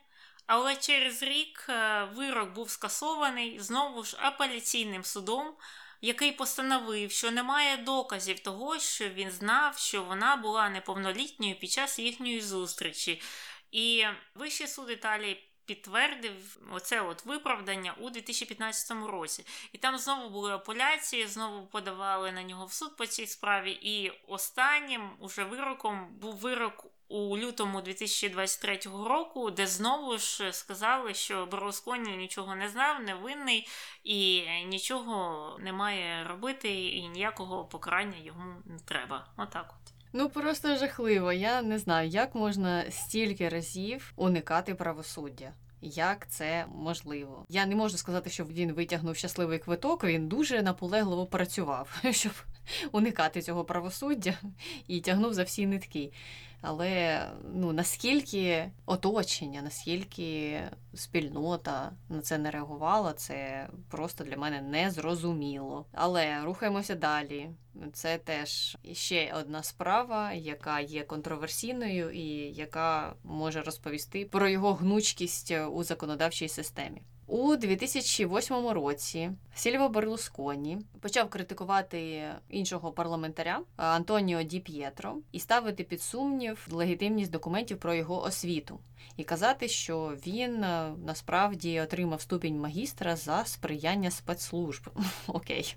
Але 0.52 0.76
через 0.76 1.22
рік 1.22 1.66
е, 1.68 2.04
вирок 2.04 2.52
був 2.52 2.70
скасований 2.70 3.60
знову 3.60 4.04
ж 4.04 4.16
апеляційним 4.20 5.04
судом, 5.04 5.54
який 6.00 6.32
постановив, 6.32 7.10
що 7.10 7.30
немає 7.30 7.76
доказів 7.76 8.40
того, 8.40 8.78
що 8.78 9.08
він 9.08 9.30
знав, 9.30 9.78
що 9.78 10.02
вона 10.02 10.36
була 10.36 10.68
неповнолітньою 10.68 11.58
під 11.58 11.70
час 11.70 11.98
їхньої 11.98 12.40
зустрічі. 12.40 13.22
І 13.70 14.04
Вищий 14.34 14.66
суд 14.66 14.90
Італії 14.90 15.50
підтвердив 15.64 16.58
оце 16.72 17.00
от 17.00 17.24
виправдання 17.24 17.94
у 18.00 18.10
2015 18.10 18.90
році. 19.08 19.46
І 19.72 19.78
там 19.78 19.98
знову 19.98 20.30
були 20.30 20.52
апеляції, 20.52 21.26
знову 21.26 21.66
подавали 21.66 22.32
на 22.32 22.42
нього 22.42 22.66
в 22.66 22.72
суд 22.72 22.96
по 22.96 23.06
цій 23.06 23.26
справі. 23.26 23.72
І 23.82 24.12
останнім 24.28 25.10
уже 25.18 25.44
вироком 25.44 26.08
був 26.20 26.36
вирок 26.36 26.86
у 27.10 27.38
лютому 27.38 27.80
2023 27.80 28.78
року, 29.06 29.50
де 29.50 29.66
знову 29.66 30.18
ж 30.18 30.52
сказали, 30.52 31.14
що 31.14 31.46
Берлусконі 31.46 32.16
нічого 32.16 32.54
не 32.54 32.68
знав, 32.68 33.02
невинний 33.02 33.68
і 34.04 34.42
нічого 34.66 35.56
не 35.60 35.72
має 35.72 36.24
робити, 36.24 36.88
і 36.88 37.08
ніякого 37.08 37.64
покарання 37.64 38.18
йому 38.24 38.54
не 38.64 38.78
треба. 38.78 39.26
Отак 39.36 39.74
от. 39.82 39.92
Ну 40.12 40.28
просто 40.28 40.76
жахливо. 40.76 41.32
Я 41.32 41.62
не 41.62 41.78
знаю, 41.78 42.08
як 42.08 42.34
можна 42.34 42.90
стільки 42.90 43.48
разів 43.48 44.12
уникати 44.16 44.74
правосуддя. 44.74 45.52
як 45.82 46.30
це 46.30 46.66
можливо. 46.74 47.46
Я 47.48 47.66
не 47.66 47.76
можу 47.76 47.96
сказати, 47.96 48.30
що 48.30 48.44
він 48.44 48.72
витягнув 48.72 49.16
щасливий 49.16 49.58
квиток. 49.58 50.04
Він 50.04 50.28
дуже 50.28 50.62
наполегливо 50.62 51.26
працював, 51.26 52.00
щоб 52.10 52.32
уникати 52.92 53.42
цього 53.42 53.64
правосуддя 53.64 54.34
і 54.86 55.00
тягнув 55.00 55.34
за 55.34 55.42
всі 55.42 55.66
нитки. 55.66 56.12
Але 56.60 57.26
ну 57.54 57.72
наскільки 57.72 58.70
оточення, 58.86 59.62
наскільки 59.62 60.60
спільнота 60.94 61.92
на 62.08 62.20
це 62.20 62.38
не 62.38 62.50
реагувала, 62.50 63.12
це 63.12 63.68
просто 63.88 64.24
для 64.24 64.36
мене 64.36 64.62
незрозуміло. 64.62 65.86
Але 65.92 66.44
рухаємося 66.44 66.94
далі. 66.94 67.50
Це 67.92 68.18
теж 68.18 68.78
ще 68.92 69.34
одна 69.40 69.62
справа, 69.62 70.32
яка 70.32 70.80
є 70.80 71.02
контроверсійною 71.02 72.10
і 72.10 72.26
яка 72.54 73.14
може 73.24 73.62
розповісти 73.62 74.24
про 74.24 74.48
його 74.48 74.74
гнучкість 74.74 75.54
у 75.72 75.82
законодавчій 75.84 76.48
системі. 76.48 77.02
У 77.30 77.56
2008 77.56 78.68
році 78.68 79.30
Сільво 79.54 79.88
Берлусконі 79.88 80.78
почав 81.00 81.30
критикувати 81.30 82.28
іншого 82.48 82.92
парламентаря 82.92 83.60
Антоніо 83.76 84.42
Ді 84.42 84.60
П'єтро 84.60 85.16
і 85.32 85.40
ставити 85.40 85.84
під 85.84 86.02
сумнів 86.02 86.68
легітимність 86.70 87.30
документів 87.30 87.78
про 87.78 87.94
його 87.94 88.22
освіту 88.22 88.80
і 89.16 89.24
казати, 89.24 89.68
що 89.68 90.16
він 90.26 90.64
е, 90.64 90.92
насправді 91.06 91.80
отримав 91.80 92.20
ступінь 92.20 92.60
магістра 92.60 93.16
за 93.16 93.44
сприяння 93.44 94.10
спецслужб. 94.10 94.90
Окей, 95.26 95.76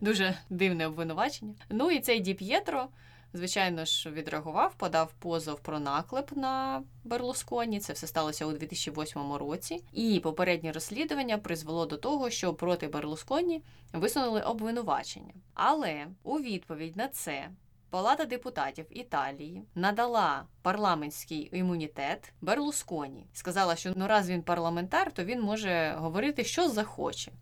дуже 0.00 0.38
дивне 0.50 0.86
обвинувачення. 0.86 1.54
Ну 1.70 1.90
і 1.90 2.00
цей 2.00 2.20
Ді 2.20 2.34
П'єтро 2.34 2.88
звичайно 3.32 3.84
ж, 3.84 4.10
відреагував, 4.10 4.74
подав 4.74 5.12
позов 5.18 5.60
про 5.60 5.80
наклеп 5.80 6.36
на 6.36 6.82
Берлусконі. 7.04 7.80
Це 7.80 7.92
все 7.92 8.06
сталося 8.06 8.46
у 8.46 8.52
2008 8.52 9.32
році. 9.32 9.84
І 9.92 10.20
попереднє 10.20 10.72
розслідування 10.72 11.38
призвело 11.38 11.86
до 11.86 11.96
того, 11.96 12.30
що 12.30 12.54
проти 12.54 12.88
Берлусконі 12.88 13.62
висунули 13.92 14.40
обвинувачення. 14.40 15.32
Але 15.54 16.06
у 16.22 16.38
відповідь 16.38 16.96
на 16.96 17.08
це. 17.08 17.48
Палата 17.90 18.24
депутатів 18.24 18.86
Італії 18.90 19.62
надала 19.74 20.44
парламентський 20.62 21.50
імунітет 21.52 22.32
Берлусконі. 22.40 23.26
Сказала, 23.32 23.76
що 23.76 23.92
ну 23.96 24.06
раз 24.06 24.30
він 24.30 24.42
парламентар, 24.42 25.12
то 25.12 25.24
він 25.24 25.40
може 25.40 25.94
говорити, 25.98 26.44
що 26.44 26.68
захоче 26.68 27.32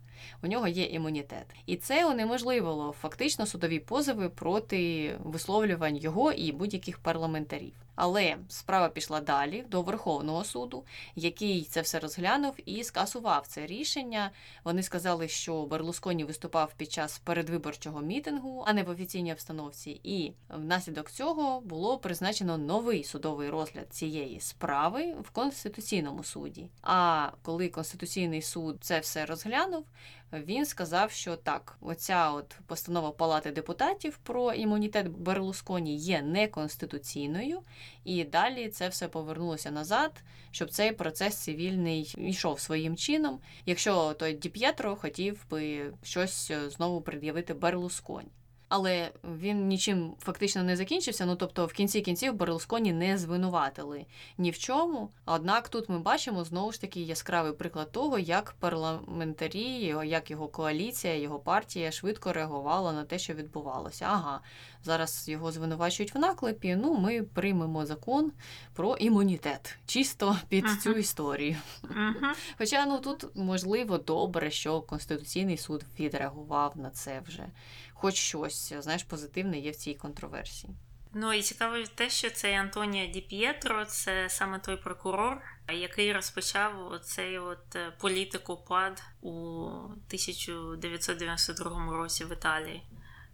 у 0.43 0.47
нього 0.47 0.69
є 0.69 0.85
імунітет. 0.85 1.47
І 1.67 1.77
це 1.77 2.07
унеможливило 2.07 2.93
фактично 2.93 3.47
судові 3.47 3.79
позови 3.79 4.29
проти 4.29 5.13
висловлювань 5.25 5.97
його 5.97 6.33
і 6.33 6.53
будь-яких 6.53 6.99
парламентарів. 6.99 7.86
Але 7.97 8.37
справа 8.49 8.89
пішла 8.89 9.21
далі 9.21 9.65
до 9.71 9.83
Верховного 9.83 10.45
суду, 10.45 10.85
який 11.15 11.65
це 11.65 11.81
все 11.81 11.99
розглянув 11.99 12.55
і 12.67 12.85
скасував 12.85 13.47
це 13.47 13.67
рішення. 13.67 14.31
Вони 14.65 14.83
сказали, 14.83 15.29
що 15.29 15.67
Берлусконі 15.67 16.25
виступав 16.25 16.75
під 16.77 16.93
час 16.93 17.19
передвиборчого 17.19 18.01
мітингу, 18.01 18.65
а 18.67 18.73
не 18.73 18.83
в 18.83 18.89
офіційній 18.89 19.33
обстановці. 19.33 20.01
І 20.03 20.33
внаслідок 20.49 21.11
цього 21.11 21.61
було 21.61 21.99
призначено 21.99 22.59
новий 22.59 23.05
судовий 23.05 23.51
розгляд 23.51 23.87
цієї 23.91 24.41
справи 24.41 25.15
в 25.23 25.31
конституційному 25.31 26.25
суді. 26.25 26.69
А 26.83 27.29
коли 27.43 27.69
конституційний 27.69 28.43
суд 28.43 28.77
це 28.81 29.01
все 29.01 29.27
розглянув, 29.27 29.85
він 30.33 30.66
сказав, 30.66 31.11
що 31.11 31.37
так, 31.37 31.79
оця 31.81 32.31
от 32.31 32.57
постанова 32.66 33.11
Палати 33.11 33.51
депутатів 33.51 34.18
про 34.22 34.53
імунітет 34.53 35.09
Берлусконі 35.09 35.97
є 35.97 36.22
неконституційною, 36.22 37.62
і 38.05 38.24
далі 38.24 38.68
це 38.68 38.89
все 38.89 39.09
повернулося 39.09 39.70
назад, 39.70 40.24
щоб 40.51 40.70
цей 40.70 40.93
процес 40.93 41.35
цивільний 41.35 42.14
йшов 42.18 42.61
своїм 42.61 42.97
чином, 42.97 43.41
якщо 43.66 44.14
той 44.14 44.33
Ді 44.33 44.49
П'єтро 44.49 44.97
хотів 44.97 45.47
би 45.51 45.93
щось 46.03 46.53
знову 46.53 47.01
пред'явити 47.01 47.55
Берлусконі 47.55 48.31
але 48.69 49.11
він 49.25 49.69
нічим 49.69 50.14
фактично 50.21 50.62
не 50.62 50.77
закінчився. 50.77 51.27
Ну 51.27 51.37
тобто, 51.37 51.67
в 51.67 51.73
кінці 51.73 52.01
кінців 52.01 52.35
Берлусконі 52.35 52.93
не 52.93 53.19
звинуватили 53.19 54.07
ні 54.39 54.51
в 54.51 54.59
чому. 54.59 55.11
Однак 55.27 55.69
тут 55.69 55.89
ми 55.89 55.99
бачимо 55.99 56.45
знову 56.45 56.73
ж 56.73 56.81
таки 56.81 57.01
яскравий 57.01 57.53
приклад 57.53 57.93
того, 57.93 58.19
як 58.19 58.53
парламентарі, 58.61 59.95
як 60.05 60.31
його 60.31 60.49
коаліція, 60.49 61.14
його 61.17 61.39
партія 61.39 61.91
швидко 61.93 62.33
реагувала 62.33 62.93
на 62.93 63.05
те, 63.05 63.19
що 63.19 63.35
відбувалося. 63.35 64.07
Ага, 64.09 64.41
зараз 64.87 65.28
його 65.28 65.53
звинувачують 65.53 66.14
в 66.14 66.18
наклепі. 66.18 66.76
Ну, 66.76 66.95
ми 66.95 67.22
приймемо 67.22 67.87
закон 67.87 68.32
про 68.74 68.97
імунітет, 68.97 69.78
чисто 69.87 70.39
під 70.49 70.64
uh-huh. 70.64 70.82
цю 70.82 70.93
історію. 70.93 71.57
Uh-huh. 71.82 72.34
Хоча 72.59 72.87
ну 72.87 72.99
тут 72.99 73.26
можливо 73.34 73.99
добре, 73.99 74.51
що 74.51 74.80
Конституційний 74.80 75.57
суд 75.57 75.84
відреагував 75.99 76.72
на 76.76 76.91
це 76.91 77.22
вже 77.28 77.49
хоч 77.97 78.14
щось 78.14 78.72
знаєш, 78.78 79.03
позитивне 79.03 79.59
є 79.59 79.70
в 79.70 79.76
цій 79.76 79.95
контроверсії. 79.95 80.74
Ну 81.14 81.32
і 81.32 81.43
цікаво 81.43 81.76
те, 81.95 82.11
що 82.11 82.30
цей 82.30 82.55
Антоніо 82.55 83.07
Ді 83.07 83.20
П'єтро 83.20 83.84
це 83.84 84.28
саме 84.28 84.59
той 84.59 84.76
прокурор, 84.76 85.43
який 85.72 86.12
розпочав 86.12 87.01
цей 87.03 87.39
от 87.39 87.76
е, 87.76 87.93
політику 88.01 88.57
пад 88.68 89.03
у 89.20 89.30
1992 89.30 91.93
році 91.93 92.24
в 92.24 92.32
Італії. 92.32 92.82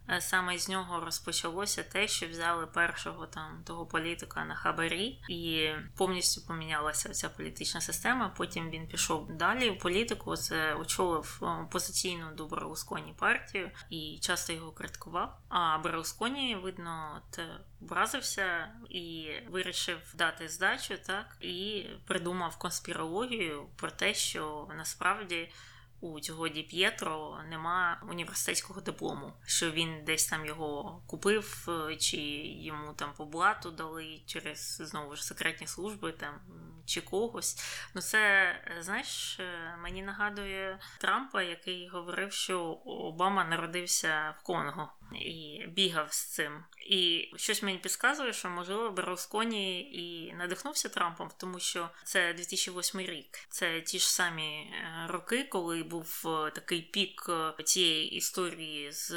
Е, 0.09 0.21
саме 0.21 0.57
з 0.57 0.69
нього 0.69 0.99
розпочалося 0.99 1.83
те, 1.83 2.07
що 2.07 2.27
взяли 2.27 2.67
першого 2.67 3.27
там 3.27 3.63
того 3.63 3.85
політика 3.85 4.45
на 4.45 4.55
хабарі, 4.55 5.19
і 5.29 5.69
повністю 5.97 6.41
помінялася 6.47 7.09
ця 7.09 7.29
політична 7.29 7.81
система. 7.81 8.29
Потім 8.37 8.69
він 8.69 8.87
пішов 8.87 9.37
далі 9.37 9.69
в 9.69 9.79
політику. 9.79 10.35
Це 10.35 10.75
очолив 10.75 11.37
опозиційну 11.41 12.35
до 12.35 12.45
Берлусконі 12.45 13.13
партію 13.19 13.71
і 13.89 14.19
часто 14.21 14.53
його 14.53 14.71
критикував. 14.71 15.37
А 15.49 15.77
Берлусконі, 15.77 16.55
видно, 16.55 17.21
от 17.31 17.39
вразився 17.79 18.67
і 18.89 19.31
вирішив 19.49 19.97
дати 20.13 20.49
здачу, 20.49 20.97
так 21.05 21.37
і 21.41 21.85
придумав 22.05 22.57
конспірологію 22.57 23.65
про 23.75 23.91
те, 23.91 24.13
що 24.13 24.67
насправді 24.77 25.49
у 26.03 26.19
цього 26.19 26.47
Ді 26.47 26.63
П'єтро 26.63 27.39
нема 27.49 28.01
університетського 28.09 28.81
диплому, 28.81 29.33
що 29.45 29.71
він 29.71 30.03
десь 30.05 30.27
там 30.27 30.45
його 30.45 31.01
купив, 31.07 31.69
е, 31.69 31.95
чи 31.95 32.17
йому 32.47 32.93
там 32.93 33.13
по 33.17 33.25
блату 33.25 33.71
дали 33.71 34.21
через 34.25 34.81
знову 34.81 35.15
ж 35.15 35.25
секретні 35.25 35.67
служби 35.67 36.11
там 36.11 36.39
чи 36.85 37.01
когось. 37.01 37.57
Ну 37.95 38.01
це 38.01 38.55
знаєш, 38.79 39.39
е, 39.39 39.77
мені 39.81 40.03
нагадує 40.03 40.79
Трампа, 40.97 41.41
який 41.41 41.87
говорив, 41.87 42.33
що 42.33 42.61
Обама 42.85 43.43
народився 43.43 44.35
в 44.39 44.43
Конго 44.43 44.91
і 45.11 45.65
бігав 45.67 46.13
з 46.13 46.25
цим. 46.25 46.63
І 46.87 47.29
щось 47.35 47.63
мені 47.63 47.77
підказує, 47.77 48.33
що 48.33 48.49
можливо 48.49 48.91
Берлусконі 48.91 49.81
і 49.81 50.33
надихнувся 50.33 50.89
Трампом, 50.89 51.29
тому 51.37 51.59
що 51.59 51.89
це 52.03 52.33
2008 52.33 53.01
рік. 53.01 53.39
Це 53.49 53.81
ті 53.81 53.99
ж 53.99 54.13
самі 54.13 54.43
е, 54.43 55.07
роки, 55.07 55.43
коли 55.43 55.83
був 55.83 56.23
е, 56.25 56.51
такий 56.51 56.81
пік 56.81 57.29
цієї 57.63 58.11
історії 58.15 58.91
з 58.91 59.15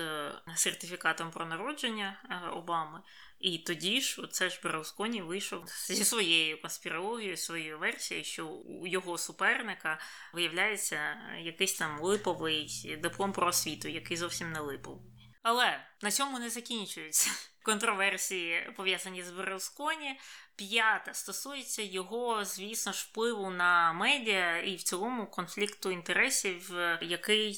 сертифікатом 0.55 1.31
про 1.31 1.47
народження 1.47 2.23
Обами. 2.53 3.01
І 3.41 3.59
тоді 3.59 4.01
ж 4.01 4.29
це 4.31 4.51
ж 4.51 4.61
Берлусконі 4.65 5.23
вийшов 5.23 5.65
зі 5.69 6.05
своєю 6.05 6.61
конспірологією, 6.61 7.37
своєю 7.37 7.79
версією, 7.79 8.25
що 8.25 8.47
у 8.47 8.87
його 8.87 9.19
суперника 9.19 9.99
виявляється 10.35 11.17
якийсь 11.41 11.75
там 11.75 12.01
липовий 12.01 12.97
диплом 13.03 13.33
про 13.33 13.47
освіту, 13.47 13.89
який 13.89 14.17
зовсім 14.17 14.53
не 14.53 14.61
липовий. 14.61 15.16
Але 15.49 15.81
на 16.03 16.11
цьому 16.11 16.39
не 16.39 16.51
закінчуються 16.51 17.31
контроверсії, 17.63 18.73
пов'язані 18.77 19.23
з 19.23 19.31
Берлусконі. 19.31 20.21
П'ята 20.57 21.15
стосується 21.15 21.83
його, 21.83 22.45
звісно 22.45 22.93
ж, 22.93 23.07
впливу 23.11 23.51
на 23.51 23.93
медіа 23.93 24.59
і 24.59 24.77
в 24.77 24.83
цілому 24.83 25.27
конфлікту 25.27 25.91
інтересів, 25.91 26.75
який 27.01 27.51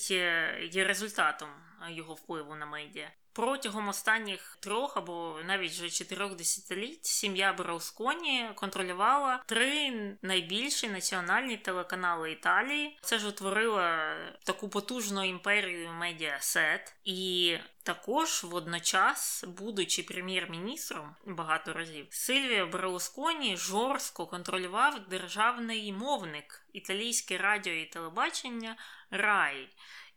є 0.73 0.85
результатом 0.85 1.49
його 1.89 2.15
впливу 2.15 2.55
на 2.55 2.67
медіа. 2.67 3.11
Протягом 3.39 3.89
останніх 3.89 4.57
трьох 4.61 4.97
або 4.97 5.37
навіть 5.47 5.73
вже 5.73 5.91
чотирьох 5.91 6.37
десятиліть 6.37 7.07
сім'я 7.07 7.53
Браусконі 7.53 8.51
контролювала 8.55 9.43
три 9.47 9.93
найбільші 10.23 10.89
національні 10.89 11.57
телеканали 11.57 12.33
Італії. 12.33 12.99
Це 13.03 13.19
ж 13.19 13.29
утворило 13.29 13.83
таку 14.45 14.69
потужну 14.69 15.25
імперію 15.25 15.91
медіасет, 15.93 16.95
і 17.05 17.57
також 17.83 18.45
водночас, 18.45 19.45
будучи 19.49 20.03
прем'єр-міністром 20.03 21.15
багато 21.27 21.73
разів, 21.73 22.07
Сильвіо 22.11 22.67
Браусконі 22.67 23.57
жорстко 23.57 24.27
контролював 24.27 25.09
державний 25.09 25.93
мовник 25.93 26.63
італійське 26.73 27.39
радіо 27.39 27.73
і 27.73 27.85
телебачення 27.85 28.77
Рай. 29.11 29.69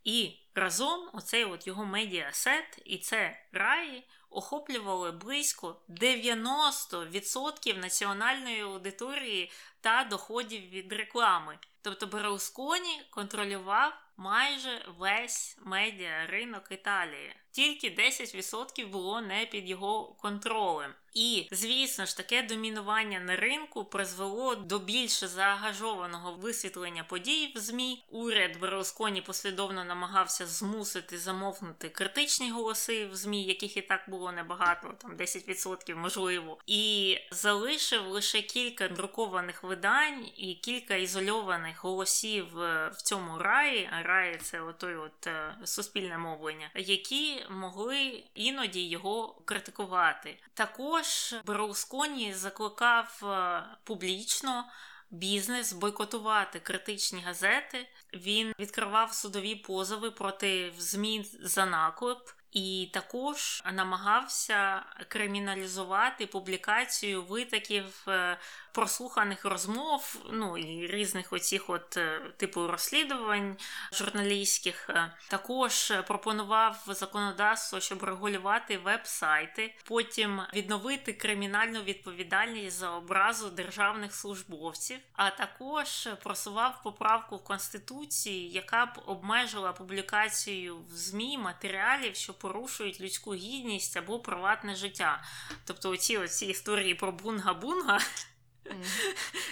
І 0.04 0.34
разом 0.56 1.10
оцей 1.14 1.46
от 1.46 1.68
його 1.68 1.86
медіасет 1.86 2.82
і 2.86 2.98
це 2.98 3.40
раї 3.52 4.04
охоплювали 4.30 5.12
близько 5.12 5.82
90% 5.90 7.78
національної 7.78 8.62
аудиторії 8.62 9.52
та 9.82 10.04
доходів 10.04 10.70
від 10.70 10.94
реклами. 10.94 11.58
Тобто 11.82 12.08
Берлусконі 12.08 13.02
контролював 13.10 13.94
майже 14.18 14.86
весь 15.00 15.58
медіа 15.66 16.26
ринок 16.28 16.64
Італії. 16.72 17.36
Тільки 17.52 17.90
10% 17.90 18.88
було 18.88 19.22
не 19.22 19.46
під 19.46 19.70
його 19.70 20.04
контролем. 20.06 20.94
І, 21.14 21.48
звісно 21.52 22.06
ж, 22.06 22.18
таке 22.18 22.44
домінування 22.44 23.20
на 23.20 23.36
ринку 23.36 23.86
призвело 23.86 24.56
до 24.56 24.80
більш 24.80 25.24
заангажованого 25.24 26.34
висвітлення 26.34 27.04
подій 27.04 27.52
в 27.56 27.60
ЗМІ. 27.60 28.04
Уряд 28.10 28.60
Берлусконі 28.60 29.22
послідовно 29.22 29.84
намагався 29.84 30.48
змусити 30.48 31.18
замовкнути 31.18 31.90
критичні 31.90 32.52
голоси 32.52 33.06
в 33.06 33.16
ЗМІ, 33.16 33.44
яких 33.44 33.78
і 33.78 33.82
так 33.82 34.02
було 34.08 34.32
небагато, 34.32 34.94
там 35.02 35.18
10% 35.18 35.96
можливо, 35.96 36.58
і 36.68 37.18
залишив 37.32 38.08
лише 38.08 38.42
кілька 38.42 38.88
друкованих 38.88 39.64
видань 39.64 40.26
і 40.38 40.54
кілька 40.54 40.96
ізольованих 40.96 41.84
голосів 41.84 42.60
е, 42.60 42.92
в 42.94 43.02
цьому 43.02 43.38
раї. 43.38 43.90
Раї 44.04 44.38
це 44.38 44.62
отой 44.62 44.96
от 44.96 45.28
е, 45.28 45.56
суспільне 45.66 46.18
мовлення, 46.18 46.70
які 46.76 47.46
могли 47.50 48.24
іноді 48.36 48.88
його 48.88 49.42
критикувати. 49.46 50.38
Також 50.54 51.01
Берлусконі 51.46 52.34
закликав 52.34 53.20
е, 53.24 53.64
публічно. 53.84 54.66
Бізнес 55.14 55.74
бойкотувати 55.74 56.60
критичні 56.60 57.22
газети. 57.22 57.88
Він 58.14 58.54
відкривав 58.60 59.14
судові 59.14 59.56
позови 59.56 60.12
проти 60.12 60.74
ЗМІ 60.78 61.26
за 61.42 61.66
наклеп 61.66 62.30
і 62.52 62.90
також 62.94 63.64
намагався 63.74 64.84
криміналізувати 65.08 66.28
публікацію 66.28 67.24
витоків 67.24 68.06
е, 68.08 68.38
прослуханих 68.72 69.46
розмов, 69.46 70.16
ну 70.32 70.58
і 70.58 70.88
різних 70.88 71.34
оцих 71.34 71.70
от 71.70 71.98
е, 71.98 72.22
типу 72.38 72.68
розслідувань 72.68 73.58
журналістських. 73.94 74.90
Е, 74.90 75.14
також 75.28 75.94
пропонував 76.08 76.84
законодавство, 76.88 77.80
щоб 77.80 78.04
регулювати 78.04 78.78
веб-сайти, 78.78 79.76
потім 79.84 80.42
відновити 80.54 81.14
кримінальну 81.14 81.82
відповідальність 81.82 82.78
за 82.78 82.92
образу 82.92 83.50
державних 83.50 84.16
службовців, 84.16 85.00
а 85.14 85.30
також 85.30 86.10
просував 86.24 86.84
поправку 86.84 87.36
в 87.36 87.44
конституції, 87.44 88.50
яка 88.50 88.86
б 88.86 88.90
обмежила 89.06 89.74
публікацію 89.74 90.78
в 90.78 90.96
змі 90.96 91.38
матеріалів, 91.38 92.16
що 92.16 92.34
порушують 92.34 93.02
людську 93.02 93.34
гідність 93.34 93.98
або 93.98 94.20
приватне 94.20 94.76
життя. 94.76 95.24
Тобто, 95.66 95.90
оці 95.90 96.18
оці 96.18 96.46
історії 96.46 96.96
про 96.96 97.12
бунга-бунга. 97.12 98.00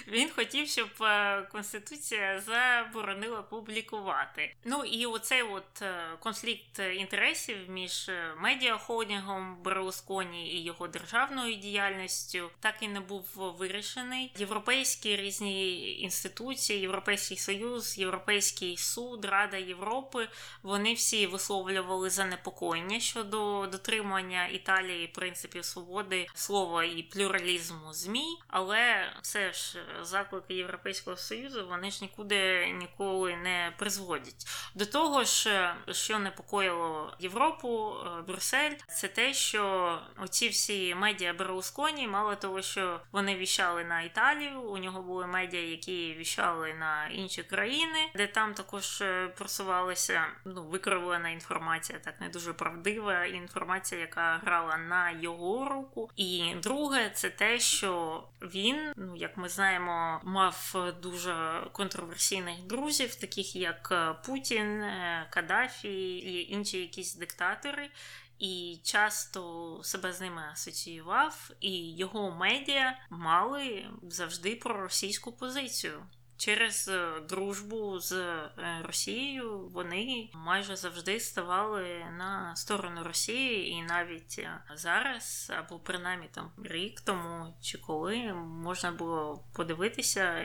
Він 0.08 0.30
хотів, 0.30 0.68
щоб 0.68 0.88
е, 1.00 1.42
Конституція 1.42 2.40
заборонила 2.40 3.42
публікувати. 3.42 4.54
Ну 4.64 4.84
і 4.84 5.06
оцей 5.06 5.42
от 5.42 5.82
е, 5.82 5.94
конфлікт 6.20 6.78
інтересів 6.78 7.56
між 7.68 8.08
е, 8.08 8.34
медіахолдингом 8.38 9.62
Берлусконі 9.62 10.52
і 10.54 10.64
його 10.64 10.88
державною 10.88 11.54
діяльністю 11.54 12.50
так 12.60 12.74
і 12.80 12.88
не 12.88 13.00
був 13.00 13.24
вирішений. 13.34 14.32
Європейські 14.36 15.16
різні 15.16 15.90
інституції, 16.00 16.80
Європейський 16.80 17.36
Союз, 17.36 17.98
Європейський 17.98 18.76
суд, 18.76 19.24
Рада 19.24 19.56
Європи 19.56 20.28
вони 20.62 20.94
всі 20.94 21.26
висловлювали 21.26 22.10
занепокоєння 22.10 23.00
щодо 23.00 23.66
дотримання 23.66 24.46
Італії 24.46 25.06
принципів 25.06 25.64
свободи 25.64 26.26
слова 26.34 26.84
і 26.84 27.02
плюралізму 27.02 27.92
змі, 27.92 28.24
але 28.48 28.99
все 29.22 29.52
ж 29.52 29.78
заклики 30.02 30.54
Європейського 30.54 31.16
Союзу 31.16 31.66
вони 31.68 31.90
ж 31.90 31.98
нікуди 32.02 32.66
ніколи 32.66 33.36
не 33.36 33.72
призводять. 33.78 34.46
До 34.74 34.86
того 34.86 35.24
ж, 35.24 35.72
що 35.90 36.18
непокоїло 36.18 37.14
Європу, 37.18 37.92
е, 37.92 38.22
Брюссель, 38.22 38.72
це 38.88 39.08
те, 39.08 39.34
що 39.34 39.98
оці 40.18 40.48
всі 40.48 40.94
медіа 40.94 41.32
Берлусконі, 41.32 42.08
мало 42.08 42.36
того, 42.36 42.62
що 42.62 43.00
вони 43.12 43.36
віщали 43.36 43.84
на 43.84 44.02
Італію, 44.02 44.60
у 44.60 44.78
нього 44.78 45.02
були 45.02 45.26
медіа, 45.26 45.62
які 45.62 46.14
віщали 46.14 46.74
на 46.74 47.08
інші 47.08 47.42
країни, 47.42 48.10
де 48.14 48.26
там 48.26 48.54
також 48.54 49.00
е, 49.00 49.28
просувалася 49.28 50.24
ну, 50.44 50.62
викривлена 50.62 51.30
інформація, 51.30 51.98
так 51.98 52.20
не 52.20 52.28
дуже 52.28 52.52
правдива 52.52 53.24
інформація, 53.24 54.00
яка 54.00 54.40
грала 54.44 54.76
на 54.76 55.10
його 55.10 55.68
руку. 55.68 56.10
І 56.16 56.54
друге, 56.62 57.10
це 57.14 57.30
те, 57.30 57.58
що 57.58 58.24
він 58.42 58.89
ну 58.96 59.16
як 59.16 59.36
ми 59.36 59.48
знаємо, 59.48 60.20
мав 60.24 60.76
дуже 61.02 61.66
контроверсійних 61.72 62.62
друзів, 62.62 63.14
таких 63.14 63.56
як 63.56 63.88
е, 63.92 64.14
Путін, 64.26 64.82
е, 64.82 65.26
Каддафі 65.30 66.18
і 66.18 66.52
інші 66.52 66.78
якісь 66.78 67.14
диктатори. 67.14 67.90
І 68.38 68.80
часто 68.84 69.80
себе 69.84 70.12
з 70.12 70.20
ними 70.20 70.42
асоціював, 70.52 71.50
і 71.60 71.96
його 71.96 72.30
медіа 72.30 72.98
мали 73.10 73.86
завжди 74.02 74.56
проросійську 74.56 75.32
позицію. 75.32 76.06
Через 76.40 76.88
е, 76.88 77.20
дружбу 77.28 77.98
з 78.00 78.12
е, 78.12 78.50
Росією 78.84 79.68
вони 79.68 80.30
майже 80.34 80.76
завжди 80.76 81.20
ставали 81.20 82.04
на 82.18 82.56
сторону 82.56 83.02
Росії, 83.04 83.68
і 83.70 83.82
навіть 83.82 84.36
е, 84.38 84.60
зараз, 84.74 85.52
або 85.58 85.78
принаймні 85.78 86.28
там 86.32 86.50
рік 86.64 87.00
тому 87.00 87.54
чи 87.60 87.78
коли 87.78 88.32
можна 88.34 88.92
було 88.92 89.44
подивитися 89.52 90.42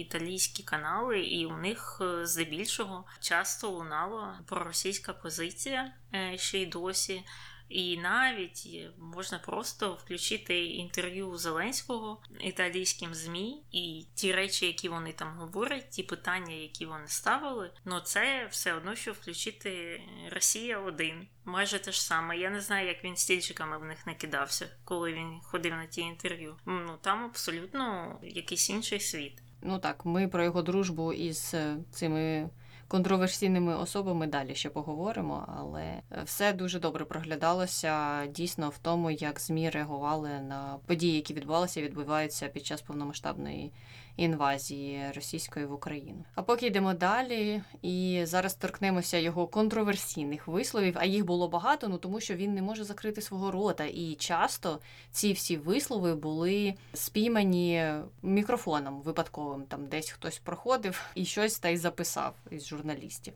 італійські 0.00 0.62
канали, 0.62 1.20
і 1.20 1.46
у 1.46 1.56
них 1.56 2.02
здебільшого 2.22 3.04
часто 3.20 3.70
лунала 3.70 4.40
проросійська 4.46 5.12
позиція 5.12 5.92
ще 6.36 6.58
й 6.58 6.66
досі. 6.66 7.24
І 7.72 7.96
навіть 7.96 8.68
можна 8.98 9.38
просто 9.38 9.92
включити 9.94 10.64
інтерв'ю 10.66 11.36
Зеленського 11.36 12.22
італійським 12.40 13.14
ЗМІ, 13.14 13.62
і 13.72 14.06
ті 14.14 14.32
речі, 14.32 14.66
які 14.66 14.88
вони 14.88 15.12
там 15.12 15.38
говорять, 15.38 15.90
ті 15.90 16.02
питання, 16.02 16.54
які 16.54 16.86
вони 16.86 17.08
ставили, 17.08 17.70
ну 17.84 18.00
це 18.00 18.46
все 18.50 18.72
одно, 18.72 18.94
що 18.94 19.12
включити 19.12 20.00
Росія 20.32 20.78
один. 20.78 21.26
Майже 21.44 21.78
те 21.78 21.92
ж 21.92 22.02
саме. 22.02 22.38
Я 22.38 22.50
не 22.50 22.60
знаю, 22.60 22.88
як 22.88 23.04
він 23.04 23.16
стільчиками 23.16 23.78
в 23.78 23.84
них 23.84 24.06
не 24.06 24.14
кидався, 24.14 24.68
коли 24.84 25.12
він 25.12 25.40
ходив 25.42 25.72
на 25.72 25.86
ті 25.86 26.00
інтерв'ю. 26.00 26.56
Ну 26.66 26.98
там 27.00 27.24
абсолютно 27.24 28.16
якийсь 28.22 28.70
інший 28.70 29.00
світ. 29.00 29.42
Ну 29.62 29.78
так, 29.78 30.04
ми 30.04 30.28
про 30.28 30.44
його 30.44 30.62
дружбу 30.62 31.12
із 31.12 31.54
е, 31.54 31.76
цими 31.92 32.50
контроверсійними 32.92 33.76
особами 33.76 34.26
далі 34.26 34.54
ще 34.54 34.70
поговоримо, 34.70 35.44
але 35.58 36.02
все 36.24 36.52
дуже 36.52 36.80
добре 36.80 37.04
проглядалося 37.04 38.26
дійсно 38.26 38.68
в 38.68 38.78
тому, 38.78 39.10
як 39.10 39.40
ЗМІ 39.40 39.70
реагували 39.70 40.28
на 40.28 40.78
події, 40.86 41.14
які 41.14 41.34
відбувалися 41.34 41.82
відбуваються 41.82 42.48
під 42.48 42.66
час 42.66 42.82
повномасштабної 42.82 43.72
інвазії 44.16 45.12
російської 45.14 45.66
в 45.66 45.72
Україну. 45.72 46.24
А 46.34 46.42
поки 46.42 46.66
йдемо 46.66 46.94
далі, 46.94 47.62
і 47.82 48.20
зараз 48.24 48.54
торкнемося 48.54 49.18
його 49.18 49.46
контроверсійних 49.46 50.48
висловів, 50.48 50.96
а 50.98 51.04
їх 51.04 51.24
було 51.24 51.48
багато, 51.48 51.88
ну 51.88 51.98
тому 51.98 52.20
що 52.20 52.34
він 52.34 52.54
не 52.54 52.62
може 52.62 52.84
закрити 52.84 53.20
свого 53.20 53.50
рота. 53.50 53.84
І 53.84 54.14
часто 54.14 54.80
ці 55.10 55.32
всі 55.32 55.56
вислови 55.56 56.14
були 56.14 56.74
спіймані 56.94 57.92
мікрофоном 58.22 59.02
випадковим. 59.02 59.62
Там 59.62 59.86
десь 59.86 60.10
хтось 60.10 60.38
проходив 60.38 61.02
і 61.14 61.24
щось 61.24 61.58
та 61.58 61.68
й 61.68 61.76
записав 61.76 62.34
із 62.50 62.66
журналістів. 62.66 63.34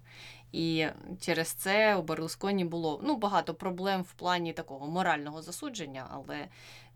І 0.53 0.87
через 1.21 1.49
це 1.49 1.97
у 1.97 2.03
Берлусконі 2.03 2.65
було 2.65 3.01
ну 3.05 3.17
багато 3.17 3.55
проблем 3.55 4.03
в 4.03 4.13
плані 4.13 4.53
такого 4.53 4.87
морального 4.87 5.43
засудження, 5.43 6.07
але 6.11 6.49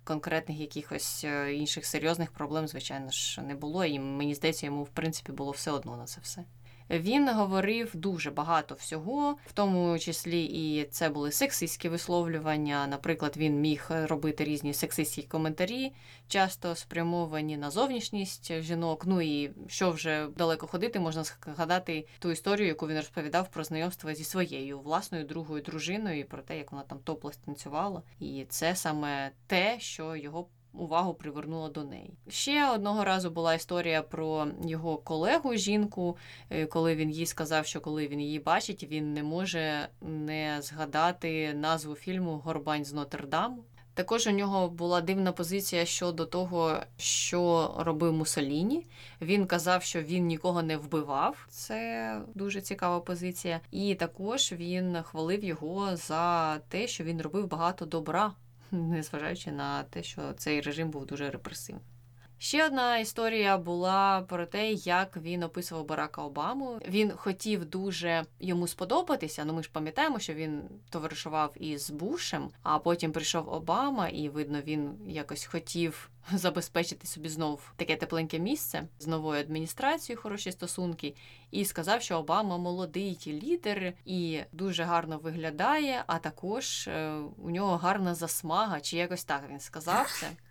конкретних 0.05 0.61
якихось 0.61 1.25
е, 1.25 1.55
інших 1.55 1.87
серйозних 1.87 2.33
проблем, 2.33 2.69
звичайно 2.69 3.11
ж, 3.11 3.43
не 3.43 3.55
було. 3.55 3.85
І 3.85 3.99
мені 3.99 4.35
здається, 4.35 4.67
йому 4.67 4.83
в 4.83 4.89
принципі 4.89 5.33
було 5.33 5.51
все 5.51 5.71
одно 5.71 5.97
на 5.97 6.05
це 6.05 6.21
все. 6.23 6.45
Він 6.91 7.29
говорив 7.35 7.91
дуже 7.95 8.31
багато 8.31 8.75
всього, 8.75 9.37
в 9.47 9.53
тому 9.53 9.99
числі 9.99 10.45
і 10.45 10.85
це 10.85 11.09
були 11.09 11.33
сексистські 11.33 11.89
висловлювання. 11.89 12.87
Наприклад, 12.87 13.37
він 13.37 13.61
міг 13.61 13.87
робити 13.89 14.45
різні 14.45 14.75
сексистські 14.75 15.23
коментарі, 15.23 15.93
часто 16.29 16.75
спрямовані 16.75 17.57
на 17.57 17.71
зовнішність 17.71 18.61
жінок. 18.61 19.07
Ну 19.07 19.21
і 19.21 19.51
що 19.67 19.91
вже 19.91 20.27
далеко 20.37 20.67
ходити, 20.67 21.01
можна 21.01 21.25
згадати 21.25 22.07
ту 22.19 22.31
історію, 22.31 22.69
яку 22.69 22.89
він 22.89 22.97
розповідав 22.97 23.51
про 23.51 23.65
знайомство 23.65 24.15
зі 24.15 24.25
своєю 24.25 24.81
власною 24.81 25.25
другою 25.25 25.63
дружиною, 25.63 26.21
і 26.21 26.25
про 26.25 26.43
те, 26.43 26.59
як 26.59 26.73
вона 26.73 26.85
там 26.85 26.99
топлес 26.99 27.37
танцювала. 27.37 28.03
І 28.21 28.47
це 28.49 28.77
саме 28.77 29.31
те, 29.47 29.81
що 29.81 30.17
його 30.17 30.49
увагу 30.73 31.15
привернула 31.15 31.69
до 31.69 31.85
неї. 31.85 32.11
Ще 32.29 32.71
одного 32.71 33.05
разу 33.05 33.31
була 33.31 33.55
історія 33.55 34.03
про 34.03 34.47
його 34.65 34.97
колегу 34.99 35.55
жінку, 35.55 36.17
е, 36.51 36.67
коли 36.67 36.95
він 36.97 37.11
їй 37.11 37.27
сказав, 37.27 37.67
що 37.67 37.81
коли 37.81 38.09
він 38.09 38.21
її 38.21 38.39
бачить, 38.39 38.85
він 38.91 39.15
не 39.15 39.23
може 39.23 39.89
не 40.01 40.63
згадати 40.63 41.55
назву 41.55 41.95
фільму 41.95 42.39
Горбань 42.45 42.85
з 42.85 42.95
Нотр-Даму. 42.95 43.65
Також 43.95 44.27
у 44.27 44.31
нього 44.31 44.69
була 44.69 45.01
дивна 45.01 45.33
позиція 45.33 45.85
щодо 45.85 46.27
того, 46.27 46.77
що 46.97 47.75
робив 47.79 48.13
Мусоліні. 48.13 48.87
Він 49.21 49.47
казав, 49.47 49.83
що 49.83 50.03
він 50.03 50.27
нікого 50.27 50.63
не 50.63 50.77
вбивав. 50.77 51.47
Це 51.49 52.21
дуже 52.35 52.61
цікава 52.61 53.01
позиція. 53.01 53.61
І 53.71 53.95
також 53.95 54.53
він 54.53 54.97
хвалив 55.03 55.45
його 55.45 55.97
за 55.97 56.59
те, 56.59 56.87
що 56.89 57.05
він 57.05 57.23
робив 57.23 57.49
багато 57.49 57.87
добра, 57.87 58.33
незважаючи 58.77 59.53
на 59.53 59.83
те, 59.83 60.03
що 60.03 60.33
цей 60.33 60.61
режим 60.61 60.91
був 60.91 61.07
дуже 61.07 61.31
репресивним. 61.31 61.85
Ще 62.43 62.67
одна 62.67 62.99
історія 62.99 63.59
була 63.59 64.21
про 64.21 64.47
те, 64.47 64.73
як 64.73 65.17
він 65.17 65.43
описував 65.43 65.87
Барака 65.87 66.23
Обаму. 66.23 66.81
Він 66.89 67.11
хотів 67.11 67.65
дуже 67.65 68.25
йому 68.39 68.69
сподобатися. 68.69 69.45
Ну 69.45 69.53
ми 69.55 69.63
ж 69.63 69.71
пам'ятаємо, 69.73 70.19
що 70.19 70.35
він 70.35 70.63
товаришував 70.91 71.55
із 71.61 71.91
Бушем, 71.91 72.51
а 72.63 72.79
потім 72.79 73.13
прийшов 73.13 73.49
Обама, 73.49 74.09
і 74.09 74.29
видно, 74.29 74.61
він 74.61 74.91
якось 75.07 75.45
хотів 75.45 76.11
забезпечити 76.33 77.07
собі 77.07 77.29
знов 77.29 77.73
таке 77.77 77.97
тепленьке 77.97 78.39
місце 78.39 78.89
з 78.99 79.07
новою 79.07 79.41
адміністрацією, 79.41 80.23
хороші 80.23 80.53
стосунки, 80.53 81.15
і 81.51 81.65
сказав, 81.65 82.03
що 82.03 82.19
Обама 82.19 82.59
молодий 82.59 83.19
лідер 83.27 83.93
і 84.05 84.41
дуже 84.53 84.83
гарно 84.83 85.19
виглядає. 85.19 86.05
А 86.07 86.19
також 86.19 86.89
е, 86.89 87.13
у 87.39 87.51
нього 87.51 87.77
гарна 87.77 88.15
засмага, 88.15 88.81
чи 88.81 88.97
якось 88.97 89.25
так 89.25 89.45
він 89.51 89.61
сказав 89.61 90.11
це 90.21 90.27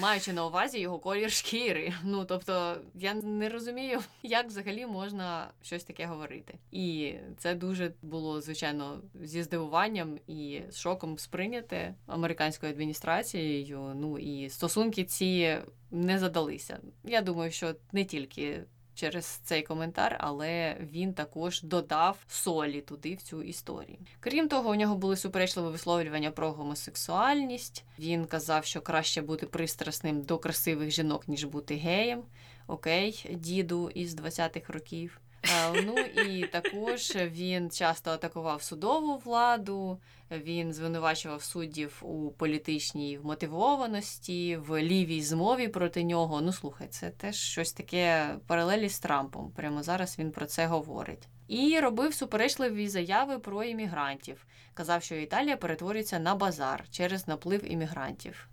маючи 0.00 0.32
на 0.32 0.46
увазі 0.46 0.80
його 0.80 0.98
колір 0.98 1.32
шкіри. 1.32 1.92
Ну 2.04 2.24
тобто 2.24 2.76
я 2.94 3.14
не 3.14 3.48
розумію, 3.48 4.00
як 4.22 4.46
взагалі 4.46 4.86
можна 4.86 5.50
щось 5.62 5.84
таке 5.84 6.06
говорити. 6.06 6.54
І 6.72 7.14
це 7.38 7.54
дуже 7.54 7.92
було 8.02 8.40
звичайно 8.40 9.00
зі 9.22 9.42
здивуванням 9.42 10.18
і 10.26 10.60
шоком 10.72 11.18
сприйняте 11.18 11.94
американською 12.06 12.72
адміністрацією. 12.72 13.92
Ну 13.94 14.18
і 14.18 14.50
стосунки 14.50 15.04
ці 15.04 15.58
не 15.90 16.18
задалися. 16.18 16.78
Я 17.04 17.20
думаю, 17.20 17.50
що 17.50 17.74
не 17.92 18.04
тільки 18.04 18.64
через 18.96 19.26
цей 19.26 19.62
коментар, 19.62 20.16
але 20.20 20.76
він 20.80 21.14
також 21.14 21.62
додав 21.62 22.18
солі 22.28 22.80
туди 22.80 23.14
в 23.14 23.22
цю 23.22 23.42
історію. 23.42 23.98
Крім 24.20 24.48
того, 24.48 24.70
у 24.70 24.74
нього 24.74 24.96
були 24.96 25.16
суперечливі 25.16 25.66
висловлювання 25.66 26.30
про 26.30 26.52
гомосексуальність. 26.52 27.84
Він 27.98 28.26
казав, 28.26 28.64
що 28.64 28.80
краще 28.80 29.22
бути 29.22 29.46
пристрасним 29.46 30.22
до 30.22 30.38
красивих 30.38 30.90
жінок, 30.90 31.28
ніж 31.28 31.44
бути 31.44 31.74
геєм. 31.74 32.22
Окей, 32.66 33.26
діду 33.30 33.90
із 33.94 34.14
20-х 34.14 34.72
років. 34.72 35.20
Е, 35.48 35.82
ну 35.82 35.98
і 35.98 36.46
також 36.46 37.16
він 37.16 37.70
часто 37.70 38.10
атакував 38.10 38.62
судову 38.62 39.16
владу, 39.16 40.00
він 40.30 40.72
звинувачував 40.72 41.42
суддів 41.42 41.98
у 42.02 42.30
політичній 42.30 43.18
вмотивованості, 43.18 44.56
в 44.56 44.82
лівій 44.82 45.22
змові 45.22 45.68
проти 45.68 46.04
нього. 46.04 46.40
Ну, 46.40 46.52
слухай, 46.52 46.88
це 46.88 47.10
теж 47.10 47.36
щось 47.36 47.72
таке 47.72 48.34
паралелі 48.46 48.88
з 48.88 49.00
Трампом. 49.00 49.52
Прямо 49.56 49.82
зараз 49.82 50.18
він 50.18 50.30
про 50.30 50.46
це 50.46 50.66
говорить. 50.66 51.28
І 51.48 51.80
робив 51.80 52.14
суперечливі 52.14 52.88
заяви 52.88 53.38
про 53.38 53.64
іммігрантів. 53.64 54.46
Казав, 54.74 55.02
що 55.02 55.14
Італія 55.14 55.56
перетворюється 55.56 56.18
на 56.18 56.34
базар 56.34 56.84
через 56.90 57.28
наплив 57.28 57.72
іммігрантів. 57.72 58.48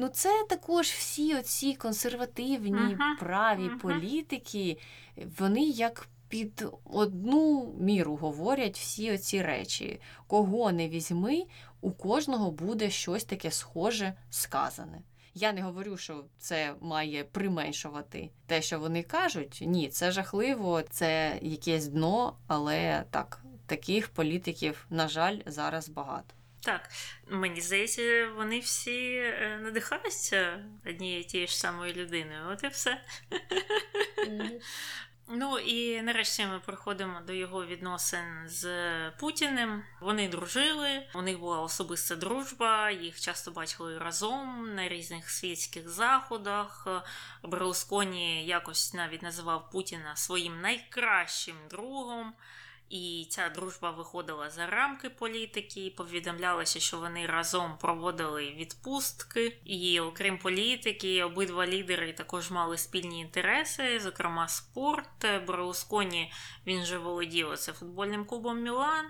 Ну, 0.00 0.08
це 0.08 0.44
також 0.48 0.86
всі 0.86 1.34
оці 1.34 1.74
консервативні 1.74 2.78
uh-huh. 2.78 3.18
праві 3.20 3.62
uh-huh. 3.62 3.78
політики, 3.78 4.78
вони 5.38 5.64
як 5.64 6.08
під 6.28 6.64
одну 6.84 7.74
міру 7.80 8.16
говорять 8.16 8.78
всі 8.78 9.12
оці 9.12 9.42
речі. 9.42 10.00
Кого 10.26 10.72
не 10.72 10.88
візьми, 10.88 11.44
у 11.80 11.90
кожного 11.90 12.50
буде 12.50 12.90
щось 12.90 13.24
таке 13.24 13.50
схоже 13.50 14.14
сказане. 14.30 15.02
Я 15.34 15.52
не 15.52 15.62
говорю, 15.62 15.96
що 15.96 16.24
це 16.38 16.74
має 16.80 17.24
применшувати 17.24 18.30
те, 18.46 18.62
що 18.62 18.78
вони 18.80 19.02
кажуть. 19.02 19.58
Ні, 19.60 19.88
це 19.88 20.10
жахливо, 20.10 20.82
це 20.82 21.38
якесь 21.42 21.88
дно, 21.88 22.36
але 22.46 23.04
так, 23.10 23.42
таких 23.66 24.08
політиків, 24.08 24.86
на 24.90 25.08
жаль, 25.08 25.38
зараз 25.46 25.88
багато. 25.88 26.34
Так, 26.60 26.90
мені 27.28 27.60
здається, 27.60 28.28
вони 28.36 28.58
всі 28.58 29.14
е, 29.16 29.58
надихаються 29.62 30.64
однією 30.86 31.24
тією 31.24 31.48
ж 31.48 31.58
самою 31.58 31.92
людиною. 31.92 32.40
От 32.52 32.64
і 32.64 32.68
все. 32.68 33.00
Mm-hmm. 34.28 34.60
Ну 35.30 35.58
і 35.58 36.02
нарешті 36.02 36.46
ми 36.46 36.60
приходимо 36.60 37.20
до 37.26 37.32
його 37.32 37.66
відносин 37.66 38.48
з 38.48 38.66
Путіним. 39.10 39.82
Вони 40.00 40.28
дружили, 40.28 41.02
у 41.14 41.22
них 41.22 41.38
була 41.38 41.60
особиста 41.60 42.16
дружба, 42.16 42.90
їх 42.90 43.20
часто 43.20 43.50
бачили 43.50 43.98
разом 43.98 44.74
на 44.74 44.88
різних 44.88 45.30
світських 45.30 45.88
заходах. 45.88 46.86
Берлусконі 47.42 48.46
якось 48.46 48.94
навіть 48.94 49.22
називав 49.22 49.70
Путіна 49.70 50.16
своїм 50.16 50.60
найкращим 50.60 51.56
другом. 51.70 52.32
І 52.90 53.26
ця 53.30 53.48
дружба 53.48 53.90
виходила 53.90 54.50
за 54.50 54.66
рамки 54.66 55.10
політики. 55.10 55.92
Повідомлялося, 55.96 56.80
що 56.80 56.98
вони 56.98 57.26
разом 57.26 57.78
проводили 57.80 58.50
відпустки. 58.50 59.56
І 59.64 60.00
окрім 60.00 60.38
політики, 60.38 61.24
обидва 61.24 61.66
лідери 61.66 62.12
також 62.12 62.50
мали 62.50 62.78
спільні 62.78 63.20
інтереси, 63.20 64.00
зокрема 64.00 64.48
спорт. 64.48 65.26
Берлусконі 65.46 66.32
він 66.66 66.84
же 66.84 66.98
володів 66.98 67.58
це 67.58 67.72
футбольним 67.72 68.24
клубом 68.24 68.62
Мілан. 68.62 69.06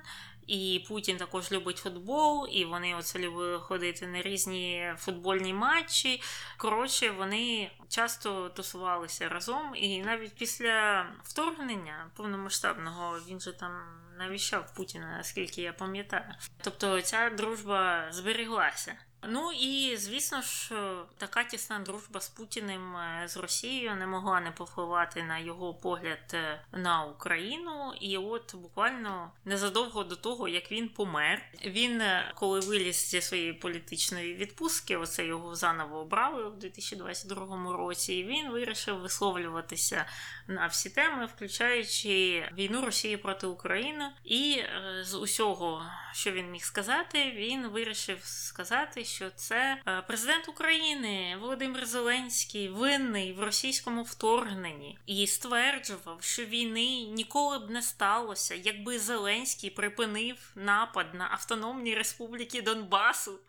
І 0.49 0.85
Путін 0.89 1.17
також 1.17 1.53
любить 1.53 1.77
футбол, 1.77 2.49
і 2.51 2.65
вони 2.65 2.95
оце 2.95 3.19
любили 3.19 3.59
ходити 3.59 4.07
на 4.07 4.23
різні 4.23 4.95
футбольні 4.99 5.55
матчі. 5.55 6.23
Коротше, 6.57 7.11
вони 7.11 7.71
часто 7.89 8.49
тусувалися 8.49 9.29
разом, 9.29 9.73
і 9.75 10.03
навіть 10.03 10.35
після 10.35 11.07
вторгнення 11.25 12.11
повномасштабного 12.17 13.19
він 13.29 13.41
же 13.41 13.53
там 13.53 13.73
навіщав 14.19 14.75
Путіна, 14.75 15.17
наскільки 15.17 15.63
я 15.63 15.73
пам'ятаю. 15.73 16.35
Тобто 16.63 17.01
ця 17.01 17.31
дружба 17.31 18.13
зберіглася. 18.13 18.95
Ну 19.23 19.53
і 19.53 19.97
звісно 19.97 20.43
ж, 20.43 20.75
така 21.19 21.45
тісна 21.45 21.79
дружба 21.79 22.21
з 22.21 22.29
Путіним 22.29 22.97
е, 22.97 23.29
з 23.29 23.37
Росією 23.37 23.97
не 23.97 24.07
могла 24.07 24.41
не 24.41 24.51
повпливати 24.51 25.23
на 25.23 25.39
його 25.39 25.75
погляд 25.75 26.19
е, 26.35 26.61
на 26.73 27.05
Україну. 27.05 27.93
І 28.01 28.17
от 28.17 28.55
буквально 28.55 29.31
незадовго 29.45 30.05
до 30.05 30.17
того, 30.17 30.49
як 30.49 30.73
він 30.73 30.89
помер, 30.89 31.43
він, 31.67 32.01
е, 32.01 32.33
коли 32.35 32.61
виліз 32.61 33.09
зі 33.09 33.21
своєї 33.21 33.53
політичної 33.53 34.35
відпустки, 34.35 34.97
оце 34.97 35.27
його 35.27 35.55
заново 35.55 35.99
обрали 35.99 36.45
у 36.45 36.51
2022 36.51 37.77
році. 37.77 38.15
і 38.15 38.25
Він 38.25 38.51
вирішив 38.51 38.99
висловлюватися 38.99 40.05
на 40.47 40.67
всі 40.67 40.91
теми, 40.91 41.27
включаючи 41.27 42.45
війну 42.53 42.85
Росії 42.85 43.17
проти 43.17 43.47
України. 43.47 44.11
І 44.25 44.63
з 45.03 45.15
усього, 45.15 45.83
що 46.13 46.33
він 46.33 46.51
міг 46.51 46.63
сказати, 46.63 47.31
він 47.31 47.69
вирішив 47.69 48.19
сказати 48.25 49.05
що 49.09 49.31
це 49.31 49.83
е, 49.87 50.03
президент 50.03 50.49
України 50.49 51.37
Володимир 51.41 51.87
Зеленський 51.87 52.69
винний 52.69 53.33
в 53.33 53.43
російському 53.43 54.03
вторгненні 54.03 54.99
і 55.07 55.27
стверджував, 55.27 56.23
що 56.23 56.45
війни 56.45 57.01
ніколи 57.03 57.59
б 57.59 57.71
не 57.71 57.83
сталося, 57.83 58.55
якби 58.55 58.99
Зеленський 58.99 59.71
припинив 59.71 60.53
напад 60.55 61.15
на 61.15 61.29
автономні 61.31 61.95
республіки 61.95 62.63
Донбасу. 62.63 63.39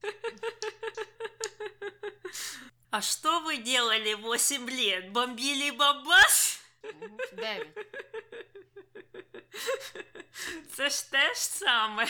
А 2.91 3.01
що 3.01 3.39
ви 3.39 3.57
делали 3.57 4.15
8 4.15 4.69
лет? 4.69 5.11
Бомбили 5.11 5.71
Бабас? 5.71 6.61
Дев'ять. 7.33 7.67
Це 10.73 10.89
ж 10.89 11.11
те 11.11 11.33
ж 11.33 11.39
саме. 11.39 12.07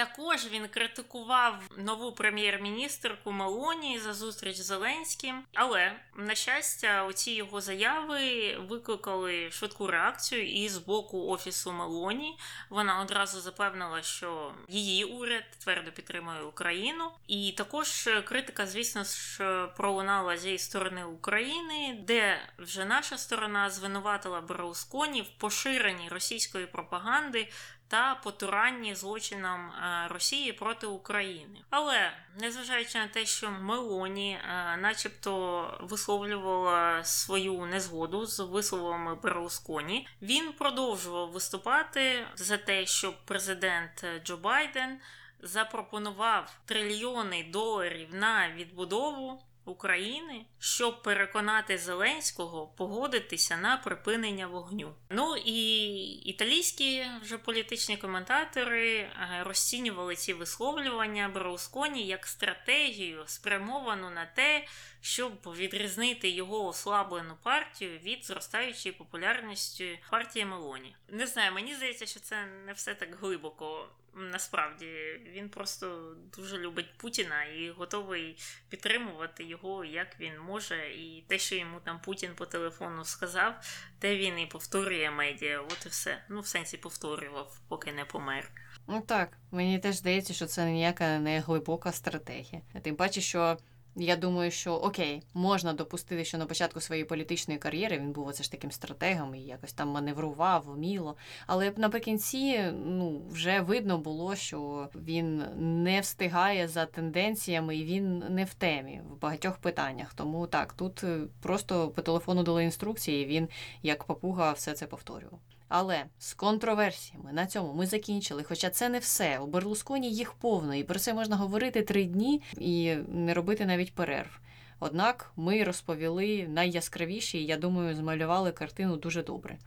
Також 0.00 0.46
він 0.46 0.68
критикував 0.68 1.62
нову 1.76 2.12
прем'єр-міністрку 2.12 3.32
Малоні 3.32 3.98
за 3.98 4.14
зустріч 4.14 4.56
з 4.56 4.64
Зеленським. 4.64 5.42
Але 5.54 5.92
на 6.16 6.34
щастя, 6.34 7.04
оці 7.04 7.30
його 7.30 7.60
заяви 7.60 8.56
викликали 8.68 9.50
швидку 9.50 9.86
реакцію 9.86 10.48
і 10.48 10.68
з 10.68 10.78
боку 10.78 11.26
офісу 11.28 11.72
Малоні. 11.72 12.38
Вона 12.70 13.00
одразу 13.00 13.40
запевнила, 13.40 14.02
що 14.02 14.52
її 14.68 15.04
уряд 15.04 15.44
твердо 15.58 15.92
підтримує 15.92 16.42
Україну. 16.42 17.10
І 17.26 17.54
також 17.56 18.08
критика, 18.24 18.66
звісно 18.66 19.04
ж, 19.04 19.66
пролунала 19.76 20.36
зі 20.36 20.58
сторони 20.58 21.04
України, 21.04 21.98
де 22.06 22.38
вже 22.58 22.84
наша 22.84 23.18
сторона 23.18 23.70
звинуватила 23.70 24.40
Берлусконі 24.40 25.22
в 25.22 25.28
поширенні 25.38 26.08
російської 26.08 26.66
пропаганди 26.66 27.48
та 27.90 28.14
потуранні 28.14 28.94
злочинам 28.94 29.70
е, 29.70 30.08
Росії 30.08 30.52
проти 30.52 30.86
України. 30.86 31.60
Але 31.70 32.12
незважаючи 32.40 32.98
на 32.98 33.06
те, 33.08 33.26
що 33.26 33.50
Мелоні, 33.50 34.32
е, 34.32 34.76
начебто, 34.76 35.78
висловлювала 35.80 37.04
свою 37.04 37.66
незгоду 37.66 38.26
з 38.26 38.40
висловами 38.40 39.14
Берлусконі, 39.14 40.08
він 40.22 40.52
продовжував 40.52 41.30
виступати 41.30 42.26
за 42.34 42.56
те, 42.56 42.86
щоб 42.86 43.14
президент 43.24 44.04
Джо 44.24 44.36
Байден 44.36 44.98
запропонував 45.42 46.56
трильйони 46.64 47.44
доларів 47.52 48.08
на 48.12 48.50
відбудову. 48.50 49.42
України, 49.70 50.44
щоб 50.58 51.02
переконати 51.02 51.78
Зеленського 51.78 52.66
погодитися 52.66 53.56
на 53.56 53.76
припинення 53.76 54.46
вогню. 54.46 54.94
Ну 55.10 55.36
і 55.36 55.92
італійські 56.02 57.06
вже 57.22 57.38
політичні 57.38 57.96
коментатори 57.96 58.96
е, 58.98 59.10
розцінювали 59.44 60.16
ці 60.16 60.32
висловлювання 60.34 61.28
Берлусконі 61.28 62.06
як 62.06 62.26
стратегію, 62.26 63.22
спрямовану 63.26 64.10
на 64.10 64.26
те, 64.26 64.66
щоб 65.00 65.32
відрізнити 65.56 66.30
його 66.30 66.66
ослаблену 66.66 67.36
партію 67.42 67.98
від 67.98 68.24
зростаючої 68.24 68.94
популярності 68.94 69.98
партії 70.10 70.44
Мелоні. 70.44 70.96
Не 71.08 71.26
знаю, 71.26 71.52
мені 71.52 71.74
здається, 71.74 72.06
що 72.06 72.20
це 72.20 72.46
не 72.66 72.72
все 72.72 72.94
так 72.94 73.16
глибоко. 73.20 73.88
Насправді 74.14 75.20
він 75.32 75.48
просто 75.48 76.16
дуже 76.36 76.58
любить 76.58 76.96
Путіна 76.96 77.44
і 77.44 77.70
готовий 77.70 78.38
підтримувати 78.68 79.44
його, 79.44 79.84
як 79.84 80.20
він 80.20 80.40
може. 80.40 80.90
І 80.94 81.24
те, 81.28 81.38
що 81.38 81.56
йому 81.56 81.80
там 81.80 82.00
Путін 82.00 82.30
по 82.34 82.46
телефону 82.46 83.04
сказав, 83.04 83.54
те 83.98 84.16
він 84.16 84.38
і 84.38 84.46
повторює 84.46 85.10
медіа. 85.10 85.60
От 85.60 85.86
і 85.86 85.88
все. 85.88 86.24
Ну, 86.28 86.40
в 86.40 86.46
сенсі 86.46 86.76
повторював, 86.76 87.60
поки 87.68 87.92
не 87.92 88.04
помер. 88.04 88.50
Ну 88.86 89.00
так, 89.00 89.38
мені 89.50 89.78
теж 89.78 89.96
здається, 89.96 90.34
що 90.34 90.46
це 90.46 90.70
ніяка 90.70 91.18
не 91.18 91.40
глибока 91.40 91.92
стратегія. 91.92 92.62
Тим 92.82 92.96
паче, 92.96 93.20
що 93.20 93.58
я 93.96 94.16
думаю, 94.16 94.50
що 94.50 94.74
окей, 94.74 95.22
можна 95.34 95.72
допустити, 95.72 96.24
що 96.24 96.38
на 96.38 96.46
початку 96.46 96.80
своєї 96.80 97.04
політичної 97.04 97.58
кар'єри 97.58 97.98
він 97.98 98.12
був 98.12 98.26
оце 98.26 98.42
ж 98.42 98.50
таким 98.50 98.70
стратегом 98.70 99.34
і 99.34 99.40
якось 99.40 99.72
там 99.72 99.88
маневрував 99.88 100.62
вміло. 100.66 101.16
Але 101.46 101.72
наприкінці 101.76 102.62
ну, 102.86 103.22
вже 103.30 103.60
видно 103.60 103.98
було, 103.98 104.36
що 104.36 104.88
він 104.94 105.44
не 105.82 106.00
встигає 106.00 106.68
за 106.68 106.86
тенденціями 106.86 107.76
і 107.76 107.84
він 107.84 108.18
не 108.18 108.44
в 108.44 108.54
темі 108.54 109.00
в 109.10 109.20
багатьох 109.20 109.58
питаннях. 109.58 110.14
Тому 110.14 110.46
так, 110.46 110.72
тут 110.72 111.04
е, 111.04 111.20
просто 111.42 111.88
по 111.88 112.02
телефону 112.02 112.42
дали 112.42 112.64
інструкції, 112.64 113.24
і 113.24 113.26
він 113.26 113.48
як 113.82 114.04
папуга 114.04 114.52
все 114.52 114.72
це 114.72 114.86
повторював. 114.86 115.40
Але 115.70 116.04
з 116.18 116.34
контроверсіями 116.34 117.32
на 117.32 117.46
цьому 117.46 117.74
ми 117.74 117.86
закінчили. 117.86 118.42
Хоча 118.42 118.70
це 118.70 118.88
не 118.88 118.98
все. 118.98 119.38
У 119.38 119.46
Берлусконі 119.46 120.12
їх 120.12 120.32
повно, 120.32 120.74
і 120.74 120.84
про 120.84 120.98
це 120.98 121.14
можна 121.14 121.36
говорити 121.36 121.82
три 121.82 122.04
дні 122.04 122.42
і 122.58 122.94
не 123.08 123.34
робити 123.34 123.66
навіть 123.66 123.94
перерв. 123.94 124.40
Однак 124.80 125.32
ми 125.36 125.64
розповіли 125.64 126.48
найяскравіші, 126.48 127.38
і 127.38 127.46
я 127.46 127.56
думаю, 127.56 127.96
змалювали 127.96 128.52
картину 128.52 128.96
дуже 128.96 129.22
добре. 129.22 129.58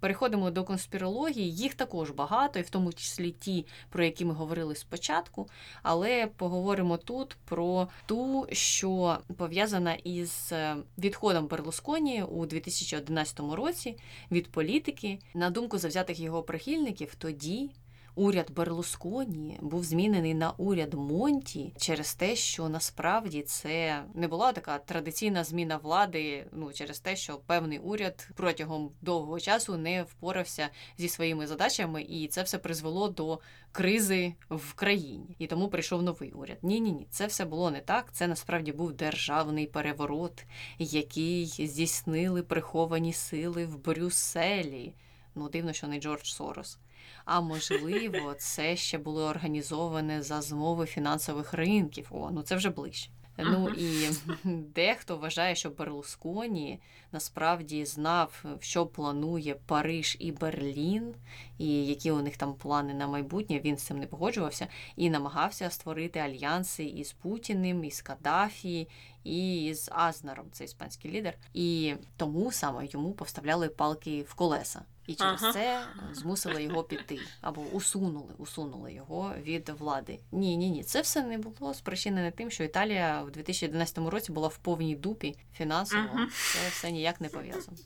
Переходимо 0.00 0.50
до 0.50 0.64
конспірології. 0.64 1.52
Їх 1.52 1.74
також 1.74 2.10
багато, 2.10 2.58
і 2.58 2.62
в 2.62 2.70
тому 2.70 2.92
числі 2.92 3.30
ті, 3.30 3.66
про 3.90 4.04
які 4.04 4.24
ми 4.24 4.34
говорили 4.34 4.74
спочатку. 4.74 5.48
Але 5.82 6.26
поговоримо 6.26 6.96
тут 6.96 7.36
про 7.44 7.88
ту, 8.06 8.46
що 8.52 9.18
пов'язана 9.36 9.94
із 9.94 10.48
е, 10.52 10.76
відходом 10.98 11.46
Берлусконі 11.46 12.22
у 12.22 12.46
2011 12.46 13.40
році 13.40 13.96
від 14.30 14.52
політики. 14.52 15.18
На 15.34 15.50
думку 15.50 15.78
завзятих 15.78 16.20
його 16.20 16.42
прихильників, 16.42 17.14
тоді 17.14 17.70
уряд 18.14 18.50
Берлусконі 18.50 19.58
був 19.60 19.84
змінений 19.84 20.34
на 20.34 20.50
уряд 20.50 20.94
Монті 20.94 21.72
через 21.76 22.14
те, 22.14 22.36
що 22.36 22.68
насправді 22.68 23.42
це 23.42 24.04
не 24.14 24.28
була 24.28 24.52
така 24.52 24.78
традиційна 24.78 25.44
зміна 25.44 25.76
влади. 25.76 26.46
Ну 26.52 26.72
через 26.72 27.00
те, 27.00 27.16
що 27.16 27.36
певний 27.46 27.78
уряд 27.78 28.28
протягом 28.34 28.90
довгого 29.00 29.40
часу 29.40 29.76
не 29.76 30.02
впорався 30.02 30.68
зі 30.98 31.08
своїми 31.08 31.46
задачами, 31.46 32.02
і 32.02 32.28
це 32.28 32.42
все 32.42 32.58
призвело 32.58 33.08
до 33.08 33.40
кризи 33.72 34.34
в 34.50 34.74
країні. 34.74 35.36
І 35.38 35.46
тому 35.46 35.68
прийшов 35.68 36.02
новий 36.02 36.32
уряд. 36.32 36.58
Ні, 36.62 36.80
ні, 36.80 36.92
ні, 36.92 37.06
це 37.10 37.26
все 37.26 37.44
було 37.44 37.70
не 37.70 37.80
так. 37.80 38.12
Це 38.12 38.26
насправді 38.26 38.72
був 38.72 38.92
державний 38.92 39.66
переворот, 39.66 40.44
який 40.78 41.46
здійснили 41.46 42.42
приховані 42.42 43.12
сили 43.12 43.66
в 43.66 43.84
Брюсселі. 43.84 44.94
Ну, 45.34 45.48
дивно, 45.48 45.72
що 45.72 45.86
не 45.86 46.00
Джордж 46.00 46.24
Сорос. 46.24 46.78
А 47.24 47.40
можливо, 47.40 48.34
це 48.38 48.76
ще 48.76 48.98
було 48.98 49.24
організоване 49.24 50.22
за 50.22 50.40
змови 50.40 50.86
фінансових 50.86 51.54
ринків. 51.54 52.06
О, 52.10 52.30
ну 52.30 52.42
це 52.42 52.56
вже 52.56 52.70
ближче. 52.70 53.10
Ну 53.38 53.68
і 53.68 54.08
дехто 54.74 55.16
вважає, 55.16 55.54
що 55.54 55.70
Берлусконі 55.70 56.80
насправді 57.12 57.84
знав, 57.84 58.44
що 58.60 58.86
планує 58.86 59.54
Париж 59.54 60.16
і 60.20 60.32
Берлін, 60.32 61.14
і 61.58 61.86
які 61.86 62.10
у 62.10 62.22
них 62.22 62.36
там 62.36 62.54
плани 62.54 62.94
на 62.94 63.06
майбутнє. 63.06 63.60
Він 63.64 63.76
з 63.76 63.82
цим 63.82 63.98
не 63.98 64.06
погоджувався 64.06 64.66
і 64.96 65.10
намагався 65.10 65.70
створити 65.70 66.18
альянси 66.18 66.84
із 66.84 67.12
Путіним, 67.12 67.84
із 67.84 68.02
Каддафі, 68.02 68.88
і 69.24 69.72
з 69.74 69.88
Азнаром, 69.92 70.46
це 70.52 70.64
іспанський 70.64 71.10
лідер. 71.10 71.34
І 71.54 71.94
тому 72.16 72.52
саме 72.52 72.86
йому 72.86 73.12
поставляли 73.12 73.68
палки 73.68 74.22
в 74.22 74.34
колеса. 74.34 74.82
І 75.06 75.14
через 75.14 75.42
ага. 75.42 75.52
це 75.52 75.82
змусили 76.12 76.62
його 76.62 76.82
піти 76.82 77.18
або 77.40 77.60
усунули, 77.60 78.34
усунули 78.38 78.92
його 78.92 79.34
від 79.42 79.68
влади. 79.68 80.18
Ні, 80.32 80.56
ні, 80.56 80.70
ні, 80.70 80.82
це 80.82 81.00
все 81.00 81.22
не 81.22 81.38
було 81.38 81.74
спричинене 81.74 82.30
тим, 82.30 82.50
що 82.50 82.64
Італія 82.64 83.22
в 83.22 83.30
2011 83.30 83.98
році 83.98 84.32
була 84.32 84.48
в 84.48 84.58
повній 84.58 84.96
дупі 84.96 85.36
фінансово. 85.56 86.02
Ага. 86.14 86.26
Це 86.26 86.68
все 86.68 86.92
ніяк 87.00 87.20
не 87.20 87.28
пов'язано. 87.28 87.76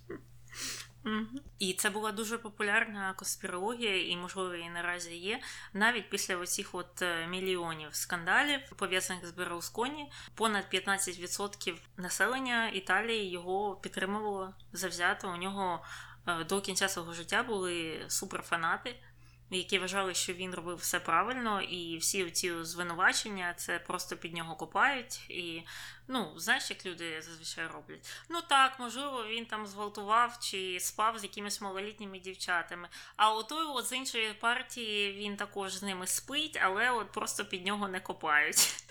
І 1.58 1.72
це 1.72 1.90
була 1.90 2.12
дуже 2.12 2.38
популярна 2.38 3.14
конспірологія, 3.16 4.08
і, 4.12 4.16
можливо, 4.16 4.54
і 4.54 4.70
наразі 4.70 5.16
є. 5.16 5.40
Навіть 5.72 6.10
після 6.10 6.36
оцих 6.36 6.74
от 6.74 7.02
е, 7.02 7.26
мільйонів 7.26 7.94
скандалів, 7.94 8.60
пов'язаних 8.76 9.26
з 9.26 9.30
Берлусконі, 9.30 10.10
понад 10.34 10.64
15% 10.72 11.74
населення 11.96 12.68
Італії 12.68 13.30
його 13.30 13.76
підтримувало 13.76 14.54
завзято. 14.72 15.32
У 15.32 15.36
нього 15.36 15.84
е, 16.26 16.44
до 16.44 16.60
кінця 16.60 16.88
свого 16.88 17.12
життя 17.12 17.42
були 17.42 18.04
суперфанати 18.08 18.96
які 19.50 19.78
вважали, 19.78 20.14
що 20.14 20.32
він 20.32 20.54
робив 20.54 20.76
все 20.76 21.00
правильно, 21.00 21.60
і 21.60 21.96
всі 21.98 22.30
ці 22.30 22.64
звинувачення 22.64 23.54
це 23.54 23.78
просто 23.78 24.16
під 24.16 24.34
нього 24.34 24.56
копають. 24.56 25.30
І 25.30 25.62
ну, 26.09 26.32
знаєш, 26.36 26.70
як 26.70 26.86
люди 26.86 27.22
зазвичай 27.22 27.66
роблять. 27.66 28.11
Ну 28.28 28.40
так, 28.48 28.78
можливо, 28.78 29.24
він 29.28 29.46
там 29.46 29.66
зґвалтував 29.66 30.38
чи 30.40 30.80
спав 30.80 31.18
з 31.18 31.22
якимись 31.22 31.61
малолітніми 31.61 32.18
дівчатами. 32.18 32.88
А 33.16 33.34
отой 33.34 33.64
от 33.66 33.86
з 33.86 33.92
іншої 33.92 34.32
партії 34.32 35.12
він 35.12 35.36
також 35.36 35.74
з 35.74 35.82
ними 35.82 36.07
спить, 36.07 36.59
але 36.62 36.90
от 36.90 37.12
просто 37.12 37.44
під 37.44 37.66
нього 37.66 37.88
не 37.88 38.00
копають. 38.00 38.84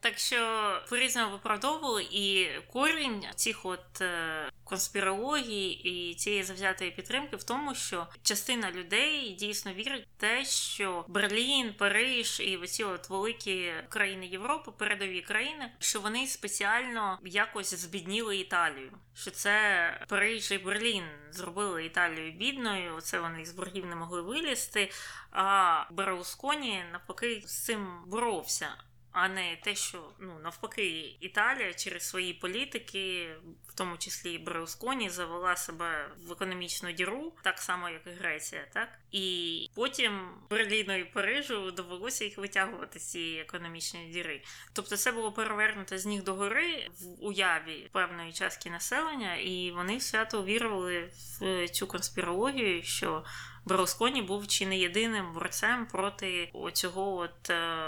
Так 0.00 0.18
що 0.18 0.72
по-різному 0.88 1.32
виправдовували, 1.32 2.06
і 2.10 2.48
корінь 2.72 3.24
цих 3.36 3.66
от 3.66 4.00
е, 4.00 4.50
конспірології 4.64 5.82
і 5.82 6.14
цієї 6.14 6.42
завзятої 6.42 6.90
підтримки 6.90 7.36
в 7.36 7.42
тому, 7.42 7.74
що 7.74 8.06
частина 8.22 8.70
людей 8.70 9.30
дійсно 9.30 9.72
вірить 9.72 10.06
в 10.16 10.20
те, 10.20 10.44
що 10.44 11.04
Берлін, 11.08 11.74
Париж 11.78 12.40
і 12.40 12.56
оці 12.56 12.84
от 12.84 13.10
великі 13.10 13.72
країни 13.88 14.26
Європи, 14.26 14.59
передові 14.62 15.20
країни, 15.20 15.72
що 15.78 16.00
вони 16.00 16.26
спеціально 16.26 17.18
якось 17.24 17.74
збідніли 17.74 18.36
Італію. 18.36 18.92
Що 19.14 19.30
це 19.30 20.06
Париж 20.08 20.52
і 20.52 20.58
Берлін 20.58 21.04
зробили 21.30 21.84
Італію 21.84 22.32
бідною. 22.32 22.96
Оце 22.96 23.20
вони 23.20 23.44
з 23.44 23.52
боргів 23.52 23.86
не 23.86 23.96
могли 23.96 24.22
вилізти. 24.22 24.90
А 25.30 25.84
Берлусконі 25.90 26.84
навпаки 26.92 27.42
з 27.46 27.64
цим 27.64 28.04
боровся 28.06 28.68
а 29.12 29.28
не 29.28 29.56
те, 29.56 29.74
що 29.74 30.12
ну 30.18 30.38
навпаки, 30.42 31.16
Італія 31.20 31.74
через 31.74 32.08
свої 32.08 32.34
політики, 32.34 33.34
в 33.68 33.74
тому 33.74 33.96
числі 33.96 34.32
і 34.32 34.38
Берлусконі, 34.38 35.10
завела 35.10 35.56
себе 35.56 36.10
в 36.26 36.32
економічну 36.32 36.92
діру, 36.92 37.32
так 37.42 37.58
само 37.58 37.88
як 37.88 38.06
і 38.06 38.10
Греція, 38.10 38.66
так 38.72 38.88
і 39.12 39.68
потім 39.74 40.30
Берліну 40.50 40.96
і 40.98 41.04
Парижу 41.04 41.70
довелося 41.70 42.24
їх 42.24 42.38
витягувати 42.38 42.98
з 42.98 43.10
цієї 43.10 43.40
економічної 43.40 44.12
діри. 44.12 44.42
Тобто, 44.72 44.96
це 44.96 45.12
було 45.12 45.32
перевернуто 45.32 45.98
з 45.98 46.06
ніг 46.06 46.22
до 46.22 46.34
гори 46.34 46.88
в 47.00 47.24
уяві 47.24 47.88
певної 47.92 48.32
частки 48.32 48.70
населення, 48.70 49.36
і 49.36 49.70
вони 49.70 50.00
свято 50.00 50.44
вірували 50.44 51.10
в 51.40 51.68
цю 51.68 51.86
конспірологію, 51.86 52.82
що 52.82 53.24
Берлусконі 53.64 54.22
був 54.22 54.46
чи 54.46 54.66
не 54.66 54.78
єдиним 54.78 55.32
борцем 55.32 55.86
проти 55.86 56.52
цього 56.72 57.16
от 57.16 57.50
е, 57.50 57.80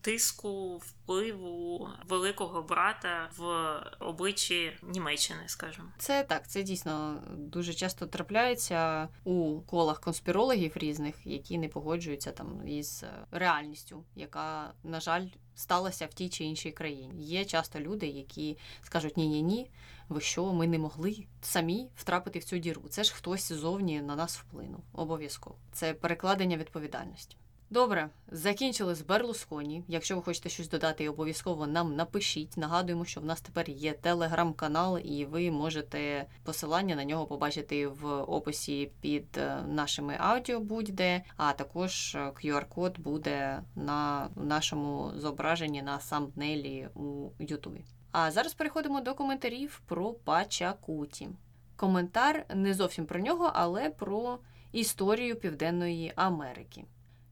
тиску 0.00 0.76
впливу 0.76 1.88
великого 2.08 2.62
брата 2.62 3.30
в 3.36 3.74
обличчі 4.00 4.72
Німеччини, 4.82 5.42
скажімо. 5.46 5.88
Це 5.98 6.22
так, 6.22 6.48
це 6.48 6.62
дійсно 6.62 7.22
дуже 7.36 7.74
часто 7.74 8.06
трапляється 8.06 9.08
у 9.24 9.60
колах 9.60 10.00
конспірологів 10.00 10.72
різних, 10.74 11.14
які 11.24 11.58
не 11.58 11.68
погоджуються 11.68 12.32
там 12.32 12.68
із 12.68 13.04
реальністю, 13.30 14.04
яка, 14.16 14.72
на 14.84 15.00
жаль, 15.00 15.26
сталася 15.54 16.06
в 16.06 16.14
тій 16.14 16.28
чи 16.28 16.44
іншій 16.44 16.70
країні. 16.70 17.24
Є 17.24 17.44
часто 17.44 17.80
люди, 17.80 18.06
які 18.06 18.58
скажуть 18.82 19.16
ні, 19.16 19.28
ні, 19.28 19.42
ні, 19.42 19.70
ви 20.08 20.20
що, 20.20 20.52
ми 20.52 20.66
не 20.66 20.78
могли 20.78 21.26
самі 21.42 21.88
втрапити 21.96 22.38
в 22.38 22.44
цю 22.44 22.58
діру. 22.58 22.82
Це 22.90 23.04
ж 23.04 23.14
хтось 23.14 23.52
ззовні 23.52 24.02
на 24.02 24.16
нас 24.16 24.38
вплинув. 24.38 24.80
Обов'язково. 24.92 25.56
Це 25.72 25.94
перекладення 25.94 26.56
відповідальності. 26.56 27.36
Добре, 27.72 28.08
закінчили 28.30 28.94
з 28.94 29.02
Берлусконі. 29.02 29.84
Якщо 29.88 30.16
ви 30.16 30.22
хочете 30.22 30.48
щось 30.48 30.68
додати, 30.68 31.08
обов'язково 31.08 31.66
нам 31.66 31.96
напишіть. 31.96 32.56
Нагадуємо, 32.56 33.04
що 33.04 33.20
в 33.20 33.24
нас 33.24 33.40
тепер 33.40 33.70
є 33.70 33.92
телеграм-канал, 33.92 34.98
і 34.98 35.24
ви 35.24 35.50
можете 35.50 36.26
посилання 36.44 36.96
на 36.96 37.04
нього 37.04 37.26
побачити 37.26 37.86
в 37.86 38.06
описі 38.06 38.90
під 39.00 39.38
е, 39.38 39.62
нашими 39.68 40.16
аудіо 40.18 40.60
будь-де, 40.60 41.22
а 41.36 41.52
також 41.52 42.16
QR-код 42.16 42.98
буде 42.98 43.62
на 43.74 44.28
нашому 44.36 45.12
зображенні 45.16 45.82
на 45.82 46.00
самнелі 46.00 46.88
у 46.94 47.30
Ютубі. 47.38 47.84
А 48.12 48.30
зараз 48.30 48.54
переходимо 48.54 49.00
до 49.00 49.14
коментарів 49.14 49.82
про 49.86 50.12
Пачакуті. 50.12 51.28
Коментар 51.76 52.44
не 52.54 52.74
зовсім 52.74 53.06
про 53.06 53.20
нього, 53.20 53.50
але 53.54 53.90
про 53.90 54.38
історію 54.72 55.36
Південної 55.36 56.12
Америки. 56.16 56.84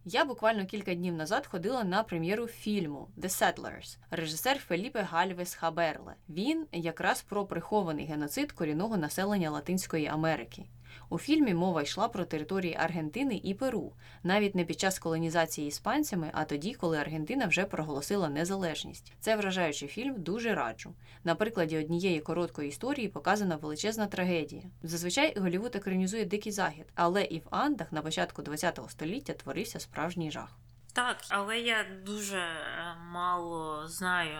Я 0.04 0.24
буквально 0.24 0.66
кілька 0.66 0.94
днів 0.94 1.14
назад 1.14 1.46
ходила 1.46 1.84
на 1.84 2.02
прем'єру 2.02 2.46
фільму 2.46 3.08
The 3.18 3.28
Settlers, 3.28 3.98
режисер 4.10 4.58
Феліпе 4.58 5.02
Гальвес 5.02 5.54
Хаберле. 5.54 6.14
Він 6.28 6.66
якраз 6.72 7.22
про 7.22 7.46
прихований 7.46 8.06
геноцид 8.06 8.52
корінного 8.52 8.96
населення 8.96 9.50
Латинської 9.50 10.06
Америки. 10.06 10.64
У 11.08 11.18
фільмі 11.18 11.54
мова 11.54 11.82
йшла 11.82 12.08
про 12.08 12.24
території 12.24 12.76
Аргентини 12.80 13.40
і 13.44 13.54
Перу, 13.54 13.92
навіть 14.22 14.54
не 14.54 14.64
під 14.64 14.80
час 14.80 14.98
колонізації 14.98 15.68
іспанцями, 15.68 16.30
а 16.34 16.44
тоді, 16.44 16.74
коли 16.74 16.98
Аргентина 16.98 17.46
вже 17.46 17.64
проголосила 17.64 18.28
незалежність. 18.28 19.12
Це 19.20 19.36
вражаючий 19.36 19.88
фільм, 19.88 20.14
дуже 20.22 20.54
раджу. 20.54 20.94
На 21.24 21.34
прикладі 21.34 21.78
однієї 21.78 22.20
короткої 22.20 22.68
історії 22.68 23.08
показана 23.08 23.56
величезна 23.56 24.06
трагедія. 24.06 24.62
Зазвичай 24.82 25.38
Голівуд 25.38 25.76
екранізує 25.76 26.24
дикий 26.24 26.52
захід, 26.52 26.86
але 26.94 27.24
і 27.24 27.38
в 27.38 27.46
Андах 27.50 27.92
на 27.92 28.02
початку 28.02 28.42
ХХ 28.42 28.90
століття 28.90 29.32
творився 29.32 29.80
справжній 29.80 30.30
жах. 30.30 30.58
Так, 30.92 31.16
але 31.28 31.58
я 31.58 31.86
дуже 32.06 32.38
е, 32.38 32.96
мало 33.12 33.88
знаю, 33.88 34.38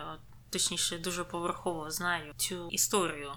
точніше, 0.49 0.97
дуже 0.97 1.23
поверхово 1.23 1.91
знаю 1.91 2.33
цю 2.37 2.67
історію. 2.69 3.31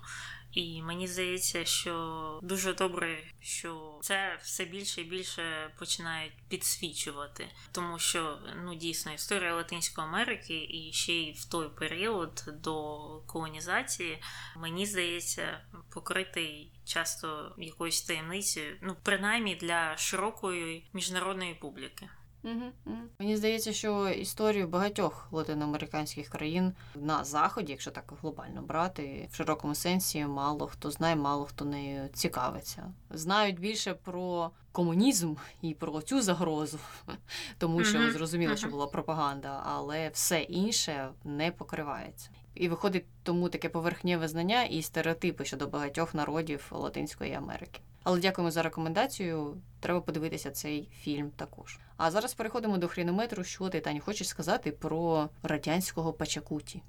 І 0.54 0.82
мені 0.82 1.08
здається, 1.08 1.64
що 1.64 2.40
дуже 2.42 2.74
добре, 2.74 3.18
що 3.40 3.98
це 4.02 4.38
все 4.42 4.64
більше 4.64 5.00
і 5.00 5.04
більше 5.04 5.70
починають 5.78 6.32
підсвічувати, 6.48 7.48
тому 7.72 7.98
що 7.98 8.38
ну 8.64 8.74
дійсно 8.74 9.12
історія 9.12 9.54
Латинської 9.54 10.06
Америки 10.06 10.66
і 10.70 10.92
ще 10.92 11.12
й 11.12 11.32
в 11.32 11.44
той 11.44 11.68
період 11.68 12.44
до 12.62 12.98
колонізації, 13.26 14.22
мені 14.56 14.86
здається, 14.86 15.60
покритий 15.90 16.72
часто 16.84 17.54
якоюсь 17.58 18.02
таємницею, 18.02 18.76
ну 18.82 18.96
принаймні 19.02 19.54
для 19.54 19.96
широкої 19.96 20.90
міжнародної 20.92 21.54
публіки. 21.54 22.08
Угу, 22.44 22.72
угу. 22.86 22.96
Мені 23.18 23.36
здається, 23.36 23.72
що 23.72 24.08
історію 24.08 24.68
багатьох 24.68 25.28
латиноамериканських 25.32 26.28
країн 26.28 26.72
на 26.94 27.24
заході, 27.24 27.72
якщо 27.72 27.90
так 27.90 28.12
глобально 28.22 28.62
брати, 28.62 29.28
в 29.32 29.36
широкому 29.36 29.74
сенсі 29.74 30.26
мало 30.26 30.66
хто 30.66 30.90
знає, 30.90 31.16
мало 31.16 31.44
хто 31.44 31.64
нею 31.64 32.08
цікавиться. 32.12 32.92
Знають 33.10 33.60
більше 33.60 33.94
про 33.94 34.50
комунізм 34.72 35.34
і 35.62 35.74
про 35.74 36.02
цю 36.02 36.22
загрозу, 36.22 36.78
тому 37.58 37.84
що 37.84 38.12
зрозуміло, 38.12 38.56
що 38.56 38.68
була 38.68 38.86
пропаганда, 38.86 39.62
але 39.64 40.08
все 40.08 40.40
інше 40.40 41.08
не 41.24 41.50
покривається. 41.50 42.30
І 42.54 42.68
виходить 42.68 43.04
тому 43.22 43.48
таке 43.48 43.68
поверхнєве 43.68 44.28
знання 44.28 44.64
і 44.64 44.82
стереотипи 44.82 45.44
щодо 45.44 45.66
багатьох 45.66 46.14
народів 46.14 46.66
Латинської 46.70 47.32
Америки. 47.32 47.80
Але 48.04 48.20
дякуємо 48.20 48.50
за 48.50 48.62
рекомендацію. 48.62 49.62
Треба 49.80 50.00
подивитися 50.00 50.50
цей 50.50 50.88
фільм 51.00 51.30
також. 51.30 51.78
А 51.96 52.10
зараз 52.10 52.34
переходимо 52.34 52.78
до 52.78 52.88
хрінометру. 52.88 53.44
Що 53.44 53.68
ти 53.68 53.80
Таня, 53.80 54.00
хочеш 54.00 54.28
сказати 54.28 54.72
про 54.72 55.28
радянського 55.42 56.12
Пачакуті? 56.12 56.82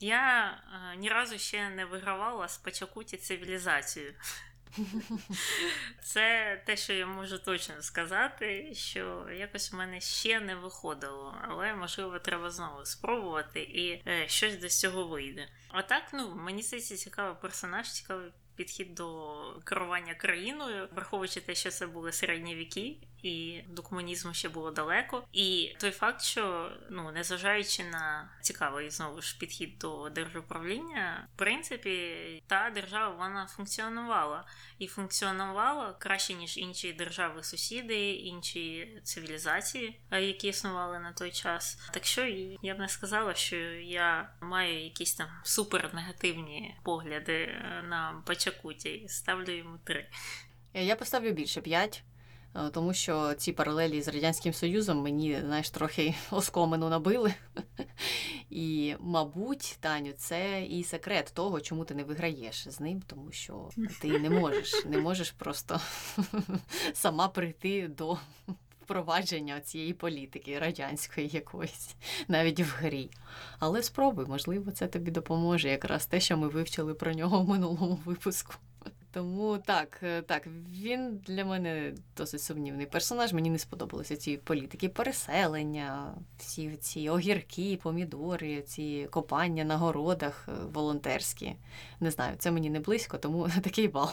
Я 0.00 0.54
е, 0.92 0.96
ні 0.96 1.08
разу 1.08 1.38
ще 1.38 1.70
не 1.70 1.84
вигравала 1.84 2.48
з 2.48 2.58
Пачакуті 2.58 3.16
цивілізацію. 3.16 4.14
Це 6.02 6.56
те, 6.66 6.76
що 6.76 6.92
я 6.92 7.06
можу 7.06 7.38
точно 7.38 7.82
сказати, 7.82 8.74
що 8.74 9.26
якось 9.36 9.72
в 9.72 9.76
мене 9.76 10.00
ще 10.00 10.40
не 10.40 10.54
виходило, 10.54 11.34
але 11.48 11.74
можливо 11.74 12.18
треба 12.18 12.50
знову 12.50 12.84
спробувати 12.84 13.62
і 13.62 14.02
е, 14.08 14.28
щось 14.28 14.56
до 14.56 14.68
цього 14.68 15.04
вийде. 15.06 15.48
А 15.68 15.82
так, 15.82 16.02
ну 16.12 16.34
мені 16.34 16.62
здається, 16.62 16.96
цікавий 16.96 17.34
персонаж, 17.42 17.92
цікавий 17.92 18.30
підхід 18.56 18.94
до 18.94 19.36
керування 19.64 20.14
країною, 20.14 20.88
враховуючи 20.94 21.40
те, 21.40 21.54
що 21.54 21.70
це 21.70 21.86
були 21.86 22.12
середні 22.12 22.54
віки, 22.54 22.96
і 23.22 23.64
до 23.68 23.82
комунізму 23.82 24.34
ще 24.34 24.48
було 24.48 24.70
далеко. 24.70 25.24
І 25.32 25.74
той 25.80 25.90
факт, 25.90 26.22
що 26.22 26.72
ну 26.90 27.10
незважаючи 27.12 27.84
на 27.84 28.30
цікавий 28.40 28.90
знову 28.90 29.22
ж 29.22 29.38
підхід 29.38 29.78
до 29.78 30.10
держуправління, 30.10 31.28
в 31.34 31.38
принципі, 31.38 32.16
та 32.46 32.70
держава 32.74 33.14
вона 33.16 33.46
функціонувала 33.46 34.44
і 34.78 34.86
функціонувала 34.86 35.92
краще 35.92 36.34
ніж 36.34 36.58
інші 36.58 36.92
держави-сусіди, 36.92 38.10
інші 38.12 38.88
цивілізації, 39.04 40.00
е, 40.10 40.22
які 40.22 40.48
існували 40.48 40.98
на 40.98 41.12
той 41.12 41.30
час. 41.30 41.90
Так 41.92 42.04
що 42.04 42.24
я 42.62 42.74
б 42.74 42.78
не 42.78 42.88
сказала, 42.88 43.34
що 43.34 43.56
я 43.56 44.30
маю 44.40 44.84
якісь 44.84 45.14
там 45.14 45.28
супернегативні 45.44 46.76
погляди 46.82 47.32
е, 47.32 47.84
на 47.88 48.22
Пачакуті. 48.26 49.06
Ставлю 49.08 49.56
йому 49.56 49.78
три. 49.84 50.08
Я 50.74 50.96
поставлю 50.96 51.30
більше 51.30 51.60
п'ять. 51.60 52.04
Е, 52.54 52.70
тому 52.70 52.94
що 52.94 53.34
ці 53.34 53.52
паралелі 53.52 54.02
з 54.02 54.08
Радянським 54.08 54.52
Союзом 54.52 55.02
мені, 55.02 55.40
знаєш, 55.46 55.70
трохи 55.70 56.14
оскомину 56.30 56.88
набили. 56.88 57.34
І, 58.50 58.94
мабуть, 59.00 59.76
Таню, 59.80 60.12
це 60.16 60.64
і 60.64 60.84
секрет 60.84 61.30
того, 61.34 61.60
чому 61.60 61.84
ти 61.84 61.94
не 61.94 62.04
виграєш 62.04 62.68
з 62.68 62.80
ним, 62.80 63.02
тому 63.06 63.32
що 63.32 63.68
ти 64.00 64.18
не 64.18 64.30
можеш, 64.30 64.84
не 64.84 64.98
можеш 64.98 65.30
просто 65.30 65.80
сама 66.92 67.28
прийти 67.28 67.88
до 67.88 68.18
впровадження 68.82 69.60
цієї 69.60 69.92
політики 69.92 70.58
радянської 70.58 71.28
якоїсь, 71.28 71.94
навіть 72.28 72.60
в 72.60 72.74
грі. 72.78 73.10
Але 73.58 73.82
спробуй, 73.82 74.26
можливо, 74.26 74.70
це 74.70 74.86
тобі 74.86 75.10
допоможе 75.10 75.68
якраз 75.68 76.06
те, 76.06 76.20
що 76.20 76.36
ми 76.36 76.48
вивчили 76.48 76.94
про 76.94 77.12
нього 77.12 77.40
в 77.40 77.48
минулому 77.48 78.00
випуску. 78.04 78.54
Тому 79.12 79.58
так, 79.58 80.00
е, 80.02 80.22
так, 80.22 80.46
він 80.70 81.18
для 81.18 81.44
мене 81.44 81.94
досить 82.16 82.42
сумнівний 82.42 82.86
персонаж. 82.86 83.32
Мені 83.32 83.50
не 83.50 83.58
сподобалися 83.58 84.16
ці 84.16 84.36
політики, 84.36 84.88
переселення, 84.88 86.14
всі 86.38 86.76
ці 86.76 87.08
огірки, 87.08 87.78
помідори, 87.82 88.62
ці 88.62 89.08
копання 89.10 89.64
на 89.64 89.76
городах 89.76 90.48
е, 90.48 90.52
волонтерські. 90.72 91.56
Не 92.00 92.10
знаю, 92.10 92.36
це 92.38 92.50
мені 92.50 92.70
не 92.70 92.80
близько, 92.80 93.18
тому 93.18 93.48
такий 93.62 93.88
бал. 93.88 94.10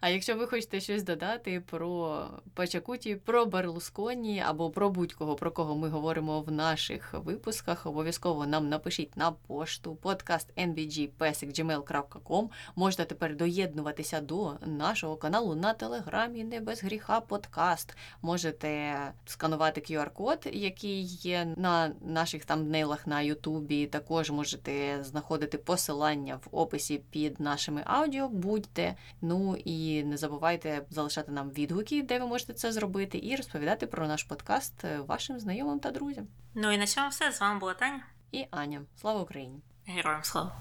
А 0.00 0.08
якщо 0.08 0.36
ви 0.36 0.46
хочете 0.46 0.80
щось 0.80 1.02
додати 1.02 1.60
про 1.60 2.24
Пачакуті, 2.54 3.16
про 3.16 3.46
Берлусконі 3.46 4.42
або 4.46 4.70
про 4.70 4.90
будь-кого, 4.90 5.34
про 5.34 5.50
кого 5.50 5.76
ми 5.76 5.88
говоримо 5.88 6.40
в 6.40 6.52
наших 6.52 7.14
випусках, 7.14 7.86
обов'язково 7.86 8.46
нам 8.46 8.68
напишіть 8.68 9.16
на 9.16 9.32
пошту 9.32 9.94
подкаст 9.94 10.56
nvg.gmail.com. 10.56 12.48
Можете 12.76 13.04
тепер 13.04 13.36
доєднуватися 13.36 14.20
до 14.20 14.52
нашого 14.66 15.16
каналу 15.16 15.54
на 15.54 15.74
телеграмі 15.74 16.44
Не 16.44 16.60
без 16.60 16.82
гріха 16.82 17.20
подкаст. 17.20 17.96
Можете 18.22 18.96
сканувати 19.26 19.80
QR-код, 19.80 20.48
який 20.52 21.02
є 21.02 21.54
на 21.56 21.92
наших 22.00 22.44
тамбнейлах 22.44 23.06
на 23.06 23.20
Ютубі. 23.20 23.86
Також 23.86 24.30
можете 24.30 24.98
знаходити 25.04 25.58
посилання 25.58 26.36
в 26.44 26.48
описі 26.52 27.02
під 27.10 27.40
нашими 27.40 27.82
аудіо. 27.86 28.28
Будьте. 28.28 28.96
Ну 29.20 29.49
і 29.56 30.04
не 30.04 30.16
забувайте 30.16 30.86
залишати 30.90 31.32
нам 31.32 31.50
відгуки, 31.50 32.02
де 32.02 32.18
ви 32.18 32.26
можете 32.26 32.52
це 32.52 32.72
зробити, 32.72 33.20
і 33.22 33.36
розповідати 33.36 33.86
про 33.86 34.08
наш 34.08 34.22
подкаст 34.22 34.84
е, 34.84 34.98
вашим 35.00 35.40
знайомим 35.40 35.80
та 35.80 35.90
друзям. 35.90 36.26
Ну 36.54 36.72
і 36.72 36.78
на 36.78 36.86
цьому 36.86 37.08
все. 37.08 37.32
З 37.32 37.40
вами 37.40 37.60
була 37.60 37.74
Таня 37.74 38.02
і 38.32 38.46
Аня. 38.50 38.82
Слава 39.00 39.20
Україні! 39.20 39.60
Героям 39.86 40.24
слава! 40.24 40.56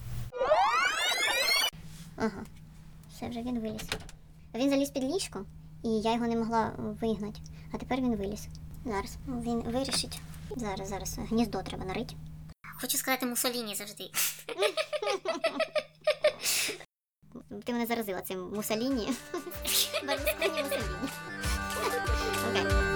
Ага, 2.16 2.44
все 3.16 3.30
вже 3.30 3.42
він 3.42 3.60
виліз. 3.60 3.90
Він 4.56 4.70
заліз 4.70 4.90
під 4.90 5.04
ліжко, 5.04 5.46
і 5.84 5.90
я 5.90 6.14
його 6.14 6.28
не 6.28 6.36
могла 6.36 6.74
вигнати. 6.78 7.40
А 7.74 7.78
тепер 7.78 7.98
він 7.98 8.16
виліз. 8.16 8.48
Зараз 8.86 9.18
він 9.28 9.62
вирішить. 9.62 10.22
Зараз, 10.56 10.90
зараз 10.90 11.18
гніздо 11.18 11.64
треба 11.64 11.86
нарити. 11.86 12.16
Хочу 12.82 12.98
сказати 12.98 13.26
Мусоліні 13.26 13.76
завжди. 13.76 14.04
Ти 17.64 17.74
мене 17.74 17.86
заразила 17.86 18.22
цим 18.22 18.52
Мусаліні. 18.56 19.08
Берлусконі 20.08 20.64
Мусаліні. 20.70 20.80
Окей. 22.50 22.89